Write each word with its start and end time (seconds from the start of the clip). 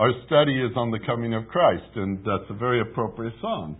Our 0.00 0.12
study 0.24 0.56
is 0.58 0.72
on 0.76 0.90
the 0.90 0.98
coming 1.04 1.34
of 1.34 1.46
Christ, 1.48 1.94
and 1.94 2.20
that's 2.20 2.48
a 2.48 2.54
very 2.54 2.80
appropriate 2.80 3.34
song 3.42 3.76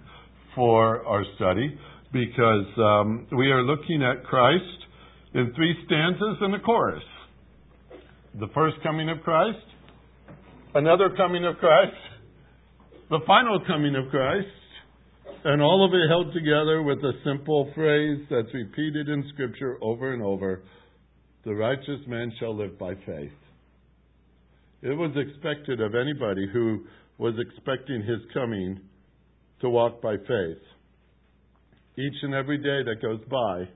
for 0.54 1.02
our 1.06 1.24
study 1.36 1.78
because 2.12 2.66
um, 2.76 3.26
we 3.32 3.50
are 3.50 3.62
looking 3.62 4.02
at 4.02 4.22
Christ 4.24 4.84
in 5.32 5.50
three 5.56 5.74
stanzas 5.86 6.36
and 6.42 6.54
a 6.56 6.60
chorus. 6.60 7.02
The 8.38 8.48
first 8.52 8.76
coming 8.82 9.08
of 9.08 9.22
Christ, 9.22 9.64
another 10.74 11.08
coming 11.16 11.46
of 11.46 11.56
Christ, 11.56 11.96
the 13.08 13.20
final 13.26 13.58
coming 13.66 13.96
of 13.96 14.10
Christ, 14.10 14.46
and 15.46 15.62
all 15.62 15.88
of 15.88 15.94
it 15.94 16.06
held 16.10 16.34
together 16.34 16.82
with 16.82 16.98
a 16.98 17.12
simple 17.24 17.72
phrase 17.74 18.26
that's 18.28 18.52
repeated 18.52 19.08
in 19.08 19.24
Scripture 19.32 19.78
over 19.80 20.12
and 20.12 20.22
over 20.22 20.64
the 21.46 21.54
righteous 21.54 22.06
man 22.06 22.30
shall 22.38 22.54
live 22.54 22.78
by 22.78 22.92
faith. 23.06 23.32
It 24.82 24.96
was 24.96 25.10
expected 25.14 25.80
of 25.80 25.94
anybody 25.94 26.46
who 26.52 26.84
was 27.18 27.34
expecting 27.38 28.02
his 28.02 28.20
coming 28.32 28.80
to 29.60 29.68
walk 29.68 30.00
by 30.00 30.16
faith. 30.16 30.62
Each 31.98 32.22
and 32.22 32.34
every 32.34 32.56
day 32.56 32.82
that 32.84 33.02
goes 33.02 33.20
by, 33.30 33.68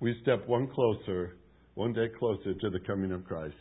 we 0.00 0.18
step 0.22 0.46
one 0.48 0.68
closer, 0.74 1.36
one 1.74 1.92
day 1.92 2.08
closer 2.18 2.54
to 2.54 2.70
the 2.70 2.80
coming 2.84 3.12
of 3.12 3.24
Christ. 3.24 3.54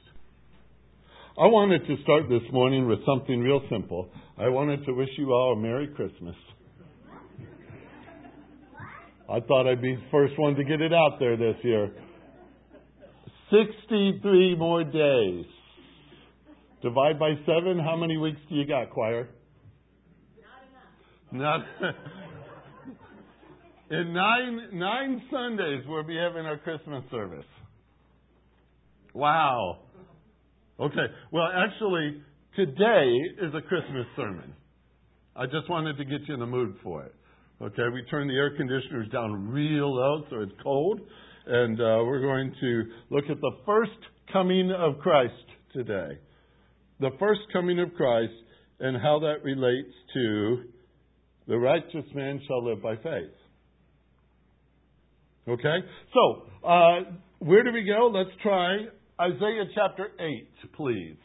I 1.38 1.46
wanted 1.46 1.86
to 1.86 2.02
start 2.02 2.24
this 2.28 2.52
morning 2.52 2.88
with 2.88 3.00
something 3.06 3.42
real 3.42 3.62
simple. 3.70 4.10
I 4.38 4.48
wanted 4.48 4.84
to 4.86 4.94
wish 4.94 5.10
you 5.18 5.32
all 5.32 5.54
a 5.54 5.62
Merry 5.62 5.88
Christmas. 5.90 6.36
I 9.30 9.40
thought 9.42 9.70
I'd 9.70 9.82
be 9.82 9.96
the 9.96 10.10
first 10.12 10.40
one 10.40 10.56
to 10.56 10.64
get 10.64 10.82
it 10.82 10.94
out 10.94 11.20
there 11.20 11.38
this 11.38 11.56
year. 11.64 11.92
63 13.52 14.56
more 14.58 14.84
days. 14.84 15.46
Divide 16.82 17.18
by 17.18 17.34
seven, 17.46 17.80
how 17.80 17.96
many 17.96 18.18
weeks 18.18 18.40
do 18.50 18.56
you 18.56 18.68
got, 18.68 18.90
choir? 18.92 19.30
Not 21.32 21.42
enough. 21.42 21.66
Not. 21.82 21.96
In 23.88 24.14
nine 24.14 24.70
nine 24.74 25.22
Sundays, 25.32 25.84
we'll 25.88 26.04
be 26.04 26.18
having 26.18 26.46
our 26.46 26.58
Christmas 26.58 27.04
service. 27.12 27.46
Wow. 29.14 29.80
Okay. 30.80 31.06
Well, 31.32 31.48
actually, 31.56 32.22
today 32.56 33.14
is 33.42 33.54
a 33.54 33.62
Christmas 33.62 34.06
sermon. 34.16 34.54
I 35.36 35.46
just 35.46 35.70
wanted 35.70 35.98
to 35.98 36.06
get 36.06 36.22
you 36.28 36.34
in 36.34 36.40
the 36.40 36.48
mood 36.48 36.76
for 36.84 37.04
it. 37.04 37.14
Okay. 37.62 37.84
We 37.94 38.04
turned 38.10 38.30
the 38.30 38.36
air 38.36 38.58
conditioners 38.58 39.08
down 39.12 39.50
real 39.50 39.94
low 39.94 40.24
so 40.30 40.42
it's 40.42 40.52
cold, 40.64 41.00
and 41.46 41.80
uh, 41.80 42.04
we're 42.06 42.22
going 42.22 42.54
to 42.60 42.84
look 43.12 43.26
at 43.30 43.40
the 43.40 43.52
first 43.66 43.92
coming 44.34 44.72
of 44.72 44.98
Christ 45.00 45.34
today. 45.74 46.18
The 47.00 47.12
first 47.20 47.42
coming 47.52 47.80
of 47.80 47.94
Christ 47.96 48.34
and 48.80 48.98
how 49.02 49.20
that 49.20 49.44
relates 49.44 49.94
to 50.14 50.64
the 51.48 51.58
righteous 51.58 52.06
man 52.14 52.42
shall 52.48 52.66
live 52.66 52.82
by 52.82 52.96
faith. 52.96 53.32
Okay? 55.48 55.78
So, 56.14 56.68
uh, 56.68 57.00
where 57.40 57.64
do 57.64 57.72
we 57.72 57.84
go? 57.84 58.08
Let's 58.08 58.36
try 58.42 58.86
Isaiah 59.22 59.66
chapter 59.76 60.08
8, 60.20 60.74
please. 60.76 61.18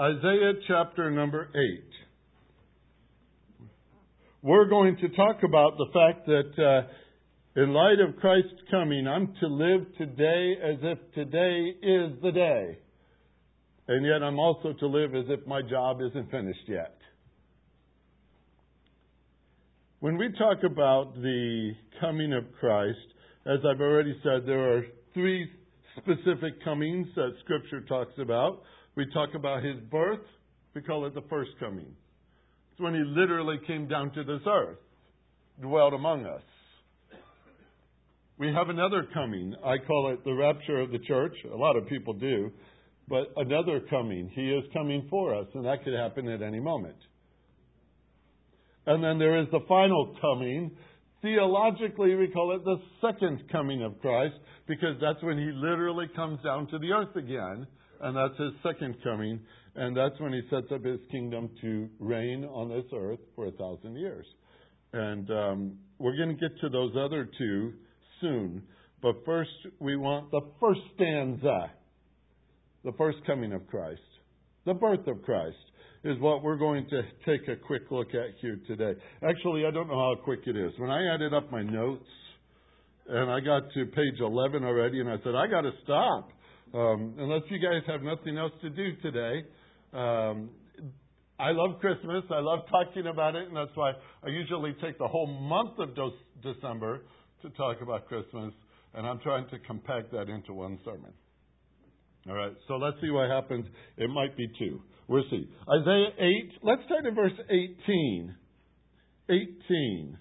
Isaiah 0.00 0.52
chapter 0.66 1.10
number 1.10 1.50
8. 1.54 1.58
We're 4.42 4.68
going 4.68 4.96
to 4.96 5.08
talk 5.10 5.42
about 5.44 5.76
the 5.76 5.86
fact 5.92 6.26
that 6.26 6.64
uh, 6.64 7.62
in 7.62 7.72
light 7.72 8.00
of 8.00 8.16
Christ's 8.16 8.62
coming, 8.70 9.06
I'm 9.06 9.34
to 9.40 9.46
live 9.46 9.86
today 9.98 10.54
as 10.64 10.78
if 10.82 10.98
today 11.14 11.74
is 11.82 12.20
the 12.22 12.32
day. 12.32 12.78
And 13.92 14.06
yet 14.06 14.22
I'm 14.22 14.38
also 14.38 14.72
to 14.72 14.86
live 14.86 15.14
as 15.14 15.26
if 15.28 15.46
my 15.46 15.60
job 15.60 16.00
isn't 16.00 16.30
finished 16.30 16.66
yet. 16.66 16.96
When 20.00 20.16
we 20.16 20.32
talk 20.32 20.64
about 20.64 21.14
the 21.14 21.72
coming 22.00 22.32
of 22.32 22.44
Christ, 22.58 22.96
as 23.44 23.58
I've 23.58 23.82
already 23.82 24.18
said, 24.22 24.46
there 24.46 24.78
are 24.78 24.82
three 25.12 25.46
specific 25.98 26.64
comings 26.64 27.06
that 27.16 27.34
Scripture 27.44 27.82
talks 27.82 28.14
about. 28.18 28.62
We 28.96 29.04
talk 29.12 29.34
about 29.34 29.62
his 29.62 29.76
birth, 29.90 30.24
we 30.74 30.80
call 30.80 31.04
it 31.04 31.14
the 31.14 31.24
first 31.28 31.50
coming. 31.60 31.94
It's 32.72 32.80
when 32.80 32.94
he 32.94 33.02
literally 33.04 33.58
came 33.66 33.88
down 33.88 34.10
to 34.14 34.24
this 34.24 34.40
earth, 34.46 34.78
dwelt 35.60 35.92
among 35.92 36.24
us. 36.24 36.40
We 38.38 38.54
have 38.54 38.70
another 38.70 39.06
coming. 39.12 39.54
I 39.62 39.76
call 39.86 40.14
it 40.14 40.24
the 40.24 40.32
rapture 40.32 40.80
of 40.80 40.90
the 40.92 40.98
church. 41.00 41.34
A 41.52 41.56
lot 41.56 41.76
of 41.76 41.86
people 41.88 42.14
do. 42.14 42.50
But 43.08 43.32
another 43.36 43.80
coming. 43.90 44.30
He 44.34 44.50
is 44.50 44.64
coming 44.72 45.06
for 45.10 45.34
us, 45.34 45.46
and 45.54 45.64
that 45.64 45.84
could 45.84 45.94
happen 45.94 46.28
at 46.28 46.42
any 46.42 46.60
moment. 46.60 46.96
And 48.86 49.02
then 49.02 49.18
there 49.18 49.40
is 49.40 49.46
the 49.50 49.60
final 49.68 50.16
coming. 50.20 50.72
Theologically, 51.20 52.14
we 52.16 52.28
call 52.28 52.56
it 52.56 52.64
the 52.64 52.78
second 53.00 53.44
coming 53.50 53.82
of 53.82 54.00
Christ 54.00 54.34
because 54.66 54.96
that's 55.00 55.22
when 55.22 55.38
he 55.38 55.50
literally 55.54 56.06
comes 56.16 56.40
down 56.42 56.66
to 56.68 56.78
the 56.78 56.90
earth 56.90 57.14
again, 57.14 57.66
and 58.00 58.16
that's 58.16 58.38
his 58.38 58.52
second 58.62 58.96
coming, 59.04 59.40
and 59.76 59.96
that's 59.96 60.18
when 60.18 60.32
he 60.32 60.40
sets 60.50 60.66
up 60.72 60.84
his 60.84 61.00
kingdom 61.10 61.50
to 61.60 61.88
reign 61.98 62.44
on 62.44 62.68
this 62.68 62.84
earth 62.94 63.20
for 63.36 63.46
a 63.46 63.52
thousand 63.52 63.96
years. 63.96 64.26
And 64.92 65.30
um, 65.30 65.78
we're 65.98 66.16
going 66.16 66.36
to 66.36 66.48
get 66.48 66.58
to 66.60 66.68
those 66.68 66.92
other 66.98 67.28
two 67.38 67.72
soon, 68.20 68.62
but 69.00 69.24
first 69.24 69.50
we 69.78 69.96
want 69.96 70.30
the 70.30 70.42
first 70.60 70.80
stanza, 70.94 71.70
the 72.84 72.92
first 72.92 73.18
coming 73.26 73.52
of 73.52 73.66
Christ, 73.68 74.00
the 74.66 74.74
birth 74.74 75.06
of 75.06 75.22
Christ 75.22 75.56
is 76.04 76.18
what 76.18 76.42
we're 76.42 76.56
going 76.56 76.86
to 76.90 77.02
take 77.24 77.46
a 77.48 77.56
quick 77.56 77.82
look 77.90 78.08
at 78.08 78.34
here 78.40 78.58
today. 78.66 78.98
Actually, 79.22 79.64
I 79.66 79.70
don't 79.70 79.88
know 79.88 79.98
how 80.16 80.22
quick 80.22 80.40
it 80.46 80.56
is. 80.56 80.72
When 80.78 80.90
I 80.90 81.14
added 81.14 81.32
up 81.32 81.50
my 81.52 81.62
notes, 81.62 82.06
and 83.08 83.30
I 83.30 83.40
got 83.40 83.62
to 83.74 83.86
page 83.86 84.20
11 84.20 84.64
already, 84.64 85.00
and 85.00 85.08
I 85.08 85.16
said, 85.24 85.34
I 85.34 85.46
got 85.46 85.62
to 85.62 85.72
stop. 85.84 86.30
Um, 86.74 87.14
unless 87.18 87.42
you 87.50 87.58
guys 87.58 87.82
have 87.86 88.02
nothing 88.02 88.38
else 88.38 88.52
to 88.62 88.70
do 88.70 88.96
today. 89.02 89.44
Um, 89.92 90.50
I 91.38 91.50
love 91.50 91.80
Christmas. 91.80 92.24
I 92.30 92.40
love 92.40 92.60
talking 92.70 93.06
about 93.08 93.34
it, 93.34 93.48
and 93.48 93.56
that's 93.56 93.74
why 93.74 93.92
I 94.24 94.28
usually 94.28 94.74
take 94.82 94.98
the 94.98 95.08
whole 95.08 95.26
month 95.26 95.78
of 95.78 95.90
December 96.42 97.02
to 97.42 97.50
talk 97.50 97.82
about 97.82 98.06
Christmas, 98.06 98.54
and 98.94 99.06
I'm 99.06 99.18
trying 99.20 99.48
to 99.50 99.58
compact 99.66 100.12
that 100.12 100.28
into 100.28 100.54
one 100.54 100.78
sermon. 100.84 101.12
All 102.28 102.34
right, 102.34 102.52
so 102.68 102.74
let's 102.76 102.96
see 103.00 103.10
what 103.10 103.28
happens. 103.28 103.66
It 103.96 104.08
might 104.08 104.36
be 104.36 104.46
two. 104.58 104.80
We'll 105.08 105.24
see. 105.30 105.48
Isaiah 105.68 106.08
8, 106.18 106.52
let's 106.62 106.82
start 106.86 107.06
at 107.06 107.14
verse 107.14 107.32
18. 107.50 108.34
18. 109.28 110.18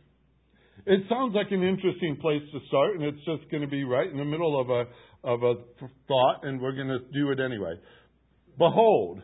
It 0.88 1.02
sounds 1.10 1.36
like 1.36 1.52
an 1.52 1.62
interesting 1.62 2.18
place 2.20 2.42
to 2.52 2.60
start, 2.68 2.96
and 2.96 3.04
it's 3.04 3.24
just 3.26 3.50
going 3.52 3.62
to 3.62 3.68
be 3.68 3.84
right 3.84 4.10
in 4.10 4.18
the 4.18 4.26
middle 4.26 4.60
of 4.60 4.70
a, 4.70 4.86
of 5.24 5.44
a 5.44 5.54
thought, 6.08 6.44
and 6.44 6.60
we're 6.60 6.76
going 6.76 6.88
to 6.88 7.00
do 7.14 7.30
it 7.30 7.40
anyway. 7.40 7.74
Behold, 8.58 9.22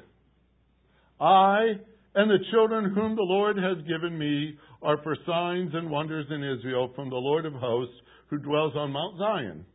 I 1.20 1.74
and 2.18 2.32
the 2.32 2.44
children 2.52 2.94
whom 2.96 3.16
the 3.16 3.22
Lord 3.22 3.58
has 3.58 3.78
given 3.88 4.18
me 4.18 4.58
are 4.82 4.98
for 5.04 5.16
signs 5.26 5.72
and 5.74 5.90
wonders 5.90 6.26
in 6.30 6.44
Israel 6.44 6.92
from 6.96 7.10
the 7.10 7.16
Lord 7.16 7.46
of 7.46 7.54
hosts 7.54 7.94
who 8.30 8.38
dwells 8.38 8.74
on 8.76 8.92
Mount 8.92 9.18
Zion. 9.20 9.66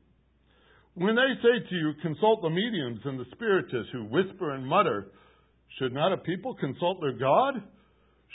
When 0.95 1.15
they 1.15 1.33
say 1.41 1.69
to 1.69 1.75
you, 1.75 1.93
consult 2.03 2.43
the 2.43 2.51
mediums 2.51 3.01
and 3.05 3.19
the 3.19 3.25
spiritists 3.33 3.93
who 3.93 4.05
whisper 4.05 4.53
and 4.55 4.67
mutter, 4.67 5.09
should 5.79 5.93
not 5.93 6.13
a 6.13 6.19
people 6.19 6.55
consult 6.55 7.01
their 7.01 7.13
God? 7.13 7.63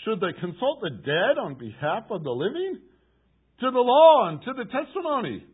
Should 0.04 0.20
they 0.22 0.34
consult 0.40 0.82
the 0.82 0.90
dead 0.90 1.38
on 1.40 1.56
behalf 1.56 2.06
of 2.10 2.24
the 2.24 2.32
living? 2.32 2.80
To 3.60 3.72
the 3.72 3.80
law 3.80 4.30
and 4.30 4.42
to 4.42 4.54
the 4.54 4.66
testimony. 4.66 5.46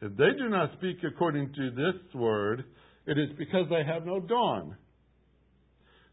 If 0.00 0.16
they 0.16 0.36
do 0.36 0.48
not 0.48 0.72
speak 0.78 0.98
according 1.04 1.52
to 1.54 1.70
this 1.70 2.14
word, 2.14 2.64
it 3.06 3.18
is 3.18 3.28
because 3.38 3.66
they 3.70 3.84
have 3.84 4.04
no 4.04 4.18
dawn. 4.18 4.76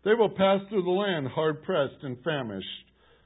They 0.05 0.13
will 0.13 0.29
pass 0.29 0.61
through 0.69 0.83
the 0.83 0.89
land 0.89 1.27
hard 1.27 1.63
pressed 1.63 2.03
and 2.03 2.17
famished. 2.23 2.67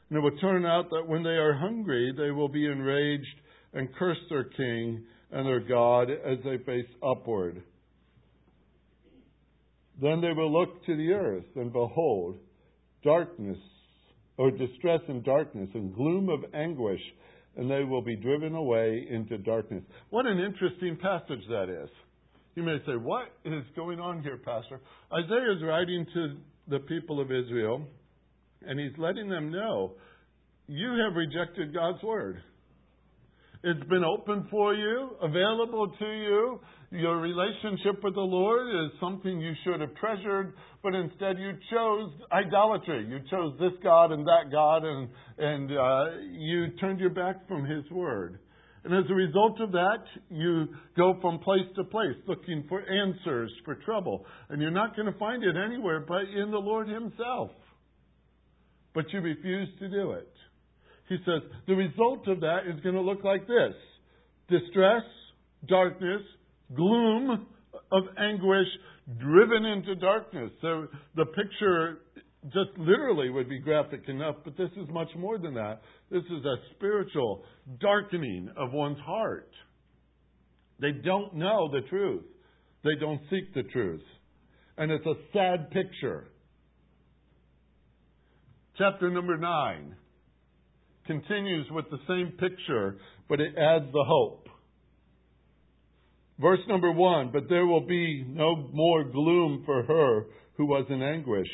And 0.10 0.18
it 0.18 0.22
will 0.22 0.38
turn 0.38 0.66
out 0.66 0.90
that 0.90 1.08
when 1.08 1.24
they 1.24 1.30
are 1.32 1.54
hungry, 1.54 2.14
they 2.16 2.32
will 2.32 2.50
be 2.50 2.66
enraged 2.66 3.36
and 3.74 3.94
curse 3.96 4.18
their 4.30 4.46
king 4.46 5.04
and 5.34 5.48
their 5.48 5.60
God 5.60 6.12
as 6.12 6.38
they 6.46 6.58
face 6.64 6.86
upward. 7.02 7.64
Then 10.00 10.22
they 10.22 10.32
will 10.32 10.52
look 10.52 10.86
to 10.86 10.96
the 10.96 11.12
earth, 11.12 11.46
and 11.56 11.74
behold, 11.74 12.38
darkness, 13.04 13.58
or 14.38 14.52
distress 14.52 15.02
and 15.08 15.24
darkness, 15.24 15.70
and 15.74 15.94
gloom 15.96 16.30
of 16.30 16.46
anguish, 16.54 17.02
and 17.56 17.70
they 17.70 17.84
will 17.84 18.02
be 18.02 18.16
driven 18.16 18.54
away 18.54 19.06
into 19.10 19.38
darkness. 19.40 19.84
What 20.12 20.26
an 20.28 20.40
interesting 20.40 20.98
passage 20.98 21.44
that 21.50 21.70
is. 21.84 21.90
You 22.56 22.64
may 22.64 22.78
say, 22.86 22.94
What 22.94 23.26
is 23.44 23.64
going 23.76 24.00
on 24.00 24.22
here, 24.22 24.38
Pastor? 24.38 24.80
Isaiah 25.12 25.56
is 25.56 25.64
writing 25.64 26.06
to 26.14 26.36
the 26.68 26.80
people 26.80 27.20
of 27.20 27.32
Israel, 27.32 27.84
and 28.62 28.80
he's 28.80 28.98
letting 29.00 29.30
them 29.30 29.52
know, 29.52 29.94
You 30.68 30.90
have 31.06 31.16
rejected 31.16 31.74
God's 31.74 32.04
word. 32.04 32.42
It's 33.66 33.88
been 33.88 34.04
open 34.04 34.46
for 34.52 34.74
you, 34.74 35.12
available 35.22 35.90
to 35.98 36.06
you. 36.06 36.60
Your 36.92 37.22
relationship 37.22 38.04
with 38.04 38.14
the 38.14 38.20
Lord 38.20 38.68
is 38.68 38.92
something 39.00 39.40
you 39.40 39.54
should 39.64 39.80
have 39.80 39.96
treasured, 39.96 40.54
but 40.84 40.94
instead 40.94 41.40
you 41.40 41.54
chose 41.72 42.12
idolatry. 42.34 43.08
You 43.08 43.20
chose 43.32 43.54
this 43.62 43.72
God 43.82 44.12
and 44.12 44.28
that 44.28 44.52
God, 44.52 44.84
and, 44.84 45.08
and 45.38 45.72
uh, 45.72 46.06
you 46.34 46.72
turned 46.82 47.00
your 47.00 47.12
back 47.12 47.48
from 47.48 47.64
His 47.64 47.90
Word. 47.90 48.40
And 48.84 48.94
as 48.94 49.10
a 49.10 49.14
result 49.14 49.62
of 49.62 49.72
that, 49.72 50.04
you 50.30 50.68
go 50.98 51.18
from 51.22 51.40
place 51.40 51.62
to 51.78 51.86
place 51.86 52.18
looking 52.28 52.66
for 52.68 52.82
answers 52.82 53.50
for 53.64 53.76
trouble. 53.76 54.26
And 54.50 54.62
you're 54.62 54.72
not 54.72 54.94
going 54.98 55.10
to 55.10 55.18
find 55.18 55.42
it 55.42 55.56
anywhere 55.56 56.02
but 56.06 56.24
in 56.24 56.52
the 56.52 56.58
Lord 56.58 56.90
Himself. 56.90 57.52
But 58.94 59.06
you 59.14 59.22
refuse 59.22 59.70
to 59.80 59.88
do 59.88 60.12
it. 60.12 60.33
He 61.10 61.18
says 61.26 61.42
the 61.68 61.76
result 61.76 62.28
of 62.28 62.40
that 62.42 62.60
is 62.68 62.80
going 62.82 62.96
to 62.96 63.02
look 63.02 63.24
like 63.24 63.48
this 63.48 63.74
distress, 64.50 65.04
darkness, 65.68 66.22
gloom 66.76 67.48
of 67.92 68.04
anguish, 68.18 68.68
driven 69.20 69.66
into 69.66 69.96
darkness. 69.96 70.52
So 70.62 70.88
the 71.16 71.26
picture 71.26 72.00
just 72.46 72.78
literally 72.78 73.30
would 73.30 73.48
be 73.48 73.60
graphic 73.60 74.02
enough, 74.08 74.36
but 74.44 74.58
this 74.58 74.70
is 74.72 74.88
much 74.90 75.10
more 75.18 75.38
than 75.38 75.54
that. 75.54 75.82
This 76.12 76.24
is 76.24 76.46
a 76.46 76.56
spiritual 76.76 77.44
darkening 77.80 78.50
of 78.58 78.74
one's 78.74 79.00
heart. 79.00 79.50
They 80.80 80.92
don't 80.92 81.36
know 81.36 81.70
the 81.72 81.88
truth, 81.90 82.26
they 82.84 82.96
don't 83.00 83.22
seek 83.30 83.54
the 83.54 83.64
truth. 83.64 84.04
And 84.78 84.92
it's 84.92 85.06
a 85.06 85.14
sad 85.32 85.70
picture. 85.70 86.28
Chapter 88.76 89.12
number 89.12 89.38
9 89.38 89.96
continues 91.06 91.68
with 91.72 91.86
the 91.90 92.00
same 92.08 92.34
picture, 92.38 92.98
but 93.30 93.40
it 93.40 93.56
adds 93.58 93.92
the 93.92 94.04
hope. 94.06 94.48
Verse 96.40 96.60
number 96.68 96.92
1 96.92 97.32
But 97.32 97.50
there 97.50 97.66
will 97.66 97.86
be 97.86 98.26
no 98.28 98.70
more 98.74 99.04
gloom 99.04 99.64
for 99.66 99.84
her 99.84 100.26
who 100.58 100.66
was 100.66 100.86
in 100.90 101.02
anguish 101.02 101.50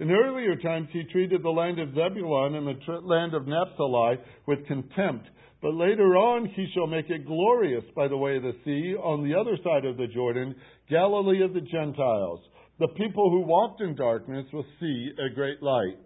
in 0.00 0.10
earlier 0.10 0.56
times, 0.56 0.88
he 0.92 1.04
treated 1.04 1.42
the 1.42 1.50
land 1.50 1.78
of 1.78 1.94
Zebulun 1.94 2.56
and 2.56 2.66
the 2.66 2.92
land 3.04 3.32
of 3.32 3.46
Naphtali 3.46 4.18
with 4.46 4.66
contempt. 4.66 5.28
But 5.62 5.74
later 5.74 6.16
on, 6.16 6.46
he 6.46 6.66
shall 6.74 6.88
make 6.88 7.08
it 7.10 7.26
glorious 7.26 7.84
by 7.94 8.08
the 8.08 8.16
way 8.16 8.36
of 8.36 8.42
the 8.42 8.56
sea, 8.64 8.96
on 8.96 9.22
the 9.22 9.38
other 9.38 9.56
side 9.62 9.84
of 9.84 9.96
the 9.96 10.08
Jordan, 10.08 10.56
Galilee 10.90 11.44
of 11.44 11.54
the 11.54 11.60
Gentiles. 11.60 12.40
The 12.80 12.88
people 12.88 13.30
who 13.30 13.46
walked 13.46 13.80
in 13.80 13.94
darkness 13.94 14.46
will 14.52 14.66
see 14.80 15.10
a 15.24 15.32
great 15.32 15.62
light. 15.62 15.96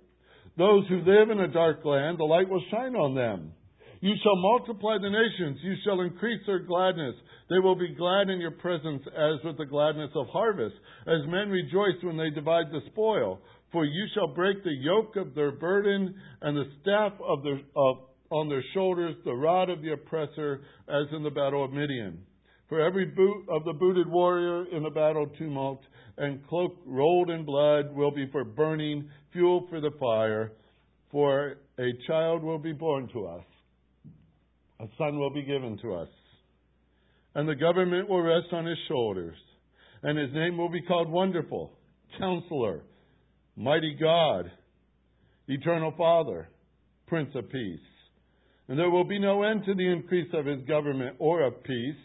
Those 0.58 0.88
who 0.88 0.98
live 1.06 1.30
in 1.30 1.38
a 1.38 1.46
dark 1.46 1.84
land, 1.84 2.18
the 2.18 2.24
light 2.24 2.48
will 2.48 2.62
shine 2.70 2.96
on 2.96 3.14
them. 3.14 3.52
You 4.00 4.14
shall 4.22 4.36
multiply 4.36 4.98
the 4.98 5.08
nations. 5.08 5.58
You 5.62 5.74
shall 5.84 6.00
increase 6.00 6.40
their 6.46 6.58
gladness. 6.58 7.14
They 7.48 7.60
will 7.60 7.76
be 7.76 7.94
glad 7.94 8.28
in 8.28 8.40
your 8.40 8.50
presence 8.50 9.02
as 9.06 9.44
with 9.44 9.56
the 9.56 9.66
gladness 9.66 10.10
of 10.16 10.26
harvest, 10.28 10.74
as 11.06 11.26
men 11.28 11.48
rejoice 11.48 12.02
when 12.02 12.16
they 12.16 12.30
divide 12.30 12.72
the 12.72 12.80
spoil. 12.90 13.40
For 13.70 13.84
you 13.84 14.06
shall 14.14 14.34
break 14.34 14.64
the 14.64 14.74
yoke 14.74 15.14
of 15.16 15.34
their 15.34 15.52
burden 15.52 16.14
and 16.42 16.56
the 16.56 16.70
staff 16.82 17.12
of 17.24 17.44
their, 17.44 17.60
of, 17.76 17.96
on 18.30 18.48
their 18.48 18.64
shoulders, 18.74 19.14
the 19.24 19.34
rod 19.34 19.70
of 19.70 19.82
the 19.82 19.92
oppressor, 19.92 20.62
as 20.88 21.06
in 21.12 21.22
the 21.22 21.30
battle 21.30 21.64
of 21.64 21.72
Midian. 21.72 22.18
For 22.68 22.80
every 22.80 23.06
boot 23.06 23.46
of 23.48 23.64
the 23.64 23.72
booted 23.72 24.08
warrior 24.08 24.66
in 24.74 24.82
the 24.82 24.90
battle 24.90 25.26
tumult 25.38 25.80
and 26.18 26.46
cloak 26.48 26.76
rolled 26.84 27.30
in 27.30 27.44
blood 27.44 27.94
will 27.94 28.10
be 28.10 28.28
for 28.30 28.44
burning, 28.44 29.08
fuel 29.32 29.66
for 29.68 29.80
the 29.80 29.90
fire. 29.98 30.52
For 31.10 31.56
a 31.78 31.90
child 32.06 32.42
will 32.42 32.58
be 32.58 32.72
born 32.72 33.08
to 33.14 33.26
us, 33.26 33.44
a 34.78 34.86
son 34.98 35.18
will 35.18 35.30
be 35.30 35.42
given 35.42 35.78
to 35.80 35.94
us, 35.94 36.08
and 37.34 37.48
the 37.48 37.54
government 37.54 38.10
will 38.10 38.20
rest 38.20 38.48
on 38.52 38.66
his 38.66 38.76
shoulders, 38.88 39.36
and 40.02 40.18
his 40.18 40.28
name 40.34 40.58
will 40.58 40.68
be 40.68 40.82
called 40.82 41.10
Wonderful, 41.10 41.72
Counselor 42.18 42.82
Mighty 43.56 43.96
God, 43.98 44.50
Eternal 45.48 45.94
Father, 45.96 46.48
Prince 47.06 47.30
of 47.34 47.50
Peace. 47.50 47.80
And 48.68 48.78
there 48.78 48.90
will 48.90 49.04
be 49.04 49.18
no 49.18 49.44
end 49.44 49.64
to 49.64 49.74
the 49.74 49.90
increase 49.90 50.28
of 50.34 50.44
his 50.44 50.62
government 50.68 51.16
or 51.18 51.40
of 51.40 51.64
peace 51.64 51.96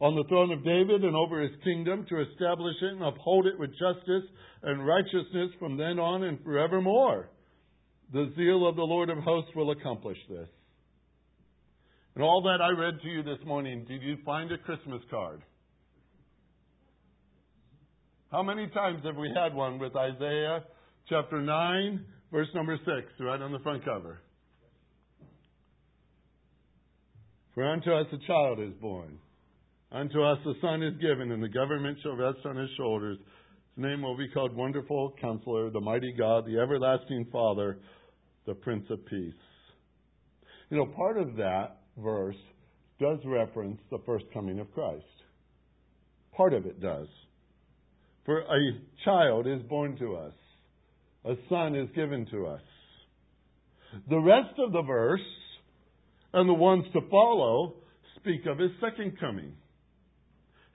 on 0.00 0.14
the 0.16 0.24
throne 0.28 0.50
of 0.50 0.64
David 0.64 1.04
and 1.04 1.14
over 1.14 1.42
his 1.42 1.52
kingdom 1.62 2.06
to 2.08 2.22
establish 2.22 2.76
it 2.80 2.92
and 2.92 3.02
uphold 3.02 3.46
it 3.46 3.58
with 3.58 3.70
justice 3.70 4.28
and 4.62 4.86
righteousness 4.86 5.50
from 5.58 5.76
then 5.76 5.98
on 5.98 6.24
and 6.24 6.42
forevermore. 6.42 7.28
The 8.12 8.32
zeal 8.36 8.66
of 8.68 8.76
the 8.76 8.82
Lord 8.82 9.10
of 9.10 9.18
hosts 9.18 9.50
will 9.54 9.70
accomplish 9.70 10.18
this. 10.28 10.48
And 12.14 12.24
all 12.24 12.42
that 12.42 12.62
I 12.62 12.70
read 12.70 13.00
to 13.02 13.08
you 13.08 13.22
this 13.22 13.38
morning, 13.46 13.84
did 13.86 14.02
you 14.02 14.16
find 14.24 14.50
a 14.50 14.58
Christmas 14.58 15.02
card? 15.10 15.42
How 18.32 18.42
many 18.42 18.68
times 18.68 19.04
have 19.04 19.16
we 19.16 19.30
had 19.36 19.54
one 19.54 19.78
with 19.78 19.94
Isaiah 19.94 20.64
chapter 21.08 21.42
9, 21.42 22.04
verse 22.30 22.48
number 22.54 22.76
6, 22.76 22.88
right 23.20 23.42
on 23.42 23.52
the 23.52 23.58
front 23.58 23.84
cover. 23.84 24.20
For 27.54 27.68
unto 27.68 27.92
us 27.92 28.06
a 28.12 28.26
child 28.26 28.60
is 28.60 28.72
born, 28.80 29.18
unto 29.92 30.22
us 30.22 30.38
a 30.46 30.52
son 30.60 30.82
is 30.82 30.94
given, 31.00 31.32
and 31.32 31.42
the 31.42 31.48
government 31.48 31.98
shall 32.02 32.16
rest 32.16 32.38
on 32.44 32.56
his 32.56 32.70
shoulders. 32.76 33.18
His 33.76 33.84
name 33.84 34.02
will 34.02 34.16
be 34.16 34.28
called 34.28 34.54
Wonderful 34.54 35.14
Counselor, 35.20 35.70
the 35.70 35.80
Mighty 35.80 36.12
God, 36.16 36.46
the 36.46 36.58
Everlasting 36.58 37.26
Father, 37.32 37.78
the 38.46 38.54
Prince 38.54 38.86
of 38.90 39.04
Peace. 39.06 39.34
You 40.70 40.76
know, 40.76 40.86
part 40.86 41.18
of 41.18 41.36
that 41.36 41.78
verse 41.98 42.36
does 43.00 43.18
reference 43.24 43.80
the 43.90 44.00
first 44.06 44.24
coming 44.32 44.60
of 44.60 44.72
Christ. 44.72 45.04
Part 46.36 46.54
of 46.54 46.66
it 46.66 46.80
does. 46.80 47.08
For 48.24 48.40
a 48.40 49.04
child 49.04 49.46
is 49.46 49.62
born 49.62 49.96
to 49.98 50.16
us 50.16 50.34
a 51.24 51.34
son 51.48 51.76
is 51.76 51.88
given 51.94 52.26
to 52.30 52.46
us. 52.46 52.62
The 54.08 54.18
rest 54.18 54.58
of 54.58 54.72
the 54.72 54.82
verse 54.82 55.20
and 56.32 56.48
the 56.48 56.54
ones 56.54 56.84
to 56.92 57.00
follow 57.10 57.74
speak 58.16 58.46
of 58.46 58.58
his 58.58 58.70
second 58.80 59.18
coming. 59.18 59.52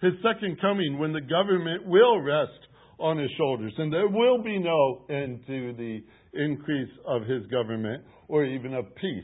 His 0.02 0.14
second 0.22 0.60
coming 0.60 1.00
when 1.00 1.14
the 1.14 1.22
government 1.22 1.86
will 1.86 2.22
rest 2.22 2.52
on 3.00 3.18
his 3.18 3.32
shoulders 3.38 3.74
and 3.78 3.92
there 3.92 4.08
will 4.08 4.42
be 4.42 4.60
no 4.60 5.06
end 5.10 5.42
to 5.48 5.74
the 5.74 6.00
increase 6.34 6.92
of 7.06 7.24
his 7.24 7.46
government 7.48 8.04
or 8.28 8.46
even 8.46 8.74
of 8.74 8.94
peace 8.96 9.24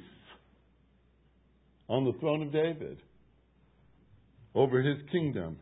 on 1.87 2.05
the 2.05 2.13
throne 2.19 2.41
of 2.41 2.51
David 2.51 2.97
over 4.55 4.81
his 4.81 4.97
kingdom. 5.11 5.57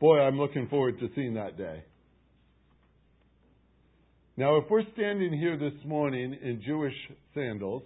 Boy, 0.00 0.20
I'm 0.20 0.38
looking 0.38 0.68
forward 0.68 0.98
to 1.00 1.08
seeing 1.14 1.34
that 1.34 1.56
day. 1.56 1.82
Now, 4.36 4.56
if 4.56 4.64
we're 4.70 4.84
standing 4.94 5.32
here 5.32 5.58
this 5.58 5.74
morning 5.84 6.36
in 6.40 6.62
Jewish 6.64 6.94
sandals, 7.34 7.82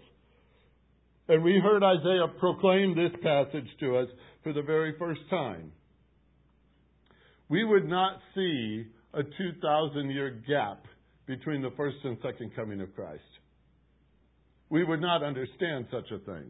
and 1.29 1.43
we 1.43 1.59
heard 1.63 1.83
Isaiah 1.83 2.27
proclaim 2.39 2.95
this 2.95 3.13
passage 3.23 3.69
to 3.81 3.97
us 3.97 4.09
for 4.43 4.53
the 4.53 4.61
very 4.61 4.95
first 4.99 5.21
time, 5.31 5.73
we 7.53 7.65
would 7.65 7.87
not 7.87 8.19
see 8.35 8.87
a 9.13 9.23
2,000 9.23 10.11
year 10.11 10.31
gap 10.49 10.87
between 11.27 11.61
the 11.61 11.71
first 11.77 11.99
and 12.03 12.17
second 12.25 12.57
coming 12.57 12.81
of 12.81 12.95
Christ. 12.95 13.21
We 14.71 14.85
would 14.85 15.03
not 15.03 15.23
understand 15.23 15.85
such 15.93 16.11
a 16.13 16.19
thing. 16.21 16.47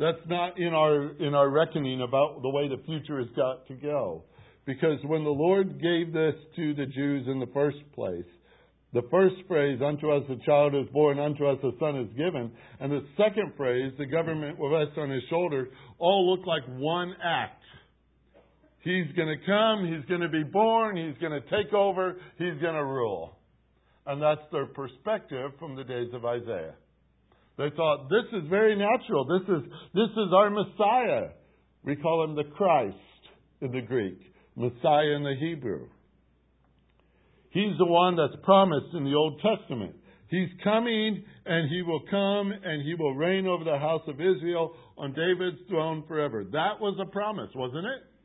That's 0.00 0.18
not 0.26 0.58
in 0.58 0.74
our, 0.74 1.12
in 1.24 1.32
our 1.36 1.48
reckoning 1.48 2.02
about 2.02 2.42
the 2.42 2.48
way 2.48 2.68
the 2.68 2.82
future 2.86 3.18
has 3.18 3.28
got 3.36 3.68
to 3.68 3.74
go. 3.74 4.24
Because 4.64 4.98
when 5.04 5.22
the 5.22 5.30
Lord 5.30 5.80
gave 5.80 6.12
this 6.12 6.34
to 6.56 6.74
the 6.74 6.86
Jews 6.86 7.28
in 7.28 7.38
the 7.38 7.46
first 7.54 7.78
place, 7.94 8.26
the 8.94 9.06
first 9.12 9.36
phrase, 9.46 9.78
unto 9.80 10.10
us 10.10 10.24
a 10.28 10.44
child 10.44 10.74
is 10.74 10.88
born, 10.92 11.20
unto 11.20 11.46
us 11.46 11.58
a 11.62 11.70
son 11.78 12.00
is 12.00 12.08
given, 12.16 12.50
and 12.80 12.90
the 12.90 13.06
second 13.16 13.52
phrase, 13.56 13.92
the 13.96 14.06
government 14.06 14.58
will 14.58 14.70
rest 14.70 14.98
on 14.98 15.08
his 15.08 15.22
shoulders, 15.30 15.68
all 16.00 16.28
look 16.28 16.44
like 16.48 16.64
one 16.66 17.14
act. 17.22 17.62
He's 18.86 19.10
going 19.16 19.36
to 19.36 19.44
come, 19.44 19.84
he's 19.84 20.08
going 20.08 20.20
to 20.20 20.28
be 20.28 20.44
born, 20.44 20.96
he's 20.96 21.18
going 21.20 21.32
to 21.32 21.40
take 21.50 21.74
over, 21.74 22.18
he's 22.38 22.54
going 22.62 22.76
to 22.76 22.84
rule. 22.84 23.36
And 24.06 24.22
that's 24.22 24.42
their 24.52 24.66
perspective 24.66 25.50
from 25.58 25.74
the 25.74 25.82
days 25.82 26.10
of 26.14 26.24
Isaiah. 26.24 26.76
They 27.58 27.70
thought, 27.74 28.08
this 28.08 28.40
is 28.40 28.48
very 28.48 28.76
natural. 28.76 29.24
This 29.24 29.48
is, 29.48 29.72
this 29.92 30.10
is 30.12 30.32
our 30.32 30.50
Messiah. 30.50 31.30
We 31.82 31.96
call 31.96 32.22
him 32.22 32.36
the 32.36 32.44
Christ 32.44 32.96
in 33.60 33.72
the 33.72 33.80
Greek, 33.80 34.20
Messiah 34.54 35.16
in 35.16 35.24
the 35.24 35.34
Hebrew. 35.40 35.88
He's 37.50 37.76
the 37.78 37.86
one 37.86 38.14
that's 38.14 38.40
promised 38.44 38.94
in 38.94 39.02
the 39.02 39.14
Old 39.14 39.40
Testament. 39.40 39.96
He's 40.28 40.50
coming 40.62 41.24
and 41.44 41.68
he 41.68 41.82
will 41.82 42.02
come 42.08 42.52
and 42.52 42.82
he 42.82 42.94
will 42.94 43.16
reign 43.16 43.48
over 43.48 43.64
the 43.64 43.78
house 43.78 44.02
of 44.06 44.20
Israel 44.20 44.76
on 44.96 45.12
David's 45.12 45.58
throne 45.68 46.04
forever. 46.06 46.44
That 46.44 46.78
was 46.80 46.96
a 47.02 47.10
promise, 47.10 47.50
wasn't 47.56 47.86
it? 47.86 48.15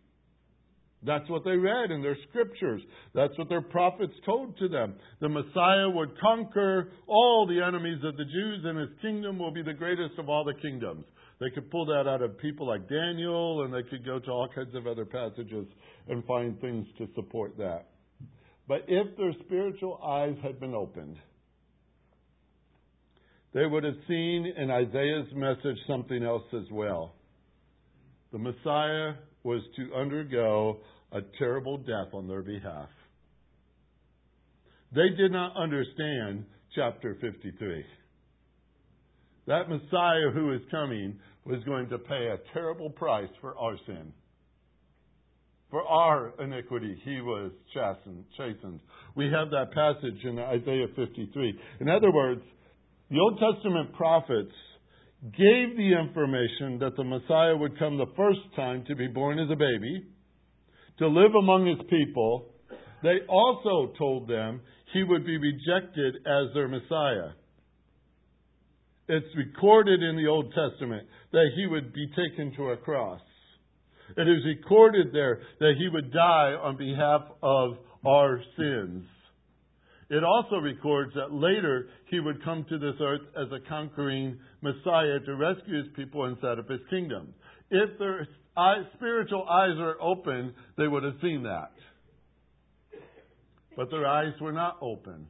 That's 1.03 1.27
what 1.29 1.43
they 1.43 1.57
read 1.57 1.89
in 1.89 2.01
their 2.01 2.17
scriptures. 2.29 2.81
That's 3.15 3.35
what 3.37 3.49
their 3.49 3.61
prophets 3.61 4.13
told 4.25 4.57
to 4.59 4.67
them. 4.67 4.95
The 5.19 5.29
Messiah 5.29 5.89
would 5.89 6.19
conquer 6.19 6.91
all 7.07 7.47
the 7.47 7.65
enemies 7.65 8.03
of 8.03 8.17
the 8.17 8.25
Jews 8.25 8.61
and 8.65 8.77
his 8.77 8.89
kingdom 9.01 9.39
will 9.39 9.51
be 9.51 9.63
the 9.63 9.73
greatest 9.73 10.19
of 10.19 10.29
all 10.29 10.43
the 10.43 10.61
kingdoms. 10.61 11.05
They 11.39 11.49
could 11.49 11.71
pull 11.71 11.87
that 11.87 12.07
out 12.07 12.21
of 12.21 12.37
people 12.37 12.67
like 12.67 12.87
Daniel, 12.87 13.63
and 13.63 13.73
they 13.73 13.81
could 13.89 14.05
go 14.05 14.19
to 14.19 14.29
all 14.29 14.47
kinds 14.53 14.75
of 14.75 14.85
other 14.85 15.05
passages 15.05 15.65
and 16.07 16.23
find 16.25 16.61
things 16.61 16.85
to 16.99 17.07
support 17.15 17.57
that. 17.57 17.87
But 18.67 18.85
if 18.87 19.17
their 19.17 19.33
spiritual 19.45 19.99
eyes 20.05 20.35
had 20.43 20.59
been 20.59 20.75
opened, 20.75 21.17
they 23.55 23.65
would 23.65 23.83
have 23.83 23.95
seen 24.07 24.53
in 24.55 24.69
Isaiah's 24.69 25.33
message 25.33 25.77
something 25.87 26.23
else 26.23 26.45
as 26.53 26.71
well. 26.71 27.15
The 28.31 28.37
Messiah 28.37 29.13
was 29.43 29.61
to 29.75 29.93
undergo 29.95 30.77
a 31.11 31.21
terrible 31.39 31.77
death 31.77 32.13
on 32.13 32.27
their 32.27 32.41
behalf. 32.41 32.89
They 34.93 35.09
did 35.17 35.31
not 35.31 35.55
understand 35.55 36.45
chapter 36.75 37.17
53. 37.21 37.85
That 39.47 39.69
Messiah 39.69 40.31
who 40.33 40.53
is 40.53 40.61
coming 40.69 41.19
was 41.45 41.63
going 41.63 41.89
to 41.89 41.97
pay 41.97 42.27
a 42.27 42.53
terrible 42.53 42.89
price 42.89 43.29
for 43.39 43.57
our 43.57 43.75
sin. 43.85 44.13
For 45.71 45.81
our 45.83 46.33
iniquity, 46.39 47.01
he 47.05 47.21
was 47.21 47.51
chastened. 47.73 48.81
We 49.15 49.31
have 49.31 49.49
that 49.51 49.71
passage 49.73 50.23
in 50.23 50.37
Isaiah 50.37 50.87
53. 50.95 51.59
In 51.79 51.89
other 51.89 52.11
words, 52.11 52.41
the 53.09 53.19
Old 53.19 53.39
Testament 53.39 53.93
prophets 53.93 54.51
gave 55.23 55.77
the 55.77 55.93
information 55.99 56.79
that 56.79 56.95
the 56.97 57.03
Messiah 57.03 57.55
would 57.55 57.77
come 57.77 57.97
the 57.97 58.11
first 58.17 58.39
time 58.55 58.83
to 58.87 58.95
be 58.95 59.07
born 59.07 59.37
as 59.37 59.49
a 59.51 59.55
baby, 59.55 60.07
to 60.97 61.07
live 61.07 61.35
among 61.39 61.67
his 61.67 61.79
people. 61.89 62.47
They 63.03 63.19
also 63.29 63.93
told 63.97 64.27
them 64.27 64.61
he 64.93 65.03
would 65.03 65.25
be 65.25 65.37
rejected 65.37 66.15
as 66.25 66.53
their 66.53 66.67
Messiah. 66.67 67.31
It's 69.07 69.35
recorded 69.35 70.01
in 70.01 70.15
the 70.15 70.27
Old 70.27 70.53
Testament 70.53 71.07
that 71.31 71.49
he 71.55 71.67
would 71.67 71.93
be 71.93 72.07
taken 72.07 72.53
to 72.55 72.69
a 72.69 72.77
cross. 72.77 73.21
It 74.17 74.27
is 74.27 74.43
recorded 74.45 75.13
there 75.13 75.41
that 75.59 75.73
he 75.77 75.87
would 75.87 76.11
die 76.11 76.53
on 76.53 76.77
behalf 76.77 77.21
of 77.43 77.77
our 78.05 78.41
sins. 78.57 79.05
It 80.09 80.23
also 80.23 80.57
records 80.57 81.13
that 81.15 81.31
later 81.31 81.87
he 82.09 82.19
would 82.19 82.43
come 82.43 82.65
to 82.67 82.77
this 82.77 82.95
earth 82.99 83.21
as 83.37 83.47
a 83.51 83.69
conquering 83.69 84.39
Messiah 84.61 85.19
to 85.25 85.35
rescue 85.35 85.77
his 85.77 85.91
people 85.95 86.25
and 86.25 86.37
set 86.41 86.59
up 86.59 86.69
his 86.69 86.81
kingdom. 86.89 87.33
If 87.69 87.97
their 87.99 88.27
spiritual 88.95 89.47
eyes 89.49 89.77
were 89.77 90.01
open, 90.01 90.53
they 90.77 90.87
would 90.87 91.03
have 91.03 91.15
seen 91.21 91.43
that. 91.43 91.71
But 93.75 93.89
their 93.89 94.05
eyes 94.05 94.33
were 94.39 94.51
not 94.51 94.77
open. 94.81 95.27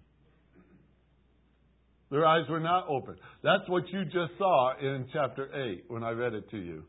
Their 2.09 2.25
eyes 2.25 2.43
were 2.49 2.59
not 2.59 2.87
open. 2.89 3.15
That's 3.41 3.67
what 3.67 3.87
you 3.89 4.03
just 4.05 4.37
saw 4.37 4.73
in 4.77 5.07
chapter 5.13 5.49
8 5.53 5.85
when 5.87 6.03
I 6.03 6.11
read 6.11 6.33
it 6.33 6.49
to 6.51 6.57
you. 6.57 6.83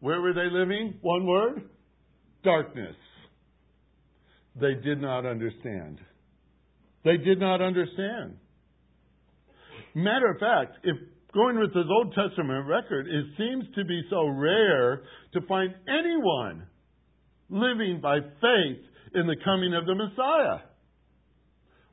Where 0.00 0.20
were 0.20 0.34
they 0.34 0.50
living? 0.50 0.98
One 1.00 1.26
word 1.26 1.62
darkness. 2.42 2.96
They 4.60 4.74
did 4.74 5.00
not 5.00 5.24
understand. 5.24 6.00
They 7.04 7.16
did 7.16 7.38
not 7.38 7.62
understand. 7.62 8.36
Matter 9.94 10.30
of 10.30 10.38
fact, 10.38 10.78
if 10.84 10.96
going 11.32 11.58
with 11.58 11.72
this 11.74 11.86
Old 11.88 12.14
Testament 12.14 12.66
record, 12.66 13.06
it 13.06 13.24
seems 13.36 13.64
to 13.74 13.84
be 13.84 14.02
so 14.10 14.26
rare 14.26 15.02
to 15.32 15.40
find 15.46 15.74
anyone 15.88 16.66
living 17.48 18.00
by 18.02 18.18
faith 18.20 18.84
in 19.14 19.26
the 19.26 19.36
coming 19.44 19.74
of 19.74 19.86
the 19.86 19.94
Messiah. 19.94 20.60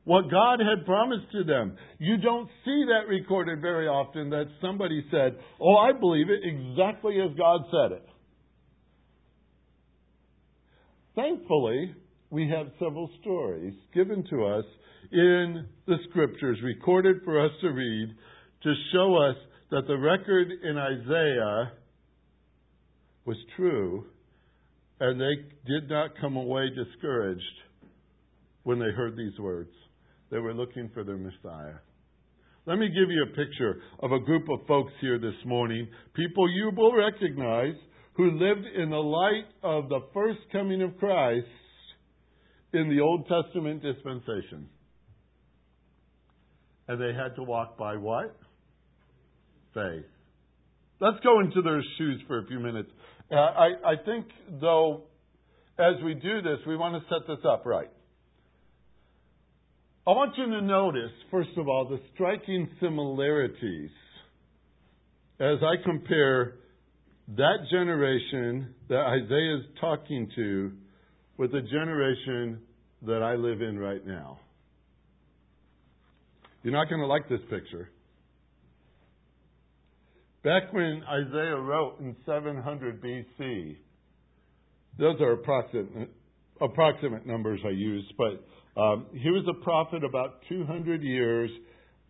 What 0.04 0.32
God 0.32 0.60
had 0.60 0.86
promised 0.86 1.32
to 1.34 1.44
them. 1.44 1.76
You 2.00 2.18
don't 2.18 2.48
see 2.64 2.86
that 2.88 3.10
recorded 3.10 3.60
very 3.60 3.88
often 3.88 4.30
that 4.30 4.46
somebody 4.62 5.04
said, 5.12 5.38
Oh, 5.60 5.76
I 5.76 5.92
believe 5.92 6.28
it 6.30 6.40
exactly 6.44 7.20
as 7.20 7.36
God 7.38 7.62
said 7.70 7.98
it. 7.98 8.06
Thankfully, 11.14 11.94
we 12.30 12.50
have 12.50 12.68
several 12.80 13.10
stories 13.20 13.74
given 13.94 14.24
to 14.30 14.46
us 14.46 14.66
in 15.12 15.66
the 15.88 15.98
scriptures 16.10 16.60
recorded 16.64 17.18
for 17.26 17.44
us 17.44 17.52
to 17.62 17.70
read 17.70 18.16
to 18.68 18.74
show 18.92 19.16
us 19.16 19.38
that 19.72 19.88
the 19.88 19.98
record 19.98 20.52
in 20.62 20.78
Isaiah 20.78 21.72
was 23.24 23.38
true 23.56 24.04
and 25.00 25.22
they 25.22 25.36
did 25.66 25.90
not 25.90 26.12
come 26.20 26.36
away 26.36 26.68
discouraged 26.76 27.42
when 28.64 28.78
they 28.78 28.92
heard 28.94 29.16
these 29.16 29.40
words. 29.40 29.72
They 30.32 30.40
were 30.40 30.54
looking 30.54 30.90
for 30.94 31.06
their 31.06 31.16
Messiah. 31.16 31.76
Let 32.66 32.78
me 32.78 32.90
give 32.90 33.10
you 33.10 33.24
a 33.24 33.36
picture 33.38 33.82
of 34.02 34.12
a 34.12 34.20
group 34.20 34.50
of 34.50 34.68
folks 34.68 34.92
here 35.00 35.18
this 35.18 35.46
morning, 35.46 35.88
people 36.14 36.52
you 36.52 36.70
will 36.76 36.94
recognize 36.94 37.76
who 38.16 38.32
lived 38.32 38.66
in 38.76 38.90
the 38.90 38.98
light 38.98 39.46
of 39.64 39.88
the 39.88 40.02
first 40.14 40.40
coming 40.52 40.82
of 40.82 40.98
Christ 40.98 41.48
in 42.74 42.90
the 42.90 43.00
Old 43.00 43.30
Testament 43.30 43.82
dispensation. 43.82 44.68
And 46.90 47.00
they 47.00 47.14
had 47.18 47.34
to 47.38 47.44
walk 47.44 47.78
by 47.78 47.96
what? 47.96 48.36
Faith. 49.78 50.06
Let's 51.00 51.20
go 51.24 51.40
into 51.40 51.62
their 51.62 51.84
shoes 52.00 52.20
for 52.26 52.40
a 52.40 52.48
few 52.48 52.60
minutes. 52.60 52.90
Uh, 53.32 53.36
I, 53.36 53.68
I 53.86 53.94
think, 54.04 54.26
though, 54.60 55.04
as 55.78 56.02
we 56.04 56.16
do 56.16 56.42
this, 56.42 56.58
we 56.66 56.76
want 56.76 56.96
to 56.96 57.08
set 57.08 57.28
this 57.28 57.46
up 57.48 57.64
right. 57.64 57.90
I 60.08 60.12
want 60.12 60.34
you 60.36 60.46
to 60.46 60.62
notice, 60.62 61.12
first 61.30 61.52
of 61.58 61.68
all, 61.68 61.88
the 61.88 62.00
striking 62.16 62.68
similarities 62.80 63.92
as 65.40 65.58
I 65.62 65.84
compare 65.84 66.56
that 67.36 67.58
generation 67.70 68.74
that 68.90 69.02
Isaiah 69.02 69.58
is 69.58 69.66
talking 69.80 70.32
to 70.36 70.72
with 71.38 71.52
the 71.52 71.62
generation 71.62 72.62
that 73.04 73.22
I 73.22 73.36
live 73.36 73.62
in 73.62 73.78
right 73.78 74.04
now. 74.08 74.40
You're 76.64 76.74
not 76.74 76.90
going 76.90 77.02
to 77.02 77.08
like 77.08 77.30
this 77.30 77.42
picture. 77.52 77.92
Back 80.48 80.72
when 80.72 81.04
Isaiah 81.04 81.58
wrote 81.58 82.00
in 82.00 82.16
700 82.26 83.04
BC, 83.04 83.76
those 84.98 85.20
are 85.20 85.34
approximate, 85.34 86.10
approximate 86.62 87.28
numbers 87.28 87.60
I 87.66 87.72
use, 87.72 88.10
but 88.18 88.82
um, 88.82 89.08
he 89.12 89.30
was 89.30 89.46
a 89.50 89.62
prophet 89.62 90.06
about 90.06 90.40
200 90.48 91.04
years 91.04 91.50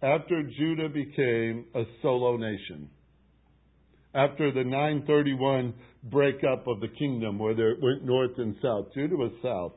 after 0.04 0.44
Judah 0.56 0.88
became 0.88 1.66
a 1.74 1.82
solo 2.04 2.38
nation. 2.38 2.92
After 4.14 4.52
the 4.52 4.64
931 4.64 5.74
breakup 6.04 6.68
of 6.68 6.80
the 6.80 6.90
kingdom, 6.90 7.40
where 7.40 7.56
they 7.56 7.72
went 7.82 8.06
north 8.06 8.38
and 8.38 8.56
south, 8.62 8.94
Judah 8.94 9.16
was 9.16 9.32
south. 9.42 9.72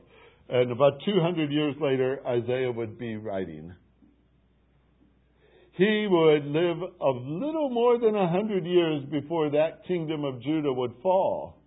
And 0.49 0.71
about 0.71 0.99
200 1.03 1.51
years 1.51 1.73
later, 1.81 2.19
Isaiah 2.27 2.71
would 2.71 2.99
be 2.99 3.15
writing 3.15 3.73
he 5.73 6.07
would 6.09 6.45
live 6.45 6.77
a 6.99 7.09
little 7.09 7.69
more 7.69 7.97
than 7.99 8.15
a 8.15 8.29
hundred 8.29 8.65
years 8.65 9.03
before 9.09 9.49
that 9.51 9.85
kingdom 9.87 10.25
of 10.25 10.41
Judah 10.41 10.73
would 10.73 10.93
fall 11.01 11.57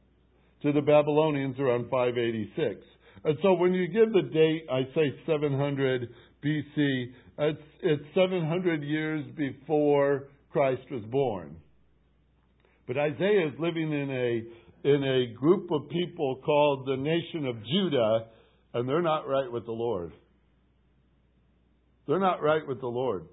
to 0.62 0.72
the 0.72 0.82
Babylonians 0.82 1.58
around 1.58 1.84
586. 1.90 2.80
And 3.24 3.38
so 3.42 3.54
when 3.54 3.72
you 3.72 3.88
give 3.88 4.12
the 4.12 4.28
date, 4.30 4.66
I 4.70 4.82
say 4.94 5.14
700 5.26 6.08
BC, 6.44 7.04
it's, 7.38 7.62
it's 7.82 8.02
700 8.14 8.82
years 8.82 9.24
before 9.36 10.24
Christ 10.52 10.82
was 10.90 11.02
born. 11.10 11.56
But 12.86 12.98
Isaiah 12.98 13.48
is 13.48 13.54
living 13.58 13.90
in 13.90 14.10
a, 14.10 14.88
in 14.88 15.02
a 15.02 15.34
group 15.34 15.70
of 15.70 15.88
people 15.88 16.40
called 16.44 16.86
the 16.86 16.96
nation 16.96 17.46
of 17.46 17.56
Judah, 17.64 18.26
and 18.74 18.86
they're 18.86 19.00
not 19.00 19.26
right 19.26 19.50
with 19.50 19.64
the 19.64 19.72
Lord. 19.72 20.12
They're 22.06 22.20
not 22.20 22.42
right 22.42 22.66
with 22.66 22.80
the 22.80 22.86
Lord. 22.86 23.24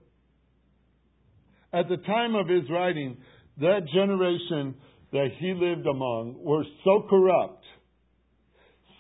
At 1.74 1.88
the 1.88 1.98
time 1.98 2.36
of 2.36 2.48
his 2.48 2.70
writing, 2.70 3.18
that 3.60 3.88
generation 3.94 4.76
that 5.12 5.30
he 5.40 5.54
lived 5.54 5.88
among 5.88 6.36
were 6.40 6.64
so 6.84 7.06
corrupt, 7.10 7.64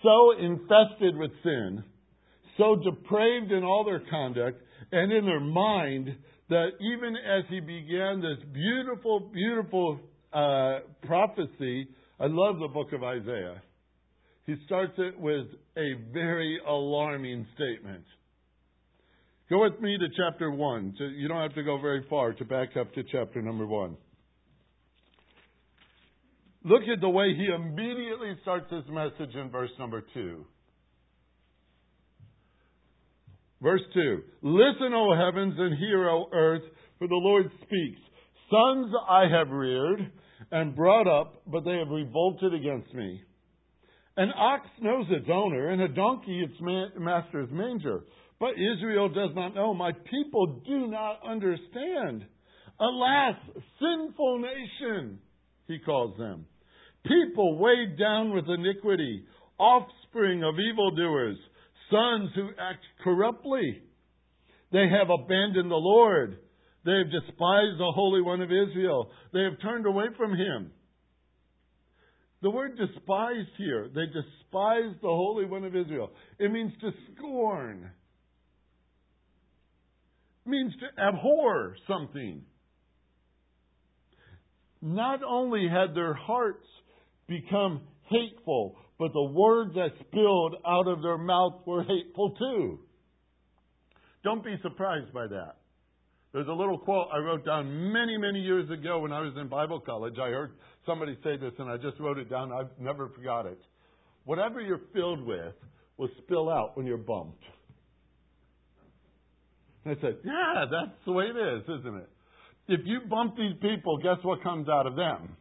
so 0.03 0.31
infested 0.39 1.15
with 1.15 1.31
sin, 1.43 1.83
so 2.57 2.75
depraved 2.75 3.51
in 3.51 3.63
all 3.63 3.83
their 3.83 4.01
conduct 4.09 4.61
and 4.91 5.11
in 5.11 5.25
their 5.25 5.39
mind 5.39 6.15
that 6.49 6.69
even 6.81 7.15
as 7.15 7.43
he 7.49 7.59
began 7.59 8.21
this 8.21 8.45
beautiful, 8.53 9.31
beautiful 9.33 9.99
uh, 10.33 10.79
prophecy, 11.05 11.87
I 12.19 12.25
love 12.27 12.59
the 12.59 12.67
book 12.67 12.91
of 12.93 13.03
Isaiah. 13.03 13.61
He 14.45 14.55
starts 14.65 14.93
it 14.97 15.17
with 15.19 15.45
a 15.77 15.93
very 16.11 16.59
alarming 16.67 17.47
statement. 17.55 18.03
Go 19.51 19.63
with 19.63 19.81
me 19.81 19.97
to 19.97 20.07
chapter 20.15 20.49
1. 20.49 20.95
So 20.97 21.03
You 21.03 21.27
don't 21.27 21.41
have 21.41 21.55
to 21.55 21.63
go 21.63 21.77
very 21.77 22.05
far 22.09 22.31
to 22.31 22.45
back 22.45 22.77
up 22.79 22.93
to 22.93 23.03
chapter 23.11 23.41
number 23.41 23.67
1. 23.67 23.97
Look 26.63 26.83
at 26.83 27.01
the 27.01 27.09
way 27.09 27.35
he 27.35 27.49
immediately 27.53 28.33
starts 28.43 28.71
his 28.71 28.85
message 28.89 29.35
in 29.35 29.49
verse 29.49 29.71
number 29.77 30.05
2. 30.13 30.45
Verse 33.61 33.81
2 33.93 34.21
Listen, 34.41 34.93
O 34.93 35.13
heavens, 35.17 35.55
and 35.57 35.77
hear, 35.77 36.09
O 36.09 36.29
earth, 36.31 36.63
for 36.97 37.09
the 37.09 37.15
Lord 37.15 37.51
speaks. 37.57 37.99
Sons 38.49 38.93
I 39.09 39.25
have 39.29 39.49
reared, 39.49 40.13
and 40.51 40.73
brought 40.73 41.09
up, 41.09 41.41
but 41.45 41.65
they 41.65 41.77
have 41.77 41.89
revolted 41.89 42.53
against 42.53 42.93
me. 42.93 43.21
An 44.15 44.29
ox 44.33 44.65
knows 44.79 45.07
its 45.09 45.27
owner, 45.29 45.71
and 45.71 45.81
a 45.81 45.89
donkey 45.89 46.39
its 46.41 46.53
master's 46.97 47.49
manger. 47.51 48.03
But 48.41 48.53
Israel 48.57 49.07
does 49.07 49.29
not 49.35 49.53
know. 49.53 49.75
My 49.75 49.91
people 50.09 50.61
do 50.67 50.87
not 50.87 51.19
understand. 51.23 52.25
Alas, 52.79 53.35
sinful 53.79 54.39
nation, 54.39 55.19
he 55.67 55.77
calls 55.77 56.17
them. 56.17 56.47
People 57.05 57.59
weighed 57.59 57.99
down 57.99 58.33
with 58.33 58.45
iniquity, 58.49 59.25
offspring 59.59 60.43
of 60.43 60.55
evildoers, 60.57 61.37
sons 61.91 62.31
who 62.33 62.49
act 62.59 62.83
corruptly. 63.03 63.83
They 64.71 64.87
have 64.89 65.11
abandoned 65.11 65.69
the 65.69 65.75
Lord. 65.75 66.39
They 66.83 66.97
have 66.97 67.11
despised 67.11 67.77
the 67.77 67.91
Holy 67.93 68.23
One 68.23 68.41
of 68.41 68.49
Israel. 68.49 69.11
They 69.33 69.43
have 69.43 69.61
turned 69.61 69.85
away 69.85 70.05
from 70.17 70.31
him. 70.31 70.71
The 72.41 72.49
word 72.49 72.75
despised 72.75 73.49
here, 73.59 73.87
they 73.93 74.07
despise 74.07 74.95
the 75.03 75.09
Holy 75.09 75.45
One 75.45 75.63
of 75.63 75.75
Israel. 75.75 76.09
It 76.39 76.51
means 76.51 76.71
to 76.81 76.89
scorn. 77.15 77.91
Means 80.45 80.73
to 80.79 81.01
abhor 81.01 81.75
something. 81.87 82.41
Not 84.81 85.21
only 85.23 85.67
had 85.67 85.93
their 85.93 86.13
hearts 86.13 86.65
become 87.27 87.81
hateful, 88.09 88.75
but 88.97 89.13
the 89.13 89.23
words 89.23 89.73
that 89.75 89.89
spilled 90.07 90.55
out 90.65 90.87
of 90.87 91.01
their 91.01 91.17
mouth 91.17 91.61
were 91.65 91.83
hateful 91.83 92.31
too. 92.31 92.79
Don't 94.23 94.43
be 94.43 94.55
surprised 94.61 95.13
by 95.13 95.27
that. 95.27 95.57
There's 96.33 96.47
a 96.47 96.53
little 96.53 96.77
quote 96.77 97.07
I 97.13 97.17
wrote 97.17 97.45
down 97.45 97.91
many, 97.91 98.17
many 98.17 98.39
years 98.39 98.69
ago 98.69 98.99
when 98.99 99.11
I 99.11 99.19
was 99.19 99.33
in 99.39 99.47
Bible 99.49 99.79
college. 99.79 100.15
I 100.21 100.29
heard 100.29 100.53
somebody 100.85 101.17
say 101.23 101.35
this 101.35 101.51
and 101.59 101.69
I 101.69 101.77
just 101.77 101.99
wrote 101.99 102.17
it 102.17 102.29
down. 102.29 102.51
I've 102.51 102.69
never 102.79 103.09
forgot 103.09 103.45
it. 103.45 103.59
Whatever 104.23 104.61
you're 104.61 104.81
filled 104.93 105.25
with 105.25 105.53
will 105.97 106.09
spill 106.23 106.49
out 106.49 106.77
when 106.77 106.85
you're 106.85 106.97
bumped. 106.97 107.43
And 109.85 109.97
I 109.97 110.01
said, 110.01 110.17
Yeah, 110.23 110.65
that's 110.69 110.97
the 111.05 111.11
way 111.11 111.25
it 111.25 111.37
is, 111.37 111.63
isn't 111.63 111.95
it? 111.95 112.09
If 112.67 112.81
you 112.85 112.99
bump 113.09 113.35
these 113.35 113.55
people, 113.61 113.97
guess 113.97 114.17
what 114.23 114.43
comes 114.43 114.69
out 114.69 114.87
of 114.87 114.95
them? 114.95 115.35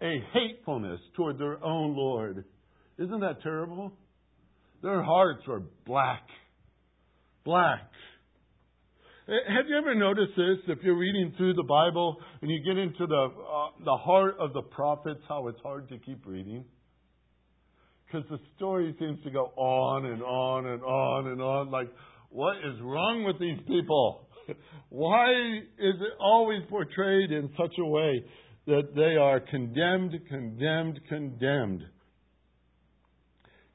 A 0.00 0.22
hatefulness 0.32 1.00
toward 1.16 1.38
their 1.38 1.62
own 1.62 1.96
Lord. 1.96 2.44
Isn't 2.98 3.20
that 3.20 3.42
terrible? 3.42 3.92
Their 4.82 5.02
hearts 5.02 5.42
are 5.48 5.62
black. 5.86 6.22
Black. 7.44 7.80
Have 9.26 9.66
you 9.68 9.76
ever 9.76 9.94
noticed 9.94 10.32
this? 10.36 10.56
If 10.68 10.78
you're 10.82 10.96
reading 10.96 11.34
through 11.36 11.54
the 11.54 11.64
Bible 11.64 12.16
and 12.40 12.50
you 12.50 12.62
get 12.64 12.78
into 12.78 13.06
the 13.06 13.28
uh, 13.28 13.84
the 13.84 13.96
heart 13.96 14.36
of 14.40 14.54
the 14.54 14.62
prophets, 14.62 15.20
how 15.28 15.48
it's 15.48 15.60
hard 15.62 15.88
to 15.90 15.98
keep 15.98 16.26
reading, 16.26 16.64
because 18.06 18.26
the 18.30 18.38
story 18.56 18.96
seems 18.98 19.22
to 19.24 19.30
go 19.30 19.52
on 19.56 20.06
and 20.06 20.22
on 20.22 20.66
and 20.66 20.82
on 20.82 21.26
and 21.28 21.42
on. 21.42 21.70
Like, 21.70 21.88
what 22.30 22.56
is 22.58 22.80
wrong 22.82 23.24
with 23.24 23.38
these 23.38 23.58
people? 23.66 24.28
Why 24.88 25.30
is 25.78 25.94
it 26.00 26.12
always 26.20 26.62
portrayed 26.68 27.30
in 27.30 27.50
such 27.60 27.74
a 27.78 27.84
way 27.84 28.24
that 28.66 28.94
they 28.94 29.16
are 29.16 29.40
condemned, 29.40 30.14
condemned, 30.28 31.00
condemned? 31.08 31.82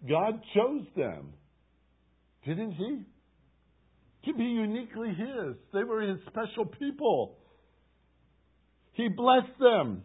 God 0.08 0.42
chose 0.54 0.86
them, 0.96 1.34
didn't 2.46 2.74
He? 2.74 3.06
to 4.26 4.34
be 4.34 4.44
uniquely 4.44 5.10
His. 5.10 5.56
They 5.74 5.84
were 5.84 6.02
His 6.02 6.20
special 6.28 6.66
people. 6.66 7.38
He 8.94 9.08
blessed 9.10 9.60
them. 9.60 10.04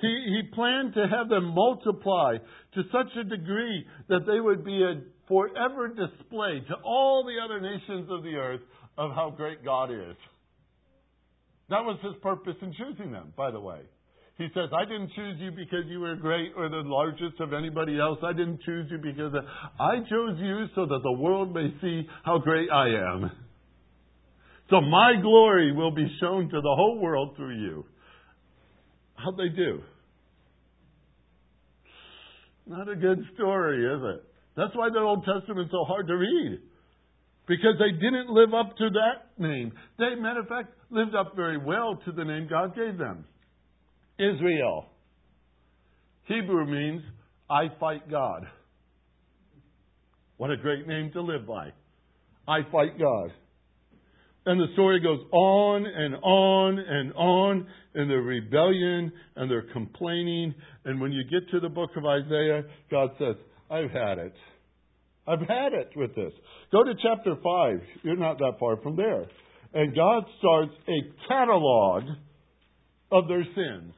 He, 0.00 0.08
he 0.08 0.54
planned 0.54 0.94
to 0.94 1.06
have 1.08 1.28
them 1.28 1.54
multiply 1.54 2.36
to 2.74 2.82
such 2.92 3.16
a 3.18 3.24
degree 3.24 3.86
that 4.08 4.26
they 4.26 4.40
would 4.40 4.64
be 4.64 4.82
a 4.82 5.00
forever 5.28 5.88
display 5.88 6.60
to 6.68 6.74
all 6.84 7.24
the 7.24 7.42
other 7.44 7.60
nations 7.60 8.08
of 8.10 8.22
the 8.22 8.34
earth 8.36 8.60
of 8.96 9.12
how 9.12 9.30
great 9.36 9.64
God 9.64 9.90
is. 9.90 10.16
That 11.68 11.84
was 11.84 11.98
his 12.02 12.14
purpose 12.22 12.56
in 12.62 12.72
choosing 12.74 13.12
them, 13.12 13.32
by 13.36 13.50
the 13.50 13.60
way. 13.60 13.80
He 14.38 14.48
says, 14.54 14.68
I 14.78 14.84
didn't 14.84 15.12
choose 15.16 15.36
you 15.40 15.50
because 15.50 15.86
you 15.88 16.00
were 16.00 16.14
great 16.14 16.52
or 16.56 16.68
the 16.68 16.82
largest 16.84 17.40
of 17.40 17.54
anybody 17.54 17.98
else. 17.98 18.18
I 18.22 18.32
didn't 18.32 18.60
choose 18.64 18.86
you 18.90 18.98
because 18.98 19.32
I 19.80 19.96
chose 20.10 20.36
you 20.38 20.66
so 20.74 20.84
that 20.84 21.00
the 21.02 21.12
world 21.12 21.54
may 21.54 21.72
see 21.80 22.06
how 22.22 22.38
great 22.38 22.68
I 22.70 22.88
am. 22.88 23.30
So 24.68 24.80
my 24.80 25.14
glory 25.22 25.72
will 25.72 25.92
be 25.92 26.06
shown 26.20 26.50
to 26.50 26.60
the 26.60 26.74
whole 26.76 26.98
world 27.00 27.34
through 27.36 27.56
you. 27.56 27.86
How'd 29.14 29.38
they 29.38 29.48
do? 29.48 29.80
Not 32.66 32.88
a 32.88 32.96
good 32.96 33.20
story, 33.34 33.86
is 33.86 34.18
it? 34.18 34.24
That's 34.56 34.74
why 34.74 34.88
the 34.90 35.00
Old 35.00 35.24
Testament's 35.24 35.70
so 35.70 35.84
hard 35.84 36.06
to 36.06 36.14
read. 36.14 36.60
Because 37.46 37.74
they 37.78 37.92
didn't 37.92 38.30
live 38.30 38.54
up 38.54 38.76
to 38.78 38.88
that 38.90 39.38
name. 39.38 39.72
They, 39.98 40.14
matter 40.20 40.40
of 40.40 40.48
fact, 40.48 40.72
lived 40.90 41.14
up 41.14 41.36
very 41.36 41.58
well 41.58 41.98
to 42.04 42.12
the 42.12 42.24
name 42.24 42.48
God 42.50 42.74
gave 42.74 42.98
them. 42.98 43.24
Israel. 44.18 44.86
Hebrew 46.24 46.66
means, 46.66 47.02
I 47.48 47.66
fight 47.78 48.10
God. 48.10 48.46
What 50.38 50.50
a 50.50 50.56
great 50.56 50.88
name 50.88 51.12
to 51.12 51.20
live 51.20 51.46
by. 51.46 51.70
I 52.48 52.60
fight 52.72 52.98
God. 52.98 53.30
And 54.44 54.60
the 54.60 54.72
story 54.74 55.00
goes 55.00 55.20
on 55.32 55.86
and 55.86 56.14
on 56.16 56.78
and 56.78 57.12
on 57.14 57.66
in 57.94 58.08
their 58.08 58.22
rebellion 58.22 59.12
and 59.34 59.50
their 59.50 59.62
complaining. 59.72 60.54
And 60.84 61.00
when 61.00 61.12
you 61.12 61.24
get 61.24 61.50
to 61.50 61.60
the 61.60 61.68
book 61.68 61.90
of 61.96 62.04
Isaiah, 62.04 62.62
God 62.90 63.10
says, 63.18 63.36
I've 63.70 63.90
had 63.90 64.18
it. 64.18 64.34
I've 65.26 65.40
had 65.40 65.72
it 65.72 65.90
with 65.96 66.14
this. 66.14 66.32
Go 66.70 66.84
to 66.84 66.94
chapter 67.02 67.34
5. 67.42 67.80
You're 68.02 68.16
not 68.16 68.38
that 68.38 68.54
far 68.60 68.76
from 68.76 68.96
there. 68.96 69.26
And 69.74 69.94
God 69.94 70.24
starts 70.38 70.72
a 70.88 71.28
catalog 71.28 72.04
of 73.10 73.28
their 73.28 73.44
sins. 73.44 73.92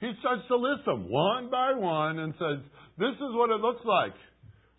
He 0.00 0.10
starts 0.20 0.42
to 0.48 0.56
list 0.56 0.86
them 0.86 1.10
one 1.10 1.50
by 1.50 1.72
one 1.74 2.18
and 2.20 2.32
says, 2.38 2.64
This 2.98 3.14
is 3.14 3.34
what 3.34 3.50
it 3.50 3.60
looks 3.60 3.84
like. 3.84 4.14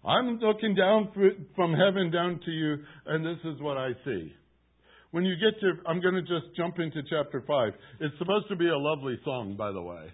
I'm 0.04 0.40
looking 0.40 0.74
down 0.74 1.12
from 1.56 1.74
heaven 1.74 2.10
down 2.10 2.40
to 2.44 2.52
you, 2.52 2.78
and 3.06 3.24
this 3.24 3.38
is 3.46 3.62
what 3.62 3.78
I 3.78 3.92
see. 4.04 4.34
When 5.12 5.26
you 5.26 5.36
get 5.36 5.60
to, 5.60 5.74
I'm 5.88 6.02
going 6.02 6.16
to 6.16 6.22
just 6.22 6.56
jump 6.58 6.80
into 6.80 7.02
chapter 7.08 7.44
5. 7.46 7.74
It's 8.00 8.18
supposed 8.18 8.48
to 8.50 8.56
be 8.56 8.68
a 8.68 8.78
lovely 8.78 9.20
song, 9.24 9.56
by 9.56 9.72
the 9.72 9.82
way. 9.82 10.08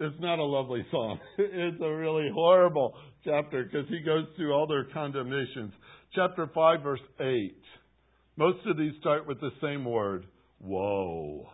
It's 0.00 0.20
not 0.20 0.38
a 0.38 0.44
lovely 0.44 0.86
song. 0.90 1.18
It's 1.38 1.80
a 1.80 1.94
really 1.94 2.30
horrible 2.32 2.94
chapter 3.24 3.64
because 3.64 3.88
he 3.88 4.00
goes 4.00 4.26
through 4.36 4.52
all 4.52 4.66
their 4.66 4.84
condemnations. 4.84 5.72
Chapter 6.14 6.48
5, 6.54 6.82
verse 6.82 7.00
8. 7.20 7.56
Most 8.36 8.58
of 8.66 8.76
these 8.76 8.92
start 9.00 9.26
with 9.26 9.40
the 9.40 9.50
same 9.60 9.84
word 9.84 10.26
woe. 10.60 11.48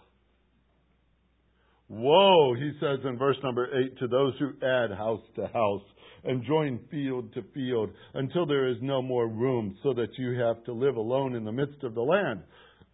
Woe, 1.88 2.54
he 2.54 2.72
says 2.80 2.98
in 3.04 3.18
verse 3.18 3.36
number 3.42 3.66
8, 3.66 3.98
to 3.98 4.08
those 4.08 4.34
who 4.38 4.52
add 4.66 4.90
house 4.90 5.22
to 5.36 5.46
house 5.46 5.82
and 6.24 6.44
join 6.44 6.80
field 6.90 7.32
to 7.34 7.42
field 7.54 7.90
until 8.14 8.46
there 8.46 8.68
is 8.68 8.76
no 8.82 9.00
more 9.00 9.28
room 9.28 9.76
so 9.82 9.94
that 9.94 10.18
you 10.18 10.38
have 10.38 10.62
to 10.64 10.72
live 10.72 10.96
alone 10.96 11.34
in 11.34 11.44
the 11.44 11.52
midst 11.52 11.82
of 11.82 11.94
the 11.94 12.02
land. 12.02 12.40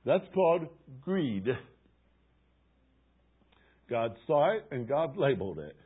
That's 0.05 0.25
called 0.33 0.67
greed. 1.01 1.47
God 3.91 4.15
saw 4.27 4.55
it 4.57 4.65
and 4.71 4.89
God 4.89 5.17
labeled 5.17 5.59
it. 5.59 5.77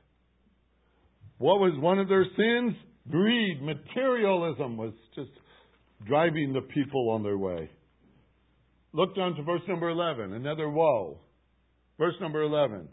What 1.38 1.58
was 1.58 1.72
one 1.80 1.98
of 1.98 2.08
their 2.08 2.26
sins? 2.36 2.74
Greed, 3.10 3.62
materialism 3.62 4.76
was 4.76 4.92
just 5.14 5.30
driving 6.06 6.52
the 6.52 6.60
people 6.60 7.10
on 7.10 7.22
their 7.22 7.38
way. 7.38 7.70
Look 8.92 9.16
down 9.16 9.34
to 9.34 9.42
verse 9.42 9.62
number 9.66 9.88
11, 9.88 10.34
another 10.34 10.68
woe. 10.68 11.18
Verse 11.98 12.14
number 12.20 12.42
11. 12.42 12.88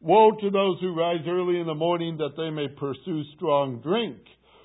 Woe 0.00 0.30
to 0.40 0.50
those 0.50 0.80
who 0.80 0.96
rise 0.96 1.24
early 1.28 1.60
in 1.60 1.66
the 1.66 1.74
morning 1.74 2.16
that 2.18 2.36
they 2.36 2.50
may 2.50 2.68
pursue 2.68 3.22
strong 3.36 3.80
drink, 3.82 4.16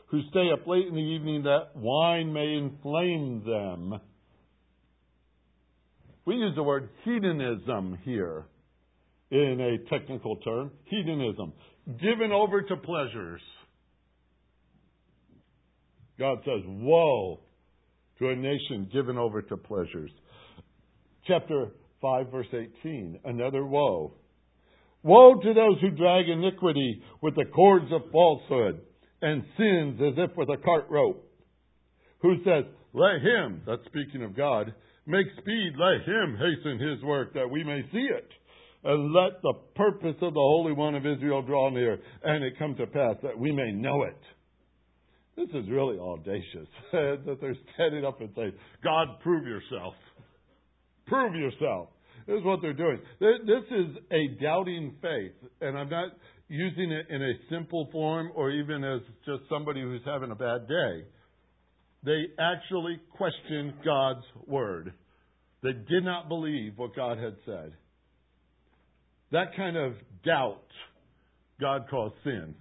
who 0.07 0.21
stay 0.29 0.49
up 0.51 0.65
late 0.65 0.87
in 0.87 0.95
the 0.95 0.99
evening 0.99 1.43
that 1.43 1.75
wine 1.75 2.31
may 2.31 2.55
inflame 2.55 3.43
them. 3.45 3.99
We 6.25 6.35
use 6.35 6.55
the 6.55 6.63
word 6.63 6.89
hedonism 7.03 7.99
here 8.03 8.45
in 9.31 9.59
a 9.59 9.89
technical 9.89 10.37
term. 10.37 10.71
Hedonism. 10.85 11.53
Given 12.01 12.31
over 12.31 12.61
to 12.61 12.77
pleasures. 12.77 13.41
God 16.19 16.39
says, 16.45 16.63
Woe 16.65 17.41
to 18.19 18.29
a 18.29 18.35
nation 18.35 18.89
given 18.91 19.17
over 19.17 19.41
to 19.41 19.57
pleasures. 19.57 20.11
Chapter 21.27 21.67
5, 22.01 22.31
verse 22.31 22.47
18. 22.51 23.19
Another 23.25 23.65
woe. 23.65 24.13
Woe 25.03 25.35
to 25.35 25.53
those 25.53 25.79
who 25.81 25.91
drag 25.91 26.27
iniquity 26.27 27.01
with 27.21 27.35
the 27.35 27.45
cords 27.45 27.91
of 27.91 28.11
falsehood 28.11 28.81
and 29.21 29.43
sins 29.57 29.99
as 30.01 30.13
if 30.17 30.35
with 30.35 30.49
a 30.49 30.57
cart 30.57 30.87
rope. 30.89 31.23
Who 32.21 32.35
says, 32.43 32.65
Let 32.93 33.21
him, 33.21 33.61
that's 33.67 33.85
speaking 33.85 34.23
of 34.23 34.35
God, 34.35 34.73
make 35.05 35.27
speed, 35.39 35.73
let 35.77 36.07
him 36.07 36.37
hasten 36.37 36.79
his 36.79 37.03
work 37.03 37.33
that 37.33 37.49
we 37.49 37.63
may 37.63 37.81
see 37.91 38.07
it. 38.09 38.29
And 38.87 39.13
let 39.13 39.41
the 39.41 39.53
purpose 39.75 40.15
of 40.21 40.33
the 40.33 40.39
Holy 40.39 40.71
One 40.71 40.95
of 40.95 41.05
Israel 41.05 41.41
draw 41.41 41.69
near, 41.69 41.99
and 42.23 42.41
it 42.41 42.57
come 42.57 42.73
to 42.75 42.87
pass 42.87 43.15
that 43.21 43.37
we 43.37 43.51
may 43.51 43.73
know 43.73 44.03
it. 44.03 44.17
This 45.35 45.49
is 45.49 45.69
really 45.69 45.99
audacious 45.99 46.69
that 46.93 47.37
they're 47.41 47.57
standing 47.75 48.05
up 48.05 48.21
and 48.21 48.29
saying, 48.33 48.53
God, 48.81 49.19
prove 49.21 49.45
yourself. 49.45 49.93
Prove 51.05 51.35
yourself. 51.35 51.89
This 52.27 52.37
is 52.37 52.45
what 52.45 52.61
they're 52.61 52.71
doing. 52.71 52.99
This 53.19 53.63
is 53.71 53.97
a 54.09 54.41
doubting 54.41 54.95
faith, 55.01 55.49
and 55.59 55.77
I'm 55.77 55.89
not 55.89 56.13
using 56.47 56.89
it 56.89 57.07
in 57.09 57.21
a 57.21 57.33
simple 57.49 57.89
form 57.91 58.31
or 58.35 58.51
even 58.51 58.85
as 58.85 59.01
just 59.25 59.49
somebody 59.49 59.81
who's 59.81 60.01
having 60.05 60.31
a 60.31 60.35
bad 60.35 60.65
day. 60.65 61.03
They 62.03 62.23
actually 62.39 63.01
questioned 63.17 63.73
God's 63.83 64.25
word. 64.45 64.93
They 65.61 65.73
did 65.73 66.05
not 66.05 66.29
believe 66.29 66.77
what 66.77 66.95
God 66.95 67.17
had 67.17 67.35
said. 67.45 67.73
That 69.31 69.55
kind 69.55 69.75
of 69.75 69.93
doubt 70.23 70.61
God 71.59 71.85
calls 71.89 72.13
sin. 72.23 72.55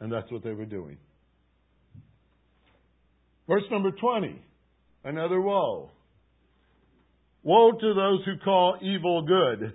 And 0.00 0.12
that's 0.12 0.30
what 0.30 0.44
they 0.44 0.52
were 0.52 0.66
doing. 0.66 0.96
Verse 3.48 3.64
number 3.70 3.90
20, 3.90 4.40
another 5.04 5.40
woe. 5.40 5.90
Woe 7.42 7.72
to 7.72 7.94
those 7.94 8.24
who 8.26 8.36
call 8.44 8.76
evil 8.82 9.22
good. 9.22 9.72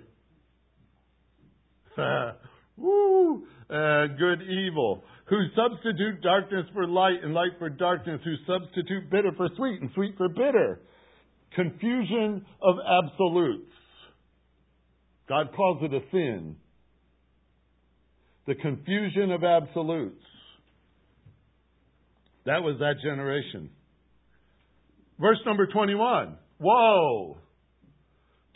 Woo! 2.76 3.46
Uh, 3.68 4.06
good 4.18 4.42
evil. 4.42 5.02
Who 5.26 5.38
substitute 5.56 6.22
darkness 6.22 6.66
for 6.72 6.86
light 6.86 7.22
and 7.22 7.34
light 7.34 7.52
for 7.58 7.68
darkness. 7.70 8.20
Who 8.24 8.34
substitute 8.46 9.10
bitter 9.10 9.32
for 9.36 9.48
sweet 9.56 9.80
and 9.80 9.90
sweet 9.94 10.16
for 10.16 10.28
bitter. 10.28 10.80
Confusion 11.54 12.44
of 12.62 12.76
absolutes. 12.86 13.70
God 15.28 15.48
calls 15.54 15.82
it 15.82 15.94
a 15.94 16.00
sin. 16.10 16.56
The 18.46 18.54
confusion 18.54 19.32
of 19.32 19.42
absolutes. 19.42 20.22
That 22.44 22.62
was 22.62 22.78
that 22.80 22.96
generation. 23.02 23.70
Verse 25.18 25.38
number 25.46 25.66
21. 25.66 26.36
Woe 26.60 27.38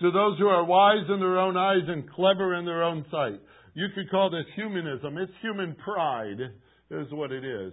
to 0.01 0.11
those 0.11 0.39
who 0.39 0.47
are 0.47 0.65
wise 0.65 1.07
in 1.09 1.19
their 1.19 1.39
own 1.39 1.57
eyes 1.57 1.89
and 1.89 2.09
clever 2.11 2.55
in 2.55 2.65
their 2.65 2.85
own 2.85 3.05
sight. 3.11 3.41
You 3.75 3.89
could 3.95 4.11
call 4.11 4.31
this 4.31 4.47
humanism. 4.55 5.19
It's 5.19 5.33
human 5.41 5.75
pride, 5.75 6.41
is 6.91 7.07
what 7.11 7.33
it 7.33 7.45
is. 7.45 7.73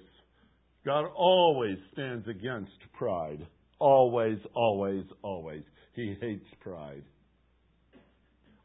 God 0.85 1.05
always 1.15 1.77
stands 1.93 2.27
against 2.27 2.71
pride. 2.93 3.45
Always, 3.79 4.37
always, 4.53 5.03
always. 5.21 5.63
He 5.93 6.15
hates 6.21 6.45
pride. 6.61 7.03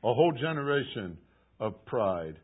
A 0.02 0.14
whole 0.14 0.32
generation 0.32 1.18
of 1.58 1.84
pride. 1.84 2.36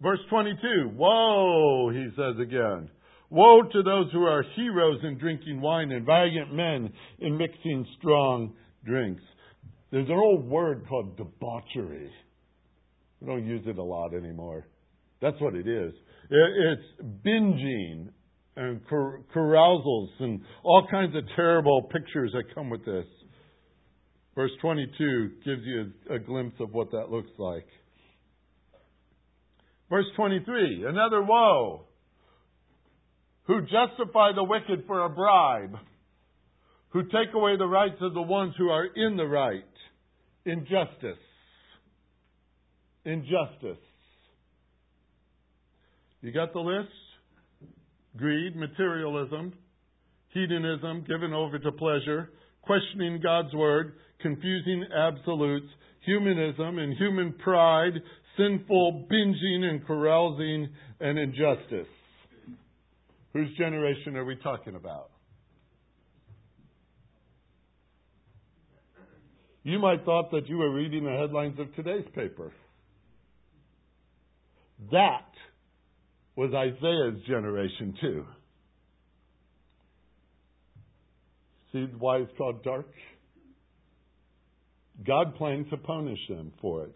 Verse 0.00 0.20
22 0.30 0.90
Woe, 0.94 1.90
he 1.90 2.08
says 2.16 2.40
again. 2.40 2.90
Woe 3.28 3.62
to 3.62 3.82
those 3.82 4.10
who 4.12 4.22
are 4.22 4.44
heroes 4.54 5.00
in 5.02 5.18
drinking 5.18 5.60
wine 5.60 5.90
and 5.90 6.06
valiant 6.06 6.54
men 6.54 6.92
in 7.18 7.36
mixing 7.36 7.86
strong 7.98 8.54
drinks. 8.84 9.22
There's 9.90 10.08
an 10.08 10.14
old 10.14 10.48
word 10.48 10.86
called 10.88 11.16
debauchery. 11.16 12.10
We 13.20 13.26
don't 13.26 13.46
use 13.46 13.64
it 13.66 13.78
a 13.78 13.82
lot 13.82 14.14
anymore. 14.14 14.66
That's 15.20 15.40
what 15.40 15.54
it 15.54 15.66
is. 15.66 15.92
It's 16.30 17.08
binging 17.24 18.08
and 18.56 18.80
carousals 18.88 20.10
and 20.20 20.40
all 20.62 20.86
kinds 20.90 21.14
of 21.14 21.24
terrible 21.34 21.82
pictures 21.92 22.32
that 22.32 22.54
come 22.54 22.70
with 22.70 22.84
this. 22.84 23.04
Verse 24.36 24.50
22 24.60 25.30
gives 25.46 25.62
you 25.64 25.92
a 26.10 26.18
glimpse 26.18 26.56
of 26.60 26.72
what 26.72 26.90
that 26.90 27.10
looks 27.10 27.30
like. 27.38 27.66
Verse 29.88 30.04
23, 30.14 30.84
another 30.86 31.22
woe. 31.22 31.86
Who 33.44 33.62
justify 33.62 34.32
the 34.34 34.44
wicked 34.44 34.86
for 34.86 35.04
a 35.04 35.08
bribe, 35.08 35.76
who 36.90 37.04
take 37.04 37.32
away 37.34 37.56
the 37.56 37.66
rights 37.66 37.96
of 38.00 38.12
the 38.12 38.22
ones 38.22 38.54
who 38.58 38.68
are 38.68 38.84
in 38.84 39.16
the 39.16 39.26
right. 39.26 39.62
Injustice. 40.44 41.18
Injustice. 43.04 43.82
You 46.20 46.32
got 46.32 46.52
the 46.52 46.60
list? 46.60 46.90
Greed, 48.16 48.56
materialism, 48.56 49.54
hedonism, 50.34 51.04
given 51.06 51.32
over 51.32 51.58
to 51.58 51.72
pleasure, 51.72 52.30
questioning 52.62 53.20
God's 53.22 53.54
word, 53.54 53.94
confusing 54.26 54.84
absolutes, 54.92 55.68
humanism 56.00 56.78
and 56.78 56.96
human 56.96 57.32
pride, 57.34 57.92
sinful 58.36 59.06
binging 59.10 59.62
and 59.62 59.86
carousing, 59.86 60.68
and 61.00 61.16
injustice. 61.16 61.86
Whose 63.32 63.56
generation 63.56 64.16
are 64.16 64.24
we 64.24 64.34
talking 64.36 64.74
about? 64.74 65.10
You 69.62 69.78
might 69.78 70.04
thought 70.04 70.32
that 70.32 70.48
you 70.48 70.58
were 70.58 70.72
reading 70.74 71.04
the 71.04 71.10
headlines 71.10 71.58
of 71.60 71.72
today's 71.76 72.06
paper. 72.14 72.52
That 74.90 75.30
was 76.34 76.52
Isaiah's 76.52 77.24
generation 77.28 77.94
too. 78.00 78.24
See 81.72 81.86
why 81.98 82.18
it's 82.18 82.32
called 82.36 82.64
dark? 82.64 82.86
God 85.04 85.34
planned 85.36 85.70
to 85.70 85.76
punish 85.76 86.18
them 86.28 86.52
for 86.60 86.84
it. 86.84 86.94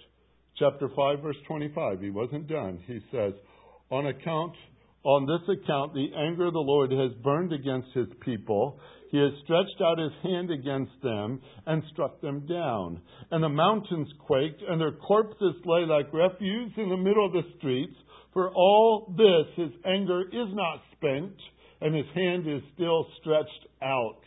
Chapter 0.59 0.89
5, 0.95 1.21
verse 1.21 1.37
25. 1.47 2.01
He 2.01 2.11
wasn't 2.11 2.49
done. 2.49 2.81
He 2.87 3.01
says, 3.11 3.33
On 3.91 4.07
account 4.07 4.55
on 5.03 5.25
this 5.25 5.57
account 5.57 5.95
the 5.95 6.09
anger 6.15 6.47
of 6.47 6.53
the 6.53 6.59
Lord 6.59 6.93
has 6.93 7.13
burned 7.23 7.53
against 7.53 7.89
his 7.95 8.09
people. 8.21 8.79
He 9.11 9.19
has 9.19 9.33
stretched 9.45 9.81
out 9.83 9.99
his 9.99 10.13
hand 10.23 10.51
against 10.51 10.93
them 11.03 11.41
and 11.67 11.83
struck 11.93 12.21
them 12.21 12.47
down. 12.47 13.01
And 13.31 13.43
the 13.43 13.49
mountains 13.49 14.09
quaked, 14.27 14.63
and 14.69 14.81
their 14.81 14.93
corpses 14.93 15.55
lay 15.65 15.85
like 15.87 16.13
refuse 16.13 16.73
in 16.77 16.91
the 16.91 16.97
middle 16.97 17.27
of 17.27 17.33
the 17.33 17.49
streets. 17.59 17.97
For 18.33 18.51
all 18.51 19.13
this, 19.17 19.47
his 19.57 19.73
anger 19.85 20.23
is 20.23 20.49
not 20.53 20.83
spent, 20.97 21.35
and 21.81 21.95
his 21.95 22.07
hand 22.15 22.47
is 22.47 22.63
still 22.75 23.07
stretched 23.21 23.67
out. 23.83 24.21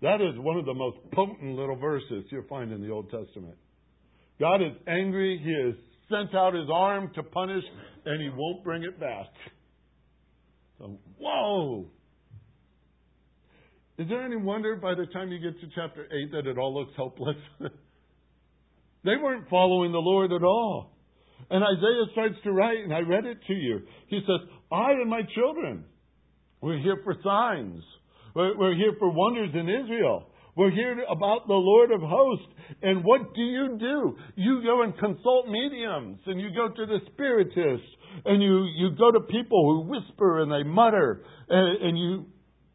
That 0.00 0.20
is 0.20 0.38
one 0.38 0.56
of 0.56 0.64
the 0.64 0.74
most 0.74 0.98
potent 1.12 1.56
little 1.56 1.76
verses 1.76 2.24
you'll 2.30 2.46
find 2.48 2.72
in 2.72 2.80
the 2.80 2.90
Old 2.90 3.10
Testament. 3.10 3.56
God 4.38 4.62
is 4.62 4.72
angry. 4.86 5.40
He 5.42 5.66
has 5.66 5.74
sent 6.08 6.34
out 6.34 6.54
his 6.54 6.68
arm 6.72 7.10
to 7.14 7.22
punish, 7.22 7.64
and 8.04 8.22
he 8.22 8.28
won't 8.28 8.62
bring 8.62 8.84
it 8.84 9.00
back. 9.00 9.26
So, 10.78 10.98
whoa! 11.18 11.86
Is 13.98 14.08
there 14.08 14.24
any 14.24 14.36
wonder 14.36 14.76
by 14.76 14.94
the 14.94 15.06
time 15.06 15.32
you 15.32 15.40
get 15.40 15.60
to 15.60 15.66
chapter 15.74 16.04
8 16.04 16.32
that 16.32 16.46
it 16.46 16.56
all 16.56 16.72
looks 16.72 16.92
hopeless? 16.96 17.36
they 17.60 19.16
weren't 19.20 19.48
following 19.50 19.90
the 19.90 19.98
Lord 19.98 20.32
at 20.32 20.44
all. 20.44 20.92
And 21.50 21.64
Isaiah 21.64 22.04
starts 22.12 22.36
to 22.44 22.52
write, 22.52 22.78
and 22.78 22.94
I 22.94 23.00
read 23.00 23.24
it 23.24 23.38
to 23.48 23.54
you. 23.54 23.80
He 24.06 24.20
says, 24.20 24.48
I 24.70 24.92
and 24.92 25.10
my 25.10 25.22
children, 25.34 25.84
we're 26.60 26.78
here 26.78 27.00
for 27.02 27.16
signs. 27.24 27.82
We're 28.38 28.76
here 28.76 28.92
for 28.98 29.10
wonders 29.10 29.50
in 29.52 29.68
Israel. 29.68 30.26
We're 30.54 30.70
here 30.70 30.96
about 31.10 31.46
the 31.48 31.54
Lord 31.54 31.90
of 31.90 32.00
hosts. 32.00 32.46
And 32.82 33.04
what 33.04 33.34
do 33.34 33.40
you 33.40 33.76
do? 33.78 34.16
You 34.36 34.62
go 34.62 34.82
and 34.82 34.96
consult 34.96 35.48
mediums, 35.48 36.20
and 36.26 36.40
you 36.40 36.50
go 36.54 36.68
to 36.68 36.86
the 36.86 36.98
spiritists, 37.12 37.88
and 38.24 38.42
you, 38.42 38.64
you 38.76 38.90
go 38.96 39.10
to 39.10 39.20
people 39.20 39.84
who 39.84 39.90
whisper 39.90 40.40
and 40.40 40.52
they 40.52 40.62
mutter, 40.68 41.24
and, 41.48 41.82
and 41.82 41.98
you 41.98 42.26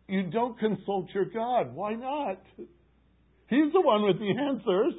you 0.08 0.24
don't 0.30 0.60
consult 0.60 1.08
your 1.14 1.26
God. 1.26 1.74
Why 1.74 1.94
not? 1.94 2.42
He's 3.48 3.72
the 3.72 3.82
one 3.82 4.04
with 4.04 4.20
the 4.20 4.30
answers. 4.30 4.94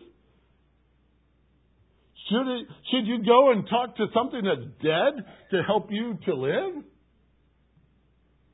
Should, 2.29 2.49
it, 2.49 2.67
should 2.91 3.07
you 3.07 3.23
go 3.25 3.53
and 3.53 3.69
talk 3.69 3.97
to 3.97 4.07
something 4.15 4.41
that's 4.43 4.83
dead 4.83 5.27
to 5.51 5.63
help 5.67 5.89
you 5.91 6.19
to 6.25 6.35
live? 6.35 6.85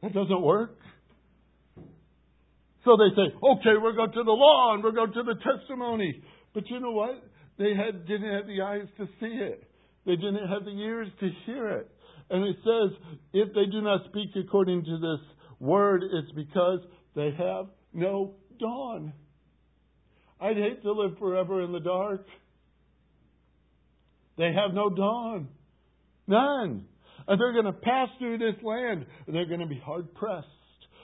That 0.02 0.12
doesn't 0.12 0.42
work. 0.42 0.79
So 2.84 2.96
they 2.96 3.14
say, 3.14 3.34
okay, 3.36 3.76
we'll 3.76 3.96
go 3.96 4.06
to 4.06 4.24
the 4.24 4.30
law 4.30 4.74
and 4.74 4.82
we'll 4.82 4.92
go 4.92 5.06
to 5.06 5.22
the 5.22 5.34
testimony. 5.34 6.22
But 6.54 6.64
you 6.68 6.80
know 6.80 6.92
what? 6.92 7.22
They 7.58 7.74
had, 7.74 8.06
didn't 8.06 8.32
have 8.32 8.46
the 8.46 8.62
eyes 8.62 8.86
to 8.96 9.06
see 9.20 9.34
it. 9.34 9.64
They 10.06 10.16
didn't 10.16 10.48
have 10.48 10.64
the 10.64 10.70
ears 10.70 11.08
to 11.20 11.28
hear 11.44 11.68
it. 11.68 11.90
And 12.30 12.44
it 12.44 12.56
says, 12.64 12.96
if 13.34 13.48
they 13.54 13.66
do 13.70 13.82
not 13.82 14.00
speak 14.08 14.30
according 14.36 14.84
to 14.84 14.98
this 14.98 15.26
word, 15.58 16.02
it's 16.04 16.32
because 16.32 16.80
they 17.14 17.30
have 17.36 17.66
no 17.92 18.34
dawn. 18.58 19.12
I'd 20.40 20.56
hate 20.56 20.82
to 20.82 20.92
live 20.92 21.18
forever 21.18 21.62
in 21.62 21.72
the 21.72 21.80
dark. 21.80 22.24
They 24.38 24.52
have 24.54 24.72
no 24.72 24.88
dawn. 24.88 25.48
None. 26.26 26.86
And 27.28 27.40
they're 27.40 27.52
going 27.52 27.66
to 27.66 27.72
pass 27.72 28.08
through 28.18 28.38
this 28.38 28.54
land, 28.62 29.04
and 29.26 29.36
they're 29.36 29.46
going 29.46 29.60
to 29.60 29.66
be 29.66 29.80
hard 29.84 30.14
pressed, 30.14 30.46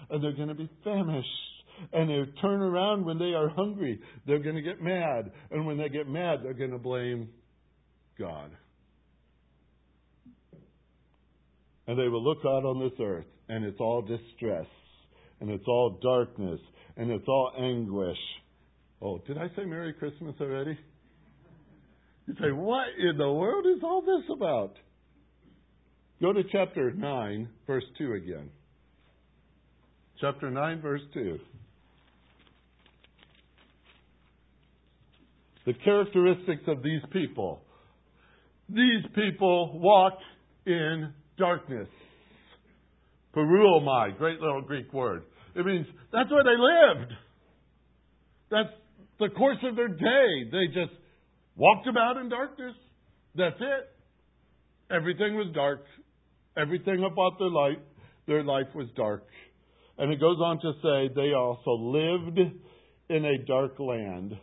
and 0.08 0.24
they're 0.24 0.32
going 0.32 0.48
to 0.48 0.54
be 0.54 0.70
famished. 0.82 1.26
And 1.92 2.08
they 2.08 2.24
turn 2.40 2.62
around 2.62 3.04
when 3.04 3.18
they 3.18 3.34
are 3.34 3.48
hungry. 3.48 4.00
They're 4.26 4.38
going 4.38 4.56
to 4.56 4.62
get 4.62 4.80
mad. 4.80 5.30
And 5.50 5.66
when 5.66 5.76
they 5.76 5.88
get 5.88 6.08
mad, 6.08 6.40
they're 6.42 6.54
going 6.54 6.70
to 6.70 6.78
blame 6.78 7.28
God. 8.18 8.50
And 11.86 11.98
they 11.98 12.08
will 12.08 12.22
look 12.22 12.38
out 12.44 12.64
on 12.64 12.80
this 12.80 12.98
earth, 13.00 13.26
and 13.48 13.64
it's 13.64 13.78
all 13.78 14.02
distress, 14.02 14.66
and 15.40 15.50
it's 15.50 15.66
all 15.68 16.00
darkness, 16.02 16.58
and 16.96 17.10
it's 17.10 17.28
all 17.28 17.52
anguish. 17.56 18.18
Oh, 19.00 19.18
did 19.18 19.38
I 19.38 19.48
say 19.54 19.64
Merry 19.64 19.92
Christmas 19.92 20.34
already? 20.40 20.76
You 22.26 22.34
say, 22.40 22.50
what 22.50 22.88
in 22.98 23.16
the 23.18 23.30
world 23.30 23.66
is 23.66 23.84
all 23.84 24.00
this 24.00 24.24
about? 24.34 24.74
Go 26.20 26.32
to 26.32 26.42
chapter 26.50 26.90
9, 26.90 27.48
verse 27.66 27.84
2 27.98 28.14
again. 28.14 28.50
Chapter 30.20 30.50
9, 30.50 30.80
verse 30.80 31.02
2. 31.14 31.38
The 35.66 35.74
characteristics 35.74 36.62
of 36.68 36.83
these 36.83 37.02
people. 37.12 37.62
These 38.68 39.05
people 39.14 39.79
walked 39.81 40.22
in 40.64 41.12
darkness. 41.37 41.88
Poreuomai, 43.35 44.16
great 44.16 44.40
little 44.40 44.62
Greek 44.62 44.92
word. 44.92 45.22
It 45.55 45.66
means 45.66 45.87
that's 46.12 46.31
where 46.31 46.44
they 46.44 46.57
lived. 46.57 47.12
That's 48.50 48.74
the 49.18 49.29
course 49.37 49.59
of 49.64 49.76
their 49.76 49.88
day. 49.88 50.50
They 50.50 50.66
just 50.68 50.96
walked 51.57 51.87
about 51.88 52.16
in 52.16 52.29
darkness. 52.29 52.74
That's 53.35 53.61
it. 53.61 54.94
Everything 54.94 55.35
was 55.35 55.52
dark. 55.55 55.85
Everything 56.57 57.05
about 57.05 57.38
their 57.38 57.50
life, 57.50 57.79
their 58.26 58.44
life 58.44 58.68
was 58.74 58.87
dark. 58.96 59.26
And 59.98 60.12
it 60.12 60.20
goes 60.20 60.38
on 60.38 60.61
to 60.61 60.72
say 60.83 61.14
they 61.14 61.33
also 61.33 61.72
lived 61.72 62.38
in 63.09 63.24
a 63.24 63.38
dark 63.46 63.79
land. 63.79 64.37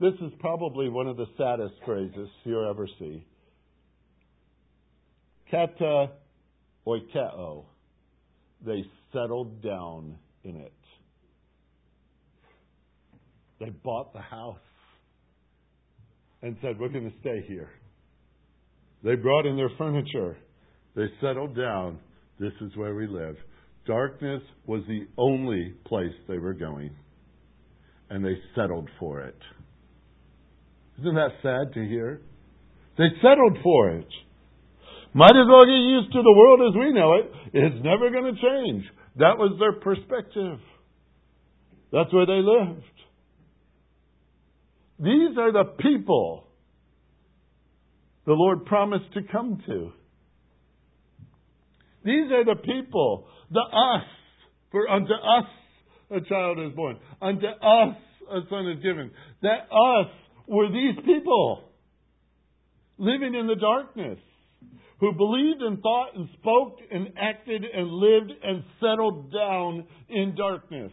This 0.00 0.14
is 0.22 0.32
probably 0.38 0.88
one 0.88 1.08
of 1.08 1.16
the 1.16 1.26
saddest 1.36 1.74
phrases 1.84 2.28
you'll 2.44 2.70
ever 2.70 2.86
see. 2.98 3.26
Kata 5.50 6.10
oikeo. 6.86 7.64
They 8.64 8.84
settled 9.12 9.62
down 9.62 10.16
in 10.44 10.56
it. 10.56 10.72
They 13.60 13.70
bought 13.70 14.12
the 14.12 14.20
house 14.20 14.58
and 16.42 16.56
said, 16.62 16.78
We're 16.78 16.88
going 16.88 17.10
to 17.10 17.18
stay 17.20 17.44
here. 17.48 17.70
They 19.02 19.16
brought 19.16 19.46
in 19.46 19.56
their 19.56 19.70
furniture. 19.78 20.36
They 20.94 21.06
settled 21.20 21.56
down. 21.56 21.98
This 22.38 22.52
is 22.60 22.76
where 22.76 22.94
we 22.94 23.06
live. 23.06 23.36
Darkness 23.86 24.42
was 24.66 24.82
the 24.86 25.06
only 25.16 25.74
place 25.86 26.14
they 26.28 26.38
were 26.38 26.52
going, 26.52 26.90
and 28.10 28.24
they 28.24 28.36
settled 28.54 28.88
for 29.00 29.20
it. 29.20 29.38
Isn't 31.00 31.14
that 31.14 31.32
sad 31.42 31.74
to 31.74 31.86
hear? 31.86 32.20
They 32.96 33.04
settled 33.22 33.58
for 33.62 33.90
it. 33.90 34.08
Might 35.14 35.36
as 35.36 35.46
well 35.48 35.64
get 35.64 35.72
used 35.72 36.12
to 36.12 36.22
the 36.22 36.34
world 36.36 36.60
as 36.68 36.78
we 36.78 36.92
know 36.92 37.14
it. 37.14 37.32
It's 37.54 37.84
never 37.84 38.10
going 38.10 38.34
to 38.34 38.40
change. 38.40 38.84
That 39.16 39.38
was 39.38 39.56
their 39.58 39.72
perspective. 39.72 40.58
That's 41.92 42.12
where 42.12 42.26
they 42.26 42.42
lived. 42.42 42.82
These 44.98 45.38
are 45.38 45.52
the 45.52 45.64
people 45.78 46.44
the 48.26 48.32
Lord 48.32 48.66
promised 48.66 49.12
to 49.14 49.20
come 49.32 49.62
to. 49.66 49.92
These 52.04 52.30
are 52.30 52.44
the 52.44 52.56
people, 52.56 53.26
the 53.50 53.60
us. 53.60 54.04
For 54.70 54.88
unto 54.88 55.14
us 55.14 55.46
a 56.10 56.20
child 56.28 56.58
is 56.58 56.74
born, 56.76 56.98
unto 57.22 57.46
us 57.46 57.96
a 58.30 58.40
son 58.50 58.68
is 58.68 58.82
given. 58.82 59.10
That 59.42 59.68
us 59.72 60.10
were 60.48 60.68
these 60.68 60.96
people 61.04 61.64
living 62.96 63.34
in 63.34 63.46
the 63.46 63.56
darkness 63.56 64.18
who 65.00 65.12
believed 65.12 65.62
and 65.62 65.80
thought 65.80 66.16
and 66.16 66.28
spoke 66.40 66.78
and 66.90 67.08
acted 67.16 67.64
and 67.64 67.88
lived 67.88 68.32
and 68.42 68.64
settled 68.80 69.32
down 69.32 69.86
in 70.08 70.34
darkness. 70.34 70.92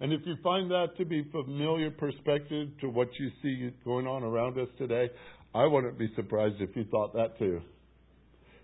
And 0.00 0.12
if 0.12 0.20
you 0.26 0.34
find 0.42 0.70
that 0.70 0.88
to 0.98 1.04
be 1.04 1.24
familiar 1.30 1.90
perspective 1.90 2.68
to 2.80 2.88
what 2.88 3.08
you 3.18 3.30
see 3.40 3.70
going 3.84 4.06
on 4.06 4.24
around 4.24 4.58
us 4.58 4.68
today, 4.76 5.08
I 5.54 5.64
wouldn't 5.66 5.98
be 5.98 6.10
surprised 6.16 6.56
if 6.58 6.74
you 6.74 6.84
thought 6.90 7.14
that 7.14 7.38
too. 7.38 7.60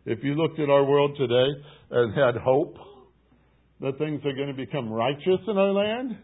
If 0.04 0.18
you 0.24 0.34
looked 0.34 0.58
at 0.58 0.68
our 0.68 0.84
world 0.84 1.16
today 1.16 1.62
and 1.90 2.14
had 2.14 2.42
hope 2.42 2.76
that 3.80 3.98
things 3.98 4.20
are 4.24 4.32
going 4.32 4.48
to 4.48 4.54
become 4.54 4.90
righteous 4.90 5.40
in 5.46 5.56
our 5.56 5.72
land, 5.72 6.16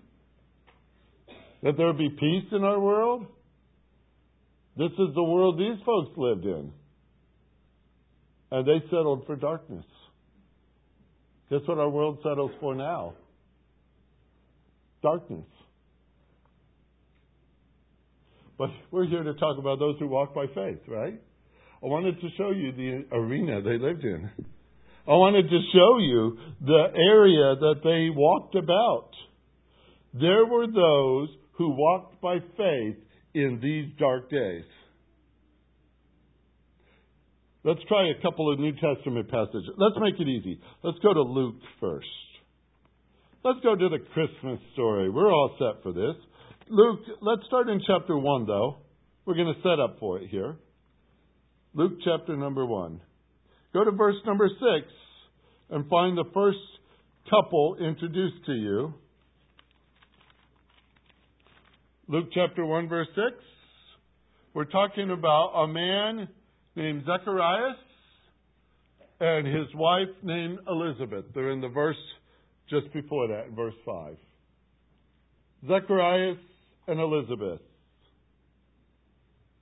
that 1.64 1.77
there 1.77 1.92
be 1.92 2.11
peace 2.11 2.44
in 2.53 2.62
our 2.62 2.79
world, 2.79 3.27
this 4.77 4.92
is 4.92 5.14
the 5.14 5.22
world 5.22 5.59
these 5.59 5.85
folks 5.85 6.16
lived 6.16 6.44
in. 6.44 6.72
And 8.53 8.66
they 8.66 8.85
settled 8.87 9.27
for 9.27 9.35
darkness. 9.35 9.85
Guess 11.50 11.61
what 11.66 11.79
our 11.79 11.90
world 11.90 12.18
settles 12.22 12.53
for 12.61 12.77
now? 12.77 13.14
darkness. 15.05 15.44
But 18.59 18.70
we're 18.90 19.07
here 19.07 19.22
to 19.22 19.35
talk 19.35 19.59
about 19.59 19.79
those 19.79 19.96
who 19.98 20.09
walk 20.09 20.35
by 20.35 20.46
faith, 20.46 20.79
right? 20.88 21.20
I 21.83 21.87
wanted 21.87 22.20
to 22.20 22.29
show 22.38 22.50
you 22.50 22.72
the 22.72 23.05
arena 23.14 23.61
they 23.61 23.79
lived 23.79 24.03
in. 24.03 24.31
I 25.07 25.11
wanted 25.11 25.42
to 25.50 25.61
show 25.72 25.98
you 25.98 26.38
the 26.64 26.85
area 26.96 27.57
that 27.61 27.81
they 27.85 28.09
walked 28.16 28.55
about. 28.55 29.11
There 30.14 30.46
were 30.46 30.66
those 30.66 31.29
who 31.57 31.71
walked 31.71 32.21
by 32.21 32.38
faith 32.57 32.97
in 33.35 33.61
these 33.62 33.87
dark 33.99 34.31
days. 34.31 34.64
Let's 37.64 37.81
try 37.88 38.11
a 38.11 38.23
couple 38.23 38.53
of 38.53 38.59
New 38.59 38.73
Testament 38.73 39.31
passages. 39.31 39.71
Let's 39.79 39.97
make 39.99 40.21
it 40.21 40.29
easy. 40.29 40.61
Let's 40.83 40.99
go 40.99 41.14
to 41.14 41.23
Luke 41.23 41.57
first. 41.81 42.07
Let's 43.43 43.61
go 43.62 43.75
to 43.75 43.88
the 43.88 43.99
Christmas 44.12 44.61
story. 44.75 45.09
We're 45.09 45.33
all 45.33 45.57
set 45.59 45.83
for 45.83 45.93
this. 45.93 46.14
Luke, 46.69 47.01
let's 47.21 47.43
start 47.47 47.69
in 47.69 47.81
chapter 47.87 48.17
1, 48.19 48.47
though. 48.47 48.77
We're 49.25 49.35
going 49.35 49.55
to 49.55 49.62
set 49.62 49.81
up 49.81 49.99
for 49.99 50.19
it 50.19 50.29
here. 50.29 50.57
Luke 51.75 51.95
chapter 52.05 52.37
number 52.37 52.64
1. 52.67 53.01
Go 53.73 53.85
to 53.85 53.90
verse 53.90 54.17
number 54.27 54.49
6 54.49 54.93
and 55.71 55.88
find 55.88 56.17
the 56.17 56.25
first 56.33 56.59
couple 57.31 57.77
introduced 57.81 58.45
to 58.47 58.53
you. 58.53 58.95
Luke 62.07 62.27
chapter 62.35 62.67
1, 62.67 62.87
verse 62.87 63.09
6. 63.14 63.25
We're 64.53 64.67
talking 64.67 65.11
about 65.11 65.53
a 65.55 65.67
man 65.67 66.29
named 66.77 67.05
Zacharias 67.07 67.79
and 69.21 69.47
his 69.47 69.75
wife 69.75 70.11
named 70.23 70.59
Elizabeth. 70.69 71.25
They're 71.35 71.51
in 71.51 71.62
the 71.62 71.69
verse 71.69 71.97
just 72.69 72.93
before 72.93 73.29
that 73.29 73.47
in 73.47 73.55
verse 73.55 73.75
5. 73.87 74.17
Zacharias 75.67 76.37
and 76.88 77.01
Elizabeth. 77.01 77.61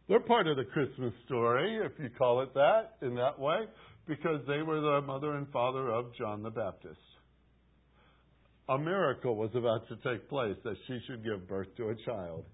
They're 0.09 0.19
part 0.19 0.49
of 0.49 0.57
the 0.57 0.65
Christmas 0.65 1.13
story, 1.27 1.79
if 1.85 1.93
you 2.01 2.11
call 2.19 2.41
it 2.41 2.53
that, 2.55 2.97
in 3.03 3.15
that 3.15 3.39
way, 3.39 3.61
because 4.09 4.41
they 4.49 4.63
were 4.63 4.81
the 4.81 5.01
mother 5.07 5.37
and 5.37 5.47
father 5.53 5.91
of 5.91 6.07
John 6.19 6.43
the 6.43 6.51
Baptist. 6.51 6.99
A 8.69 8.79
miracle 8.79 9.37
was 9.37 9.51
about 9.55 9.89
to 9.89 9.97
take 9.97 10.29
place 10.29 10.57
that 10.65 10.77
she 10.87 11.01
should 11.07 11.25
give 11.25 11.49
birth 11.49 11.69
to 11.77 11.89
a 11.89 11.97
child. 12.07 12.45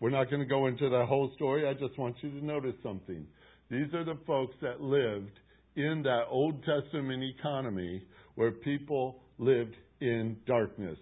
We're 0.00 0.10
not 0.10 0.30
going 0.30 0.40
to 0.40 0.46
go 0.48 0.66
into 0.66 0.88
that 0.88 1.06
whole 1.08 1.32
story. 1.34 1.66
I 1.66 1.74
just 1.74 1.98
want 1.98 2.16
you 2.22 2.30
to 2.30 2.44
notice 2.44 2.76
something. 2.84 3.26
These 3.68 3.92
are 3.94 4.04
the 4.04 4.18
folks 4.26 4.54
that 4.62 4.80
lived 4.80 5.32
in 5.74 6.02
that 6.04 6.24
Old 6.30 6.62
Testament 6.64 7.22
economy 7.22 8.02
where 8.36 8.52
people 8.52 9.16
lived 9.38 9.74
in 10.00 10.36
darkness, 10.46 10.98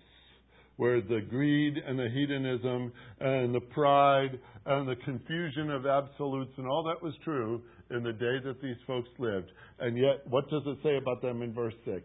where 0.77 1.03
the 1.03 1.21
greed 1.21 1.77
and 1.77 1.99
the 1.99 2.09
hedonism 2.09 2.93
and 3.21 3.55
the 3.55 3.61
pride 3.61 4.39
and 4.65 4.89
the 4.89 4.97
confusion 4.97 5.71
of 5.71 5.85
absolutes 5.85 6.53
and 6.57 6.67
all 6.67 6.83
that 6.85 7.03
was 7.03 7.13
true 7.23 7.61
in 7.91 8.03
the 8.03 8.13
day 8.13 8.39
that 8.45 8.63
these 8.63 8.77
folks 8.87 9.11
lived. 9.19 9.51
And 9.79 9.99
yet, 9.99 10.27
what 10.27 10.49
does 10.49 10.63
it 10.65 10.79
say 10.83 10.97
about 10.97 11.21
them 11.21 11.43
in 11.43 11.53
verse 11.53 11.75
6? 11.85 12.03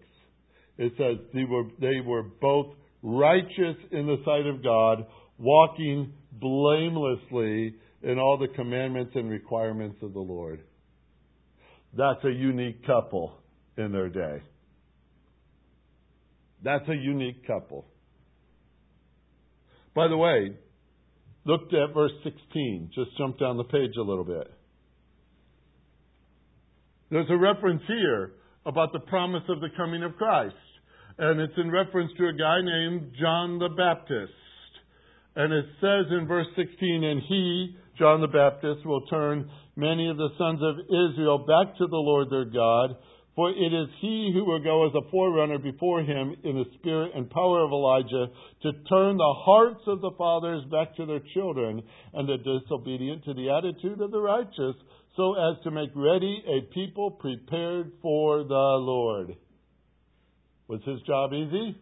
It 0.77 0.93
says 0.97 1.17
they 1.33 1.43
were, 1.43 1.65
they 1.79 1.99
were 2.05 2.23
both 2.23 2.67
righteous 3.03 3.77
in 3.91 4.07
the 4.07 4.17
sight 4.25 4.47
of 4.47 4.63
God, 4.63 5.05
walking 5.37 6.13
blamelessly 6.31 7.75
in 8.03 8.19
all 8.19 8.37
the 8.37 8.47
commandments 8.55 9.11
and 9.15 9.29
requirements 9.29 9.97
of 10.01 10.13
the 10.13 10.19
Lord. 10.19 10.61
That's 11.95 12.23
a 12.23 12.31
unique 12.31 12.85
couple 12.85 13.33
in 13.77 13.91
their 13.91 14.09
day. 14.09 14.41
That's 16.63 16.87
a 16.87 16.95
unique 16.95 17.45
couple. 17.45 17.85
By 19.93 20.07
the 20.07 20.17
way, 20.17 20.51
look 21.45 21.61
at 21.73 21.93
verse 21.93 22.11
16. 22.23 22.91
Just 22.95 23.17
jump 23.17 23.39
down 23.39 23.57
the 23.57 23.63
page 23.65 23.91
a 23.97 24.01
little 24.01 24.23
bit. 24.23 24.47
There's 27.09 27.29
a 27.29 27.37
reference 27.37 27.81
here 27.87 28.31
about 28.65 28.93
the 28.93 28.99
promise 28.99 29.43
of 29.49 29.59
the 29.59 29.69
coming 29.75 30.03
of 30.03 30.15
Christ. 30.15 30.55
And 31.17 31.39
it's 31.39 31.57
in 31.57 31.71
reference 31.71 32.11
to 32.17 32.27
a 32.27 32.33
guy 32.33 32.61
named 32.61 33.13
John 33.19 33.59
the 33.59 33.69
Baptist. 33.69 34.33
And 35.35 35.53
it 35.53 35.65
says 35.79 36.11
in 36.11 36.27
verse 36.27 36.47
16, 36.55 37.03
and 37.03 37.21
he, 37.27 37.75
John 37.97 38.21
the 38.21 38.27
Baptist, 38.27 38.85
will 38.85 39.05
turn 39.07 39.49
many 39.75 40.09
of 40.09 40.17
the 40.17 40.29
sons 40.37 40.59
of 40.61 40.75
Israel 40.85 41.39
back 41.39 41.77
to 41.77 41.87
the 41.87 41.95
Lord 41.95 42.29
their 42.29 42.45
God, 42.45 42.97
for 43.35 43.49
it 43.49 43.73
is 43.73 43.87
he 44.01 44.31
who 44.33 44.43
will 44.43 44.61
go 44.61 44.87
as 44.87 44.93
a 44.93 45.09
forerunner 45.09 45.57
before 45.57 46.01
him 46.01 46.35
in 46.43 46.57
the 46.57 46.65
spirit 46.79 47.11
and 47.15 47.29
power 47.29 47.63
of 47.63 47.71
Elijah 47.71 48.27
to 48.63 48.71
turn 48.89 49.15
the 49.15 49.35
hearts 49.45 49.81
of 49.87 50.01
the 50.01 50.11
fathers 50.17 50.63
back 50.69 50.95
to 50.97 51.05
their 51.05 51.21
children 51.33 51.81
and 52.13 52.27
the 52.27 52.37
disobedient 52.37 53.23
to 53.23 53.33
the 53.33 53.49
attitude 53.49 54.01
of 54.01 54.11
the 54.11 54.19
righteous, 54.19 54.75
so 55.21 55.35
as 55.35 55.63
to 55.63 55.69
make 55.69 55.91
ready 55.93 56.43
a 56.47 56.73
people 56.73 57.11
prepared 57.11 57.91
for 58.01 58.43
the 58.43 58.53
Lord. 58.53 59.35
Was 60.67 60.81
his 60.83 60.99
job 61.03 61.31
easy? 61.31 61.77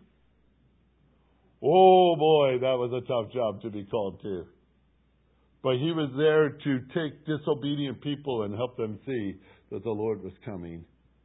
Oh 1.63 2.17
boy, 2.17 2.57
that 2.59 2.75
was 2.77 2.91
a 2.91 3.07
tough 3.07 3.31
job 3.31 3.61
to 3.61 3.69
be 3.69 3.85
called 3.85 4.21
to. 4.23 4.45
But 5.63 5.75
he 5.75 5.91
was 5.91 6.09
there 6.17 6.49
to 6.49 6.79
take 6.93 7.25
disobedient 7.25 8.01
people 8.01 8.43
and 8.43 8.53
help 8.53 8.75
them 8.75 8.99
see 9.05 9.35
that 9.71 9.83
the 9.83 9.89
Lord 9.89 10.21
was 10.21 10.33
coming. 10.43 10.83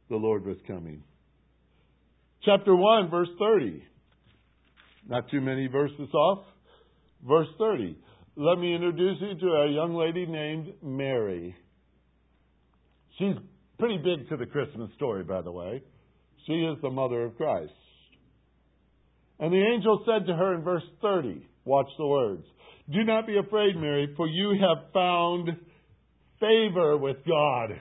The 0.09 0.15
Lord 0.15 0.45
was 0.45 0.57
coming. 0.67 1.03
Chapter 2.45 2.73
1, 2.75 3.09
verse 3.09 3.29
30. 3.39 3.83
Not 5.09 5.29
too 5.29 5.41
many 5.41 5.67
verses 5.67 6.13
off. 6.13 6.45
Verse 7.27 7.47
30. 7.57 7.97
Let 8.37 8.57
me 8.57 8.73
introduce 8.73 9.17
you 9.19 9.37
to 9.37 9.47
a 9.47 9.71
young 9.71 9.95
lady 9.95 10.25
named 10.25 10.73
Mary. 10.81 11.57
She's 13.17 13.35
pretty 13.79 13.97
big 13.97 14.29
to 14.29 14.37
the 14.37 14.45
Christmas 14.45 14.89
story, 14.95 15.23
by 15.23 15.41
the 15.41 15.51
way. 15.51 15.81
She 16.45 16.53
is 16.53 16.77
the 16.81 16.89
mother 16.89 17.23
of 17.23 17.37
Christ. 17.37 17.73
And 19.39 19.51
the 19.51 19.63
angel 19.73 20.03
said 20.05 20.27
to 20.27 20.35
her 20.35 20.53
in 20.53 20.63
verse 20.63 20.83
30, 21.01 21.45
watch 21.65 21.87
the 21.97 22.07
words, 22.07 22.43
Do 22.91 23.03
not 23.03 23.27
be 23.27 23.37
afraid, 23.37 23.75
Mary, 23.75 24.13
for 24.15 24.27
you 24.27 24.51
have 24.61 24.93
found 24.93 25.49
favor 26.39 26.97
with 26.97 27.17
God. 27.27 27.79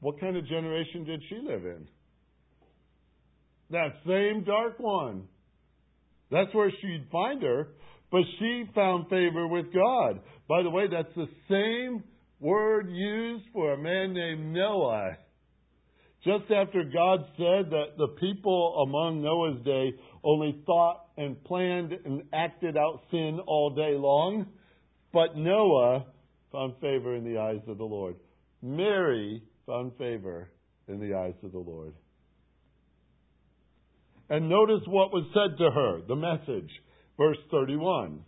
What 0.00 0.20
kind 0.20 0.36
of 0.36 0.46
generation 0.46 1.04
did 1.04 1.22
she 1.28 1.36
live 1.36 1.64
in? 1.64 1.88
That 3.70 3.94
same 4.06 4.44
dark 4.44 4.78
one. 4.78 5.24
That's 6.30 6.54
where 6.54 6.70
she'd 6.70 7.06
find 7.10 7.42
her, 7.42 7.68
but 8.10 8.22
she 8.38 8.64
found 8.74 9.08
favor 9.08 9.48
with 9.48 9.66
God. 9.72 10.20
By 10.48 10.62
the 10.62 10.70
way, 10.70 10.84
that's 10.90 11.14
the 11.16 11.28
same 11.48 12.04
word 12.40 12.90
used 12.90 13.44
for 13.52 13.72
a 13.72 13.78
man 13.78 14.12
named 14.12 14.52
Noah 14.54 15.16
just 16.26 16.50
after 16.50 16.82
God 16.82 17.20
said 17.36 17.70
that 17.70 17.96
the 17.96 18.08
people 18.18 18.82
among 18.82 19.22
Noah's 19.22 19.64
day 19.64 19.94
only 20.24 20.60
thought 20.66 21.04
and 21.16 21.42
planned 21.44 21.92
and 22.04 22.22
acted 22.32 22.76
out 22.76 23.02
sin 23.12 23.38
all 23.46 23.70
day 23.70 23.94
long, 23.96 24.46
but 25.12 25.36
Noah 25.36 26.06
found 26.50 26.74
favor 26.80 27.14
in 27.14 27.22
the 27.22 27.38
eyes 27.38 27.60
of 27.68 27.78
the 27.78 27.84
Lord. 27.84 28.16
Mary 28.60 29.40
found 29.66 29.92
favor 29.98 30.48
in 30.88 30.98
the 30.98 31.14
eyes 31.14 31.34
of 31.44 31.52
the 31.52 31.58
Lord. 31.58 31.94
And 34.28 34.48
notice 34.48 34.82
what 34.86 35.12
was 35.12 35.24
said 35.32 35.56
to 35.58 35.70
her, 35.70 36.00
the 36.08 36.16
message, 36.16 36.70
verse 37.16 37.38
31. 37.52 38.20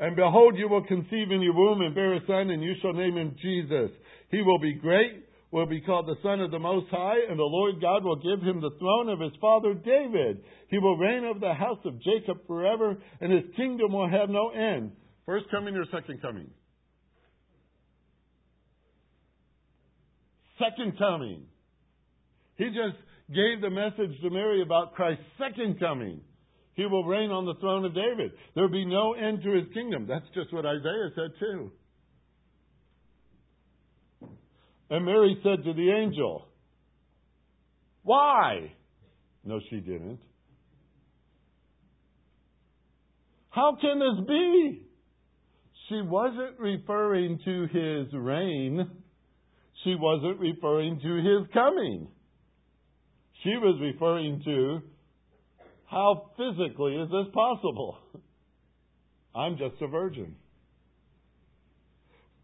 And 0.00 0.14
behold, 0.14 0.56
you 0.56 0.68
will 0.68 0.84
conceive 0.84 1.30
in 1.30 1.42
your 1.42 1.54
womb 1.54 1.80
and 1.80 1.94
bear 1.94 2.14
a 2.14 2.20
son, 2.26 2.50
and 2.50 2.62
you 2.62 2.74
shall 2.80 2.92
name 2.92 3.16
him 3.16 3.36
Jesus. 3.40 3.90
He 4.30 4.42
will 4.42 4.58
be 4.58 4.74
great 4.74 5.28
will 5.50 5.66
be 5.66 5.80
called 5.80 6.06
the 6.06 6.16
Son 6.22 6.40
of 6.40 6.50
the 6.50 6.58
Most 6.58 6.86
High, 6.90 7.20
and 7.28 7.38
the 7.38 7.42
Lord 7.42 7.80
God 7.80 8.04
will 8.04 8.16
give 8.16 8.46
him 8.46 8.60
the 8.60 8.76
throne 8.78 9.08
of 9.08 9.20
his 9.20 9.32
father 9.40 9.72
David. 9.72 10.42
He 10.68 10.78
will 10.78 10.96
reign 10.96 11.24
over 11.24 11.38
the 11.38 11.54
house 11.54 11.78
of 11.84 12.02
Jacob 12.02 12.46
forever, 12.46 12.96
and 13.20 13.32
his 13.32 13.44
kingdom 13.56 13.92
will 13.92 14.08
have 14.08 14.28
no 14.28 14.50
end. 14.50 14.92
First 15.24 15.46
coming 15.50 15.74
or 15.74 15.84
second 15.90 16.20
coming? 16.20 16.50
Second 20.58 20.98
coming. 20.98 21.44
He 22.56 22.66
just 22.66 22.98
gave 23.28 23.60
the 23.60 23.70
message 23.70 24.20
to 24.22 24.30
Mary 24.30 24.60
about 24.62 24.94
Christ's 24.94 25.24
second 25.38 25.78
coming. 25.78 26.20
He 26.78 26.86
will 26.86 27.04
reign 27.04 27.32
on 27.32 27.44
the 27.44 27.56
throne 27.56 27.84
of 27.84 27.92
David. 27.92 28.30
There 28.54 28.62
will 28.62 28.70
be 28.70 28.84
no 28.84 29.14
end 29.14 29.42
to 29.42 29.50
his 29.50 29.64
kingdom. 29.74 30.06
That's 30.08 30.24
just 30.32 30.52
what 30.52 30.64
Isaiah 30.64 31.10
said, 31.12 31.30
too. 31.40 31.72
And 34.88 35.04
Mary 35.04 35.36
said 35.42 35.64
to 35.64 35.72
the 35.72 35.90
angel, 35.90 36.46
Why? 38.04 38.72
No, 39.44 39.58
she 39.68 39.80
didn't. 39.80 40.20
How 43.50 43.76
can 43.80 43.98
this 43.98 44.28
be? 44.28 44.82
She 45.88 46.00
wasn't 46.02 46.60
referring 46.60 47.40
to 47.44 47.62
his 47.62 48.12
reign. 48.14 48.88
She 49.82 49.96
wasn't 49.98 50.38
referring 50.38 51.00
to 51.00 51.16
his 51.16 51.52
coming. 51.52 52.06
She 53.42 53.50
was 53.56 53.80
referring 53.80 54.42
to 54.44 54.82
how 55.90 56.30
physically 56.36 56.96
is 56.96 57.08
this 57.10 57.32
possible? 57.32 57.98
I'm 59.34 59.56
just 59.56 59.80
a 59.80 59.86
virgin. 59.86 60.36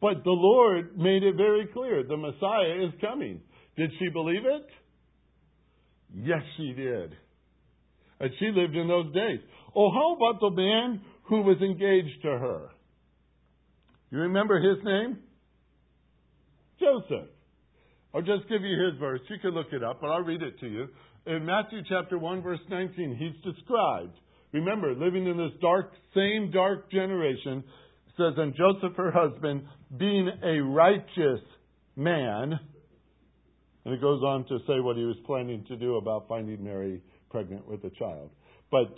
But 0.01 0.25
the 0.25 0.31
Lord 0.31 0.99
made 0.99 1.23
it 1.23 1.37
very 1.37 1.67
clear 1.73 2.03
the 2.03 2.17
Messiah 2.17 2.87
is 2.87 2.93
coming. 3.01 3.41
Did 3.77 3.91
she 3.99 4.09
believe 4.11 4.45
it? 4.45 4.67
Yes, 6.15 6.43
she 6.57 6.73
did. 6.75 7.17
And 8.21 8.31
she 8.39 8.47
lived 8.55 8.77
in 8.77 8.87
those 8.87 9.13
days. 9.13 9.41
Oh, 9.75 9.91
how 9.91 10.15
about 10.15 10.41
the 10.41 10.51
man 10.51 11.01
who 11.25 11.43
was 11.43 11.57
engaged 11.61 12.23
to 12.23 12.29
her? 12.29 12.69
You 14.11 14.19
remember 14.21 14.61
his 14.61 14.85
name? 14.85 15.19
Joseph. 16.79 17.29
I'll 18.15 18.23
just 18.23 18.49
give 18.49 18.63
you 18.63 18.85
his 18.85 18.99
verse. 19.01 19.21
You 19.29 19.39
can 19.41 19.51
look 19.51 19.73
it 19.73 19.83
up, 19.83 20.01
but 20.01 20.09
I'll 20.09 20.23
read 20.23 20.43
it 20.43 20.61
to 20.61 20.69
you. 20.69 20.87
In 21.27 21.47
Matthew 21.47 21.81
chapter 21.89 22.19
1, 22.19 22.43
verse 22.43 22.61
19, 22.69 23.17
he's 23.17 23.55
described. 23.55 24.13
Remember, 24.53 24.95
living 24.95 25.27
in 25.27 25.39
this 25.39 25.53
dark, 25.61 25.91
same 26.15 26.51
dark 26.51 26.91
generation, 26.91 27.65
says, 28.17 28.35
And 28.37 28.55
Joseph, 28.55 28.97
her 28.97 29.11
husband, 29.11 29.63
being 29.99 30.29
a 30.45 30.61
righteous 30.61 31.41
man, 31.97 32.59
and 33.85 33.95
it 33.95 34.01
goes 34.01 34.23
on 34.23 34.45
to 34.49 34.59
say 34.67 34.81
what 34.81 34.97
he 34.97 35.05
was 35.05 35.17
planning 35.27 35.65
to 35.69 35.77
do 35.77 35.97
about 35.97 36.29
finding 36.29 36.63
Mary 36.63 37.03
pregnant 37.31 37.67
with 37.67 37.83
a 37.85 37.91
child. 37.91 38.31
But 38.71 38.95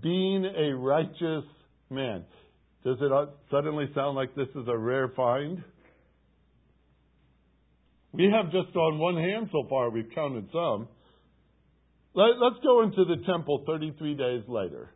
being 0.00 0.44
a 0.44 0.74
righteous 0.74 1.44
man, 1.90 2.24
does 2.84 2.98
it 3.00 3.28
suddenly 3.50 3.86
sound 3.92 4.16
like 4.16 4.34
this 4.36 4.48
is 4.54 4.68
a 4.68 4.78
rare 4.78 5.08
find? 5.16 5.64
We 8.12 8.32
have 8.32 8.52
just 8.52 8.74
on 8.76 8.98
one 8.98 9.16
hand 9.16 9.48
so 9.50 9.66
far, 9.68 9.90
we've 9.90 10.10
counted 10.14 10.48
some. 10.52 10.88
Let, 12.16 12.30
us 12.30 12.58
go 12.62 12.82
into 12.82 13.04
the 13.04 13.22
temple 13.26 13.62
33 13.66 14.14
days 14.14 14.42
later. 14.48 14.88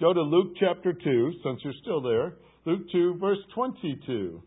Go 0.00 0.14
to 0.14 0.22
Luke 0.22 0.54
chapter 0.58 0.94
2, 0.94 1.32
since 1.44 1.60
you're 1.62 1.74
still 1.82 2.00
there. 2.00 2.32
Luke 2.64 2.90
2, 2.90 3.18
verse 3.20 3.38
22. 3.54 4.42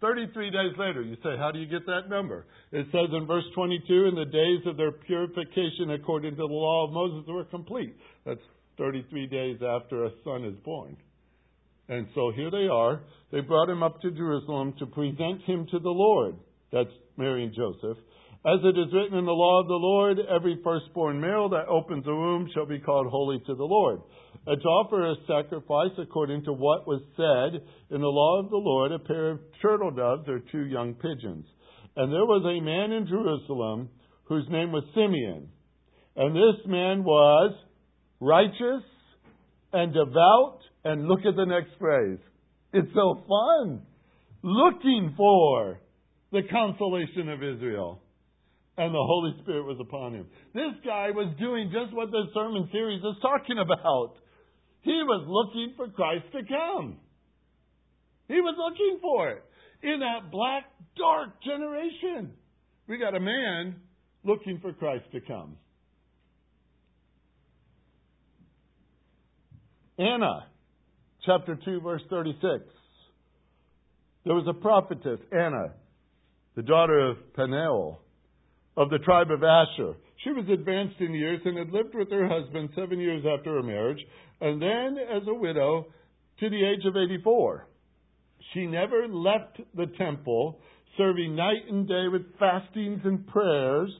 33 0.00 0.50
days 0.50 0.72
later, 0.78 1.02
you 1.02 1.16
say, 1.16 1.36
how 1.36 1.50
do 1.50 1.58
you 1.58 1.66
get 1.66 1.84
that 1.86 2.08
number? 2.08 2.46
It 2.70 2.86
says 2.92 3.08
in 3.12 3.26
verse 3.26 3.44
22, 3.56 4.06
in 4.06 4.14
the 4.14 4.24
days 4.26 4.60
of 4.66 4.76
their 4.76 4.92
purification 4.92 5.90
according 5.90 6.32
to 6.32 6.36
the 6.36 6.44
law 6.44 6.86
of 6.86 6.92
Moses 6.92 7.26
were 7.26 7.44
complete. 7.44 7.96
That's 8.24 8.40
33 8.78 9.26
days 9.26 9.56
after 9.66 10.04
a 10.04 10.10
son 10.22 10.44
is 10.44 10.54
born. 10.64 10.96
And 11.88 12.06
so 12.14 12.30
here 12.36 12.50
they 12.52 12.68
are. 12.70 13.00
They 13.32 13.40
brought 13.40 13.68
him 13.68 13.82
up 13.82 14.00
to 14.02 14.12
Jerusalem 14.12 14.74
to 14.78 14.86
present 14.86 15.42
him 15.42 15.66
to 15.72 15.78
the 15.80 15.90
Lord. 15.90 16.36
That's 16.70 16.90
Mary 17.16 17.44
and 17.44 17.54
Joseph. 17.54 17.98
As 18.46 18.60
it 18.62 18.78
is 18.78 18.92
written 18.92 19.16
in 19.16 19.24
the 19.24 19.32
law 19.32 19.62
of 19.62 19.68
the 19.68 19.72
Lord, 19.72 20.18
every 20.28 20.60
firstborn 20.62 21.18
male 21.18 21.48
that 21.48 21.66
opens 21.66 22.06
a 22.06 22.14
womb 22.14 22.50
shall 22.52 22.66
be 22.66 22.78
called 22.78 23.06
holy 23.06 23.38
to 23.46 23.54
the 23.54 23.64
Lord. 23.64 24.00
And 24.46 24.60
to 24.60 24.68
offer 24.68 25.10
a 25.10 25.14
sacrifice 25.26 25.96
according 25.96 26.44
to 26.44 26.52
what 26.52 26.86
was 26.86 27.00
said 27.16 27.62
in 27.88 28.02
the 28.02 28.06
law 28.06 28.40
of 28.40 28.50
the 28.50 28.58
Lord, 28.58 28.92
a 28.92 28.98
pair 28.98 29.30
of 29.30 29.40
turtle 29.62 29.92
doves 29.92 30.28
or 30.28 30.40
two 30.52 30.66
young 30.66 30.92
pigeons. 30.92 31.46
And 31.96 32.12
there 32.12 32.26
was 32.26 32.44
a 32.44 32.62
man 32.62 32.92
in 32.92 33.06
Jerusalem 33.06 33.88
whose 34.24 34.46
name 34.50 34.72
was 34.72 34.84
Simeon. 34.94 35.48
And 36.14 36.36
this 36.36 36.66
man 36.66 37.02
was 37.02 37.54
righteous 38.20 38.84
and 39.72 39.94
devout. 39.94 40.58
And 40.84 41.08
look 41.08 41.20
at 41.20 41.34
the 41.34 41.46
next 41.46 41.70
phrase. 41.78 42.18
It's 42.74 42.92
so 42.94 43.24
fun. 43.26 43.80
Looking 44.42 45.14
for 45.16 45.80
the 46.30 46.42
consolation 46.50 47.30
of 47.30 47.42
Israel 47.42 48.02
and 48.76 48.92
the 48.92 48.98
Holy 48.98 49.34
Spirit 49.42 49.64
was 49.64 49.78
upon 49.80 50.14
him. 50.14 50.26
This 50.52 50.74
guy 50.84 51.10
was 51.10 51.32
doing 51.38 51.70
just 51.72 51.94
what 51.94 52.10
the 52.10 52.24
sermon 52.34 52.68
series 52.72 53.00
is 53.00 53.16
talking 53.22 53.58
about. 53.58 54.14
He 54.82 54.90
was 54.90 55.24
looking 55.26 55.74
for 55.76 55.88
Christ 55.88 56.24
to 56.32 56.40
come. 56.42 56.98
He 58.26 58.40
was 58.40 58.54
looking 58.58 58.98
for 59.00 59.30
it 59.30 59.44
in 59.82 60.00
that 60.00 60.30
black, 60.30 60.64
dark 60.96 61.42
generation. 61.42 62.32
We 62.88 62.98
got 62.98 63.14
a 63.14 63.20
man 63.20 63.76
looking 64.24 64.58
for 64.60 64.72
Christ 64.72 65.04
to 65.12 65.20
come. 65.20 65.56
Anna, 69.98 70.46
chapter 71.24 71.56
2, 71.64 71.80
verse 71.80 72.02
36. 72.10 72.64
There 74.24 74.34
was 74.34 74.46
a 74.48 74.54
prophetess, 74.54 75.20
Anna, 75.30 75.74
the 76.56 76.62
daughter 76.62 77.10
of 77.10 77.18
Phanuel 77.36 78.03
of 78.76 78.90
the 78.90 78.98
tribe 78.98 79.30
of 79.30 79.42
Asher. 79.42 79.94
She 80.22 80.30
was 80.30 80.48
advanced 80.48 81.00
in 81.00 81.12
years 81.12 81.40
and 81.44 81.58
had 81.58 81.70
lived 81.70 81.94
with 81.94 82.10
her 82.10 82.28
husband 82.28 82.70
seven 82.74 82.98
years 82.98 83.24
after 83.26 83.54
her 83.54 83.62
marriage, 83.62 84.00
and 84.40 84.60
then 84.60 84.96
as 84.98 85.22
a 85.28 85.34
widow 85.34 85.86
to 86.40 86.50
the 86.50 86.64
age 86.64 86.84
of 86.86 86.96
84. 86.96 87.66
She 88.52 88.66
never 88.66 89.08
left 89.08 89.60
the 89.74 89.86
temple, 89.98 90.60
serving 90.96 91.34
night 91.34 91.68
and 91.68 91.86
day 91.88 92.08
with 92.10 92.38
fastings 92.38 93.00
and 93.04 93.26
prayers. 93.26 93.90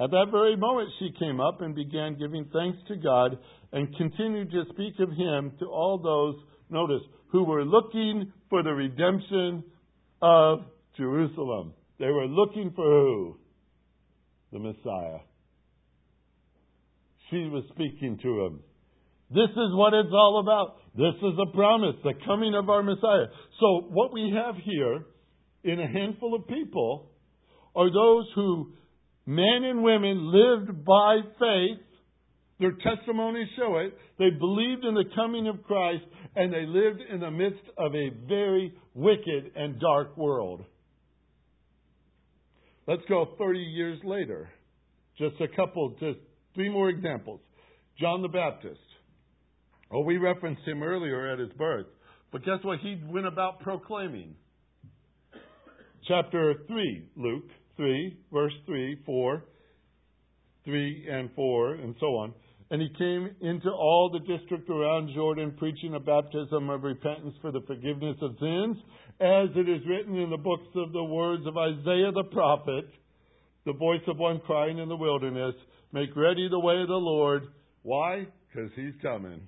At 0.00 0.10
that 0.10 0.26
very 0.30 0.56
moment, 0.56 0.90
she 0.98 1.14
came 1.18 1.40
up 1.40 1.60
and 1.60 1.74
began 1.74 2.18
giving 2.18 2.46
thanks 2.52 2.78
to 2.88 2.96
God 2.96 3.38
and 3.72 3.94
continued 3.96 4.50
to 4.50 4.64
speak 4.72 4.94
of 5.00 5.10
Him 5.10 5.52
to 5.60 5.66
all 5.66 5.98
those, 5.98 6.42
notice, 6.70 7.02
who 7.30 7.44
were 7.44 7.64
looking 7.64 8.32
for 8.50 8.62
the 8.62 8.72
redemption 8.72 9.64
of 10.20 10.60
Jerusalem. 10.96 11.74
They 11.98 12.10
were 12.10 12.26
looking 12.26 12.72
for 12.74 12.84
who? 12.84 13.36
The 14.52 14.58
Messiah. 14.58 15.20
She 17.30 17.48
was 17.48 17.64
speaking 17.72 18.18
to 18.22 18.44
him. 18.44 18.60
This 19.30 19.48
is 19.48 19.74
what 19.74 19.94
it's 19.94 20.12
all 20.12 20.40
about. 20.40 20.76
This 20.94 21.16
is 21.22 21.38
a 21.40 21.50
promise, 21.56 21.96
the 22.04 22.12
coming 22.26 22.54
of 22.54 22.68
our 22.68 22.82
Messiah. 22.82 23.26
So, 23.60 23.88
what 23.88 24.12
we 24.12 24.34
have 24.36 24.56
here 24.62 25.06
in 25.64 25.80
a 25.80 25.88
handful 25.88 26.34
of 26.34 26.46
people 26.48 27.10
are 27.74 27.90
those 27.90 28.26
who, 28.34 28.72
men 29.24 29.64
and 29.64 29.82
women, 29.82 30.30
lived 30.30 30.84
by 30.84 31.20
faith. 31.38 31.78
Their 32.60 32.72
testimonies 32.72 33.48
show 33.56 33.78
it. 33.78 33.96
They 34.18 34.30
believed 34.38 34.84
in 34.84 34.94
the 34.94 35.06
coming 35.16 35.48
of 35.48 35.64
Christ, 35.64 36.04
and 36.36 36.52
they 36.52 36.66
lived 36.66 37.00
in 37.10 37.20
the 37.20 37.30
midst 37.30 37.64
of 37.78 37.94
a 37.94 38.10
very 38.28 38.74
wicked 38.94 39.52
and 39.56 39.80
dark 39.80 40.14
world. 40.18 40.64
Let's 42.86 43.02
go 43.08 43.34
30 43.38 43.58
years 43.60 44.00
later. 44.04 44.50
Just 45.18 45.40
a 45.40 45.48
couple, 45.48 45.90
just 46.00 46.18
three 46.54 46.68
more 46.68 46.88
examples. 46.88 47.40
John 47.98 48.22
the 48.22 48.28
Baptist. 48.28 48.80
Oh, 49.90 50.00
we 50.00 50.16
referenced 50.16 50.62
him 50.66 50.82
earlier 50.82 51.30
at 51.30 51.38
his 51.38 51.52
birth. 51.52 51.86
But 52.32 52.44
guess 52.44 52.58
what? 52.62 52.80
He 52.80 53.00
went 53.06 53.26
about 53.26 53.60
proclaiming. 53.60 54.34
Chapter 56.08 56.54
3, 56.66 57.08
Luke 57.16 57.44
3, 57.76 58.16
verse 58.32 58.54
3, 58.66 59.02
4, 59.06 59.44
3 60.64 61.08
and 61.10 61.30
4, 61.36 61.74
and 61.74 61.94
so 62.00 62.06
on. 62.06 62.32
And 62.72 62.80
he 62.80 62.88
came 62.88 63.28
into 63.42 63.70
all 63.70 64.10
the 64.10 64.18
district 64.18 64.68
around 64.68 65.14
Jordan, 65.14 65.54
preaching 65.58 65.94
a 65.94 66.00
baptism 66.00 66.70
of 66.70 66.82
repentance 66.82 67.34
for 67.42 67.52
the 67.52 67.60
forgiveness 67.66 68.16
of 68.22 68.32
sins, 68.40 68.78
as 69.20 69.50
it 69.54 69.68
is 69.68 69.86
written 69.86 70.16
in 70.16 70.30
the 70.30 70.38
books 70.38 70.68
of 70.74 70.92
the 70.92 71.04
words 71.04 71.46
of 71.46 71.56
Isaiah 71.56 72.12
the 72.12 72.24
prophet, 72.32 72.86
the 73.66 73.74
voice 73.74 74.00
of 74.08 74.18
one 74.18 74.40
crying 74.40 74.78
in 74.78 74.88
the 74.88 74.96
wilderness, 74.96 75.54
Make 75.92 76.16
ready 76.16 76.48
the 76.48 76.58
way 76.58 76.80
of 76.80 76.88
the 76.88 76.94
Lord. 76.94 77.42
Why? 77.82 78.26
Because 78.48 78.70
he's 78.74 78.94
coming 79.02 79.46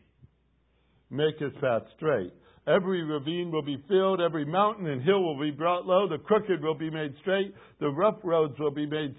make 1.11 1.39
his 1.39 1.53
path 1.61 1.83
straight. 1.97 2.33
Every 2.67 3.03
ravine 3.03 3.51
will 3.51 3.63
be 3.63 3.83
filled, 3.89 4.21
every 4.21 4.45
mountain 4.45 4.87
and 4.87 5.03
hill 5.03 5.23
will 5.23 5.39
be 5.39 5.51
brought 5.51 5.87
low, 5.87 6.09
the 6.09 6.19
crooked 6.19 6.63
will 6.63 6.75
be 6.75 6.91
made 6.91 7.15
straight, 7.21 7.55
the 7.79 7.91
rough 7.91 8.19
roads 8.25 8.59
will 8.59 8.71
be 8.71 8.87
made 8.87 9.15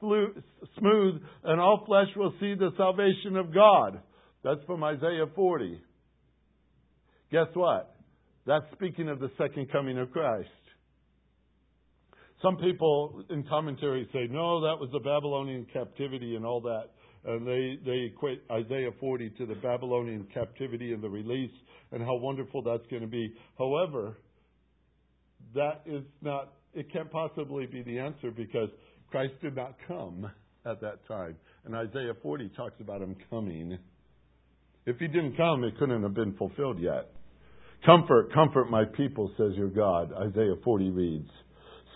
smooth, 0.00 1.22
and 1.44 1.60
all 1.60 1.84
flesh 1.86 2.08
will 2.16 2.34
see 2.40 2.54
the 2.54 2.70
salvation 2.76 3.36
of 3.36 3.52
God. 3.52 4.00
That's 4.44 4.62
from 4.66 4.84
Isaiah 4.84 5.26
40. 5.34 5.80
Guess 7.32 7.48
what? 7.54 7.94
That's 8.46 8.64
speaking 8.74 9.08
of 9.08 9.18
the 9.18 9.30
second 9.38 9.70
coming 9.72 9.98
of 9.98 10.12
Christ. 10.12 10.48
Some 12.42 12.56
people 12.58 13.24
in 13.30 13.44
commentary 13.44 14.08
say, 14.12 14.28
no, 14.30 14.60
that 14.60 14.78
was 14.78 14.90
the 14.92 15.00
Babylonian 15.00 15.66
captivity 15.72 16.36
and 16.36 16.44
all 16.44 16.60
that 16.60 16.90
and 17.26 17.46
they, 17.46 17.78
they 17.84 18.10
equate 18.12 18.42
Isaiah 18.50 18.90
40 19.00 19.30
to 19.30 19.46
the 19.46 19.56
Babylonian 19.56 20.28
captivity 20.32 20.92
and 20.92 21.02
the 21.02 21.08
release 21.08 21.50
and 21.90 22.02
how 22.02 22.14
wonderful 22.14 22.62
that's 22.62 22.86
going 22.88 23.02
to 23.02 23.08
be. 23.08 23.34
However, 23.58 24.16
that 25.54 25.82
is 25.86 26.04
not, 26.22 26.52
it 26.72 26.92
can't 26.92 27.10
possibly 27.10 27.66
be 27.66 27.82
the 27.82 27.98
answer 27.98 28.30
because 28.30 28.68
Christ 29.16 29.40
did 29.40 29.56
not 29.56 29.76
come 29.88 30.30
at 30.66 30.82
that 30.82 31.08
time. 31.08 31.36
And 31.64 31.74
Isaiah 31.74 32.12
40 32.22 32.50
talks 32.54 32.78
about 32.82 33.00
him 33.00 33.16
coming. 33.30 33.78
If 34.84 34.98
he 34.98 35.06
didn't 35.06 35.38
come, 35.38 35.64
it 35.64 35.78
couldn't 35.78 36.02
have 36.02 36.12
been 36.12 36.34
fulfilled 36.34 36.78
yet. 36.78 37.08
Comfort, 37.86 38.34
comfort 38.34 38.66
my 38.70 38.84
people, 38.84 39.32
says 39.38 39.52
your 39.56 39.70
God, 39.70 40.12
Isaiah 40.12 40.56
40 40.62 40.90
reads. 40.90 41.30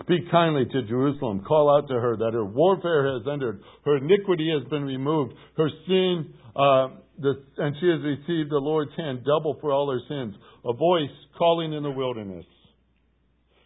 Speak 0.03 0.31
kindly 0.31 0.65
to 0.73 0.83
Jerusalem. 0.89 1.45
Call 1.47 1.69
out 1.77 1.89
to 1.89 2.01
her 2.01 2.17
that 2.17 2.33
her 2.33 2.47
warfare 2.47 3.13
has 3.13 3.27
ended. 3.31 3.57
Her 3.85 3.99
iniquity 3.99 4.51
has 4.59 4.67
been 4.71 4.85
removed. 4.85 5.35
Her 5.59 5.69
sin, 5.87 6.33
uh, 6.57 6.89
the, 7.19 7.35
and 7.59 7.77
she 7.81 7.87
has 7.87 8.01
received 8.01 8.51
the 8.51 8.57
Lord's 8.57 8.93
hand 8.97 9.27
double 9.27 9.59
for 9.61 9.73
all 9.73 9.93
her 9.93 10.01
sins. 10.09 10.35
A 10.65 10.73
voice 10.73 11.15
calling 11.37 11.75
in 11.75 11.83
the 11.83 11.91
wilderness. 11.91 12.47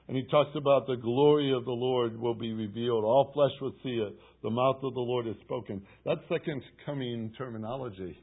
And 0.07 0.17
he 0.17 0.25
talks 0.25 0.51
about 0.55 0.87
the 0.87 0.97
glory 0.97 1.53
of 1.53 1.65
the 1.65 1.73
Lord 1.73 2.19
will 2.19 2.35
be 2.35 2.53
revealed. 2.53 3.05
All 3.05 3.31
flesh 3.33 3.53
will 3.61 3.75
see 3.83 3.97
it. 4.07 4.15
The 4.43 4.51
mouth 4.51 4.77
of 4.83 4.95
the 4.95 5.01
Lord 5.01 5.27
has 5.27 5.37
spoken. 5.45 5.83
That's 6.05 6.21
second 6.29 6.63
coming 6.85 7.33
terminology. 7.39 8.19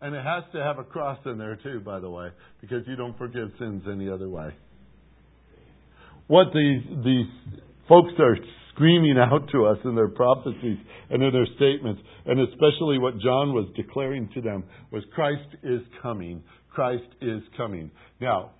And 0.00 0.14
it 0.14 0.24
has 0.24 0.44
to 0.52 0.62
have 0.62 0.78
a 0.78 0.84
cross 0.84 1.18
in 1.26 1.38
there 1.38 1.56
too, 1.56 1.80
by 1.80 2.00
the 2.00 2.10
way, 2.10 2.28
because 2.60 2.82
you 2.86 2.96
don't 2.96 3.16
forgive 3.18 3.50
sins 3.58 3.82
any 3.90 4.08
other 4.08 4.28
way 4.28 4.54
what 6.26 6.46
these, 6.54 6.82
these 7.04 7.60
folks 7.88 8.12
are 8.18 8.36
screaming 8.72 9.16
out 9.18 9.48
to 9.52 9.66
us 9.66 9.78
in 9.84 9.94
their 9.94 10.08
prophecies 10.08 10.78
and 11.10 11.22
in 11.22 11.32
their 11.32 11.46
statements, 11.56 12.00
and 12.26 12.40
especially 12.40 12.98
what 12.98 13.14
John 13.18 13.52
was 13.52 13.68
declaring 13.76 14.28
to 14.34 14.40
them, 14.40 14.64
was 14.90 15.02
Christ 15.14 15.56
is 15.62 15.80
coming. 16.02 16.42
Christ 16.72 17.04
is 17.20 17.42
coming. 17.56 17.90
Now, 18.20 18.52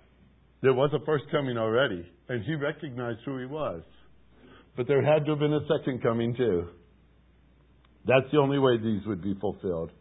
there 0.65 0.73
was 0.73 0.89
a 0.93 1.05
first 1.05 1.25
coming 1.31 1.57
already, 1.57 2.03
and 2.27 2.43
he 2.43 2.55
recognized 2.55 3.19
who 3.23 3.37
he 3.37 3.45
was. 3.45 3.83
But 4.75 4.87
there 4.87 5.05
had 5.05 5.23
to 5.25 5.31
have 5.33 5.39
been 5.39 5.53
a 5.53 5.59
second 5.69 6.01
coming 6.01 6.35
too. 6.35 6.69
That's 8.07 8.25
the 8.31 8.39
only 8.39 8.57
way 8.57 8.77
these 8.77 9.05
would 9.05 9.21
be 9.21 9.35
fulfilled. 9.39 9.91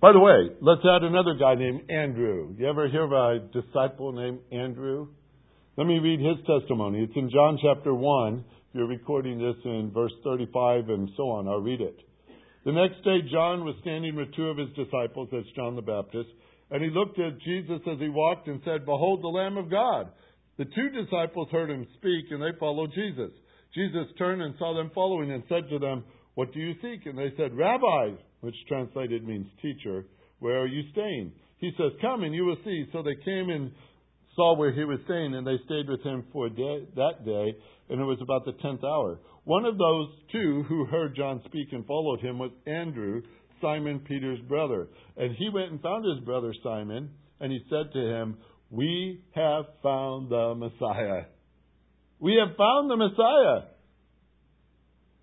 By 0.00 0.12
the 0.12 0.20
way, 0.20 0.56
let's 0.62 0.80
add 0.84 1.02
another 1.02 1.34
guy 1.38 1.54
named 1.54 1.90
Andrew. 1.90 2.54
You 2.56 2.66
ever 2.66 2.88
hear 2.88 3.04
of 3.04 3.12
a 3.12 3.40
disciple 3.52 4.12
named 4.12 4.38
Andrew? 4.50 5.08
Let 5.76 5.86
me 5.86 5.98
read 5.98 6.20
his 6.20 6.38
testimony. 6.46 7.02
It's 7.02 7.16
in 7.16 7.28
John 7.30 7.58
chapter 7.62 7.92
1. 7.92 8.38
If 8.38 8.74
you're 8.74 8.88
recording 8.88 9.38
this 9.38 9.56
in 9.66 9.90
verse 9.92 10.12
35 10.24 10.88
and 10.88 11.10
so 11.14 11.28
on, 11.28 11.46
I'll 11.46 11.60
read 11.60 11.82
it. 11.82 11.98
The 12.64 12.72
next 12.72 13.04
day, 13.04 13.18
John 13.30 13.66
was 13.66 13.74
standing 13.82 14.16
with 14.16 14.34
two 14.34 14.46
of 14.46 14.56
his 14.56 14.68
disciples, 14.70 15.28
that's 15.30 15.46
John 15.54 15.76
the 15.76 15.82
Baptist, 15.82 16.30
and 16.70 16.82
he 16.82 16.90
looked 16.90 17.18
at 17.18 17.40
Jesus 17.40 17.80
as 17.90 17.98
he 17.98 18.08
walked 18.08 18.48
and 18.48 18.60
said, 18.64 18.84
Behold 18.84 19.22
the 19.22 19.28
Lamb 19.28 19.56
of 19.56 19.70
God. 19.70 20.10
The 20.58 20.64
two 20.64 20.90
disciples 20.90 21.48
heard 21.50 21.70
him 21.70 21.86
speak, 21.96 22.26
and 22.30 22.42
they 22.42 22.58
followed 22.58 22.90
Jesus. 22.94 23.30
Jesus 23.74 24.06
turned 24.18 24.42
and 24.42 24.54
saw 24.58 24.74
them 24.74 24.90
following 24.94 25.30
and 25.30 25.42
said 25.48 25.68
to 25.70 25.78
them, 25.78 26.04
What 26.34 26.52
do 26.52 26.60
you 26.60 26.74
seek? 26.82 27.06
And 27.06 27.16
they 27.16 27.32
said, 27.36 27.56
Rabbi, 27.56 28.16
which 28.40 28.54
translated 28.66 29.26
means 29.26 29.46
teacher, 29.62 30.06
where 30.40 30.60
are 30.60 30.66
you 30.66 30.82
staying? 30.92 31.32
He 31.58 31.70
says, 31.76 31.92
Come 32.00 32.22
and 32.22 32.34
you 32.34 32.44
will 32.44 32.58
see. 32.64 32.86
So 32.92 33.02
they 33.02 33.16
came 33.24 33.50
and 33.50 33.70
saw 34.34 34.56
where 34.56 34.72
he 34.72 34.84
was 34.84 35.00
staying, 35.04 35.34
and 35.34 35.46
they 35.46 35.58
stayed 35.64 35.88
with 35.88 36.02
him 36.02 36.24
for 36.32 36.48
day, 36.48 36.86
that 36.96 37.24
day, 37.24 37.56
and 37.90 38.00
it 38.00 38.04
was 38.04 38.20
about 38.22 38.44
the 38.44 38.52
tenth 38.62 38.84
hour. 38.84 39.18
One 39.44 39.64
of 39.64 39.78
those 39.78 40.08
two 40.30 40.64
who 40.68 40.84
heard 40.84 41.16
John 41.16 41.42
speak 41.46 41.68
and 41.72 41.86
followed 41.86 42.20
him 42.20 42.38
was 42.38 42.52
Andrew, 42.66 43.22
Simon 43.60 44.00
Peter's 44.00 44.40
brother. 44.40 44.88
And 45.16 45.34
he 45.36 45.48
went 45.48 45.72
and 45.72 45.80
found 45.80 46.04
his 46.04 46.24
brother 46.24 46.54
Simon, 46.62 47.10
and 47.40 47.52
he 47.52 47.60
said 47.68 47.92
to 47.92 47.98
him, 47.98 48.38
We 48.70 49.20
have 49.34 49.64
found 49.82 50.30
the 50.30 50.54
Messiah. 50.56 51.24
We 52.20 52.36
have 52.44 52.56
found 52.56 52.90
the 52.90 52.96
Messiah, 52.96 53.68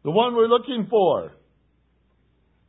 the 0.04 0.12
one 0.12 0.36
we're 0.36 0.48
looking 0.48 0.88
for. 0.90 1.32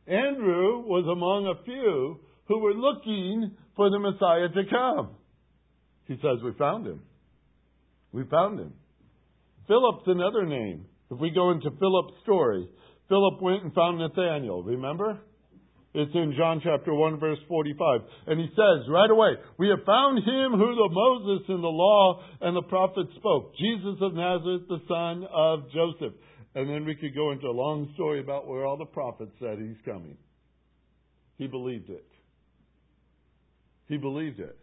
Andrew 0.05 0.83
was 0.85 1.05
among 1.05 1.47
a 1.47 1.63
few 1.63 2.19
who 2.47 2.59
were 2.59 2.73
looking 2.73 3.51
for 3.75 3.89
the 3.89 3.99
Messiah 3.99 4.49
to 4.49 4.69
come. 4.69 5.11
He 6.07 6.15
says, 6.15 6.43
We 6.43 6.51
found 6.57 6.87
him. 6.87 7.01
We 8.11 8.23
found 8.25 8.59
him. 8.59 8.73
Philip's 9.67 10.03
another 10.07 10.45
name. 10.45 10.85
If 11.11 11.19
we 11.19 11.29
go 11.29 11.51
into 11.51 11.69
Philip's 11.71 12.13
story, 12.23 12.67
Philip 13.09 13.41
went 13.41 13.63
and 13.63 13.73
found 13.73 13.99
Nathanael, 13.99 14.63
remember? 14.63 15.19
It's 15.97 16.13
in 16.13 16.35
John 16.37 16.61
chapter 16.63 16.93
1, 16.93 17.19
verse 17.19 17.39
45. 17.47 18.01
And 18.27 18.39
he 18.39 18.45
says 18.49 18.87
right 18.87 19.09
away, 19.09 19.33
We 19.57 19.69
have 19.69 19.83
found 19.83 20.19
him 20.19 20.51
who 20.51 20.75
the 20.75 20.89
Moses 20.91 21.49
in 21.49 21.59
the 21.59 21.73
law 21.73 22.21
and 22.39 22.55
the 22.55 22.61
prophets 22.61 23.09
spoke, 23.15 23.55
Jesus 23.57 23.97
of 24.01 24.13
Nazareth, 24.13 24.69
the 24.69 24.77
son 24.87 25.25
of 25.33 25.71
Joseph. 25.73 26.13
And 26.53 26.69
then 26.69 26.85
we 26.85 26.93
could 26.93 27.15
go 27.15 27.31
into 27.31 27.47
a 27.47 27.51
long 27.51 27.89
story 27.95 28.19
about 28.19 28.47
where 28.47 28.63
all 28.63 28.77
the 28.77 28.85
prophets 28.85 29.31
said 29.39 29.57
he's 29.57 29.81
coming. 29.85 30.17
He 31.39 31.47
believed 31.47 31.89
it. 31.89 32.05
He 33.87 33.97
believed 33.97 34.39
it. 34.39 34.55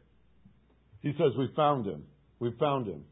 He 1.01 1.15
says, 1.19 1.33
We 1.37 1.49
found 1.57 1.85
him. 1.85 2.05
We 2.39 2.55
found 2.61 2.87
him. 2.87 3.03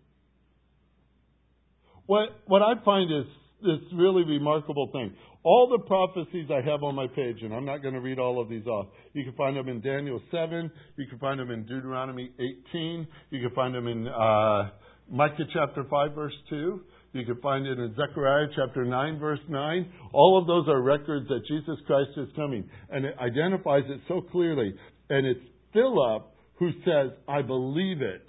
What, 2.06 2.28
what 2.46 2.62
I 2.62 2.74
find 2.84 3.10
is 3.10 3.26
this 3.62 3.80
really 3.94 4.22
remarkable 4.24 4.90
thing. 4.92 5.12
All 5.45 5.68
the 5.68 5.84
prophecies 5.84 6.49
I 6.51 6.61
have 6.68 6.84
on 6.84 6.95
my 6.95 7.09
page, 7.09 7.38
and 7.43 7.53
I'm 7.53 7.64
not 7.64 7.82
going 7.82 7.95
to 7.95 8.01
read 8.01 8.18
all 8.18 8.40
of 8.40 8.49
these 8.49 8.66
off. 8.66 8.86
You 9.12 9.24
can 9.24 9.32
find 9.34 9.57
them 9.57 9.68
in 9.68 9.80
Daniel 9.80 10.20
7. 10.30 10.70
You 10.97 11.07
can 11.09 11.18
find 11.18 11.40
them 11.40 11.51
in 11.51 11.64
Deuteronomy 11.66 12.30
18. 12.70 13.07
You 13.30 13.40
can 13.40 13.55
find 13.55 13.74
them 13.74 13.88
in 13.88 14.07
uh, 14.07 14.70
Micah 15.11 15.45
chapter 15.53 15.84
5, 15.90 16.14
verse 16.14 16.34
2. 16.49 16.80
You 17.14 17.26
can 17.26 17.40
find 17.40 17.66
it 17.66 17.78
in 17.78 17.95
Zechariah 17.97 18.47
chapter 18.57 18.84
9, 18.84 19.18
verse 19.18 19.40
9. 19.49 19.93
All 20.12 20.38
of 20.40 20.47
those 20.47 20.68
are 20.68 20.80
records 20.80 21.26
that 21.28 21.40
Jesus 21.47 21.76
Christ 21.86 22.11
is 22.16 22.28
coming. 22.36 22.68
And 22.88 23.05
it 23.05 23.14
identifies 23.18 23.82
it 23.88 24.01
so 24.09 24.20
clearly. 24.20 24.74
And 25.11 25.26
it's 25.26 25.40
Philip 25.72 26.32
who 26.55 26.70
says, 26.84 27.11
I 27.28 27.43
believe 27.43 28.01
it. 28.01 28.24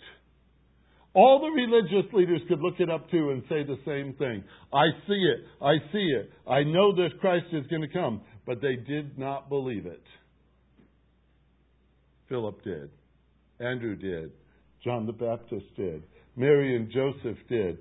All 1.13 1.39
the 1.39 1.49
religious 1.49 2.11
leaders 2.13 2.41
could 2.47 2.59
look 2.59 2.79
it 2.79 2.89
up 2.89 3.09
too 3.11 3.29
and 3.29 3.43
say 3.43 3.63
the 3.63 3.77
same 3.85 4.13
thing. 4.13 4.43
I 4.73 4.85
see 5.07 5.13
it. 5.13 5.45
I 5.61 5.73
see 5.91 6.11
it. 6.19 6.31
I 6.47 6.63
know 6.63 6.95
that 6.95 7.19
Christ 7.21 7.45
is 7.51 7.67
going 7.67 7.83
to 7.83 7.87
come. 7.87 8.21
But 8.45 8.61
they 8.61 8.75
did 8.75 9.17
not 9.17 9.47
believe 9.47 9.85
it. 9.85 10.03
Philip 12.27 12.63
did. 12.63 12.89
Andrew 13.59 13.95
did. 13.95 14.31
John 14.83 15.05
the 15.05 15.13
Baptist 15.13 15.65
did. 15.77 16.03
Mary 16.35 16.75
and 16.75 16.91
Joseph 16.91 17.37
did. 17.47 17.77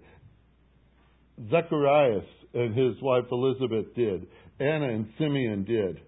Zacharias 1.51 2.27
and 2.55 2.77
his 2.77 3.01
wife 3.03 3.25
Elizabeth 3.33 3.95
did. 3.97 4.27
Anna 4.61 4.89
and 4.91 5.09
Simeon 5.19 5.65
did. 5.65 6.01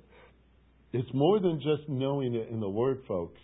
It's 0.92 1.08
more 1.12 1.40
than 1.40 1.56
just 1.56 1.88
knowing 1.88 2.34
it 2.34 2.48
in 2.50 2.60
the 2.60 2.68
Word, 2.68 3.02
folks. 3.08 3.40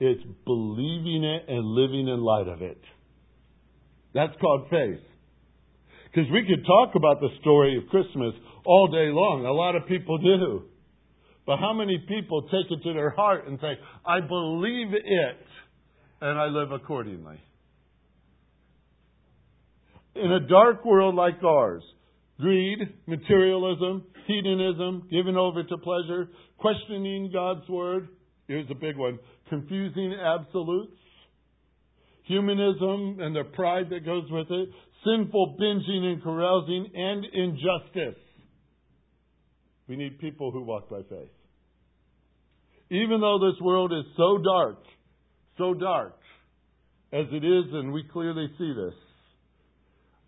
It's 0.00 0.22
believing 0.46 1.24
it 1.24 1.52
and 1.52 1.64
living 1.64 2.08
in 2.08 2.20
light 2.20 2.48
of 2.48 2.62
it. 2.62 2.80
That's 4.14 4.32
called 4.40 4.68
faith. 4.70 5.04
Because 6.06 6.30
we 6.32 6.42
could 6.48 6.64
talk 6.66 6.94
about 6.96 7.20
the 7.20 7.28
story 7.40 7.76
of 7.76 7.88
Christmas 7.90 8.34
all 8.64 8.88
day 8.88 9.12
long. 9.12 9.44
A 9.44 9.52
lot 9.52 9.76
of 9.76 9.86
people 9.86 10.18
do. 10.18 10.62
But 11.46 11.58
how 11.58 11.74
many 11.74 11.98
people 12.08 12.42
take 12.42 12.70
it 12.70 12.82
to 12.82 12.94
their 12.94 13.10
heart 13.10 13.46
and 13.46 13.58
say, 13.60 13.78
I 14.06 14.20
believe 14.20 14.94
it, 14.94 15.46
and 16.20 16.38
I 16.38 16.46
live 16.46 16.72
accordingly? 16.72 17.40
In 20.14 20.32
a 20.32 20.48
dark 20.48 20.84
world 20.84 21.14
like 21.14 21.42
ours, 21.44 21.82
greed, 22.40 22.78
materialism, 23.06 24.04
hedonism, 24.26 25.08
giving 25.10 25.36
over 25.36 25.62
to 25.62 25.78
pleasure, 25.78 26.28
questioning 26.58 27.30
God's 27.32 27.68
word, 27.68 28.08
here's 28.50 28.68
a 28.68 28.74
big 28.74 28.96
one 28.96 29.16
confusing 29.48 30.12
absolutes, 30.20 30.98
humanism 32.24 33.18
and 33.20 33.34
the 33.34 33.44
pride 33.54 33.86
that 33.90 34.04
goes 34.04 34.24
with 34.28 34.48
it, 34.50 34.68
sinful 35.04 35.56
binging 35.60 36.04
and 36.04 36.22
carousing, 36.22 36.90
and 36.92 37.24
injustice. 37.32 38.20
We 39.86 39.96
need 39.96 40.18
people 40.18 40.50
who 40.50 40.62
walk 40.62 40.90
by 40.90 41.02
faith. 41.08 41.30
Even 42.90 43.20
though 43.20 43.38
this 43.38 43.60
world 43.60 43.92
is 43.92 44.04
so 44.16 44.38
dark, 44.38 44.82
so 45.56 45.74
dark 45.74 46.18
as 47.12 47.26
it 47.30 47.44
is, 47.44 47.64
and 47.72 47.92
we 47.92 48.02
clearly 48.12 48.48
see 48.58 48.72
this, 48.72 48.94